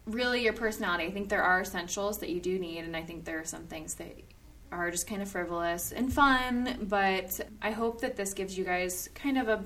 really 0.05 0.43
your 0.43 0.53
personality. 0.53 1.05
I 1.05 1.11
think 1.11 1.29
there 1.29 1.43
are 1.43 1.61
essentials 1.61 2.17
that 2.19 2.29
you 2.29 2.41
do 2.41 2.59
need, 2.59 2.79
and 2.79 2.97
I 2.97 3.03
think 3.03 3.23
there 3.23 3.39
are 3.39 3.45
some 3.45 3.63
things 3.63 3.93
that 3.95 4.17
are 4.73 4.91
just 4.91 5.07
kind 5.07 5.21
of 5.21 5.29
frivolous 5.29 5.91
and 5.91 6.11
fun. 6.11 6.85
But 6.89 7.39
I 7.61 7.71
hope 7.71 8.01
that 8.01 8.15
this 8.15 8.33
gives 8.33 8.57
you 8.57 8.65
guys 8.65 9.09
kind 9.15 9.37
of 9.37 9.47
a 9.47 9.63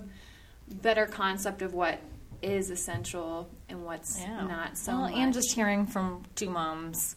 better 0.69 1.05
concept 1.05 1.61
of 1.61 1.73
what 1.73 1.99
is 2.41 2.69
essential 2.69 3.49
and 3.69 3.83
what's 3.83 4.19
yeah. 4.19 4.45
not 4.45 4.77
so 4.77 4.91
well, 4.91 5.01
much. 5.03 5.13
And 5.13 5.33
just 5.33 5.53
hearing 5.53 5.87
from 5.87 6.23
two 6.35 6.49
moms 6.49 7.15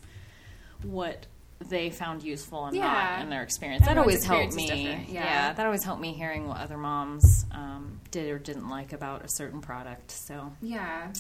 what 0.83 1.26
they 1.68 1.90
found 1.90 2.22
useful 2.22 2.66
and 2.66 2.76
yeah. 2.76 3.16
not 3.16 3.22
in 3.22 3.31
their 3.31 3.42
experience. 3.42 3.85
That 3.85 3.98
always 3.98 4.24
helped 4.24 4.55
me. 4.55 5.05
Yeah. 5.09 5.24
yeah. 5.24 5.53
that 5.53 5.66
always 5.66 5.85
helped 5.85 6.00
me 6.00 6.14
hearing 6.14 6.48
what 6.48 6.59
other 6.59 6.79
moms 6.79 7.44
um, 7.53 8.00
did 8.11 8.31
or 8.31 8.38
didn't 8.38 8.68
like 8.68 8.92
about 8.92 9.24
a 9.24 9.29
certain 9.29 9.61
product. 9.61 10.11
So 10.11 10.53
yeah. 10.62 11.12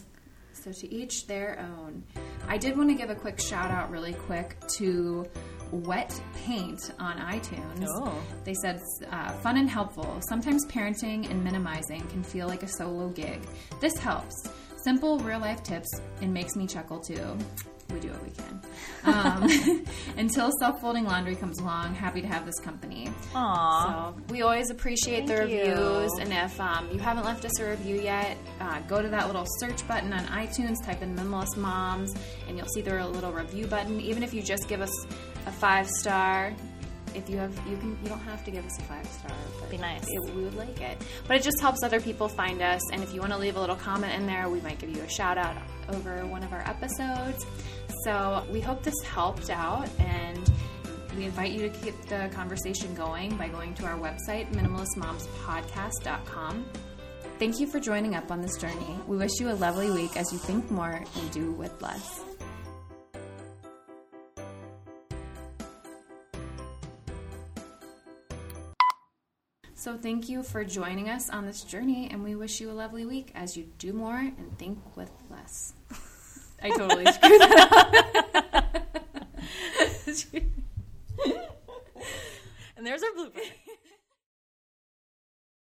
So 0.52 0.72
to 0.72 0.94
each 0.94 1.26
their 1.26 1.58
own. 1.60 2.02
I 2.48 2.58
did 2.58 2.76
want 2.76 2.90
to 2.90 2.94
give 2.94 3.10
a 3.10 3.14
quick 3.14 3.38
shout 3.38 3.70
out, 3.70 3.90
really 3.90 4.14
quick, 4.14 4.56
to 4.78 5.26
Wet 5.72 6.20
Paint 6.34 6.92
on 6.98 7.18
iTunes. 7.18 7.86
Oh. 7.88 8.14
They 8.44 8.54
said, 8.54 8.80
uh, 9.10 9.32
fun 9.34 9.56
and 9.56 9.68
helpful. 9.68 10.20
Sometimes 10.28 10.66
parenting 10.66 11.30
and 11.30 11.42
minimizing 11.42 12.06
can 12.08 12.22
feel 12.22 12.48
like 12.48 12.62
a 12.62 12.68
solo 12.68 13.08
gig. 13.08 13.40
This 13.80 13.96
helps. 13.96 14.50
Simple 14.82 15.18
real 15.18 15.40
life 15.40 15.62
tips 15.62 15.88
and 16.22 16.32
makes 16.32 16.56
me 16.56 16.66
chuckle 16.66 16.98
too. 16.98 17.36
We 17.92 18.00
do 18.00 18.10
what 18.10 18.22
we 18.22 18.30
can. 18.30 18.60
Um, 19.04 19.84
until 20.16 20.50
self 20.60 20.80
folding 20.80 21.04
laundry 21.04 21.34
comes 21.34 21.58
along, 21.58 21.94
happy 21.94 22.20
to 22.20 22.26
have 22.26 22.46
this 22.46 22.58
company. 22.60 23.08
Aww. 23.32 24.14
So 24.14 24.22
we 24.28 24.42
always 24.42 24.70
appreciate 24.70 25.26
Thank 25.26 25.28
the 25.28 25.36
reviews. 25.38 26.10
You. 26.16 26.20
And 26.20 26.32
if 26.32 26.60
um, 26.60 26.88
you 26.92 26.98
haven't 26.98 27.24
left 27.24 27.44
us 27.44 27.58
a 27.58 27.68
review 27.68 28.00
yet, 28.00 28.36
uh, 28.60 28.80
go 28.82 29.02
to 29.02 29.08
that 29.08 29.26
little 29.26 29.46
search 29.58 29.86
button 29.88 30.12
on 30.12 30.24
iTunes, 30.26 30.76
type 30.84 31.02
in 31.02 31.16
Minimalist 31.16 31.56
Moms, 31.56 32.14
and 32.46 32.56
you'll 32.56 32.68
see 32.68 32.80
the 32.80 33.06
little 33.08 33.32
review 33.32 33.66
button. 33.66 34.00
Even 34.00 34.22
if 34.22 34.32
you 34.32 34.42
just 34.42 34.68
give 34.68 34.80
us 34.80 35.06
a 35.50 35.52
five 35.52 35.88
star, 35.88 36.54
if 37.14 37.28
you 37.28 37.36
have, 37.36 37.54
you 37.68 37.76
can, 37.76 37.98
you 38.02 38.08
don't 38.08 38.20
have 38.20 38.42
to 38.44 38.52
give 38.52 38.64
us 38.64 38.78
a 38.78 38.82
five 38.82 39.06
star. 39.06 39.36
But 39.58 39.68
Be 39.70 39.78
nice. 39.78 40.04
It, 40.06 40.34
we 40.34 40.44
would 40.44 40.54
like 40.54 40.80
it. 40.80 40.96
But 41.26 41.36
it 41.36 41.42
just 41.42 41.60
helps 41.60 41.82
other 41.84 42.00
people 42.00 42.28
find 42.28 42.62
us. 42.62 42.80
And 42.92 43.02
if 43.02 43.12
you 43.12 43.18
want 43.20 43.32
to 43.32 43.38
leave 43.38 43.56
a 43.56 43.60
little 43.60 43.74
comment 43.76 44.14
in 44.14 44.26
there, 44.26 44.48
we 44.48 44.60
might 44.60 44.78
give 44.78 44.96
you 44.96 45.02
a 45.02 45.08
shout 45.08 45.36
out 45.36 45.56
over 45.88 46.24
one 46.26 46.44
of 46.44 46.52
our 46.52 46.62
episodes. 46.68 47.44
So 48.04 48.46
we 48.50 48.60
hope 48.60 48.82
this 48.82 48.94
helped 49.04 49.50
out 49.50 49.88
and. 49.98 50.50
We 51.16 51.24
invite 51.24 51.50
you 51.50 51.68
to 51.68 51.76
keep 51.80 52.00
the 52.06 52.30
conversation 52.32 52.94
going 52.94 53.36
by 53.36 53.48
going 53.48 53.74
to 53.74 53.84
our 53.84 53.98
website, 53.98 54.48
minimalistmomspodcast.com. 54.54 56.64
Thank 57.40 57.58
you 57.58 57.66
for 57.66 57.80
joining 57.80 58.14
up 58.14 58.30
on 58.30 58.40
this 58.40 58.56
journey. 58.58 58.96
We 59.08 59.16
wish 59.16 59.32
you 59.40 59.50
a 59.50 59.54
lovely 59.54 59.90
week 59.90 60.16
as 60.16 60.32
you 60.32 60.38
think 60.38 60.70
more 60.70 61.02
and 61.16 61.30
do 61.32 61.50
with 61.50 61.82
less. 61.82 62.29
So 69.80 69.96
thank 69.96 70.28
you 70.28 70.42
for 70.42 70.62
joining 70.62 71.08
us 71.08 71.30
on 71.30 71.46
this 71.46 71.62
journey, 71.62 72.10
and 72.12 72.22
we 72.22 72.34
wish 72.34 72.60
you 72.60 72.70
a 72.70 72.76
lovely 72.76 73.06
week 73.06 73.32
as 73.34 73.56
you 73.56 73.64
do 73.78 73.94
more 73.94 74.18
and 74.18 74.58
think 74.58 74.78
with 74.94 75.10
less. 75.30 75.72
I 76.62 76.68
totally 76.68 77.06
screwed 77.10 77.40
that 77.40 77.72
up. 77.72 77.94
and 82.76 82.86
there's 82.86 83.02
our 83.02 83.08
blooper. 83.16 83.40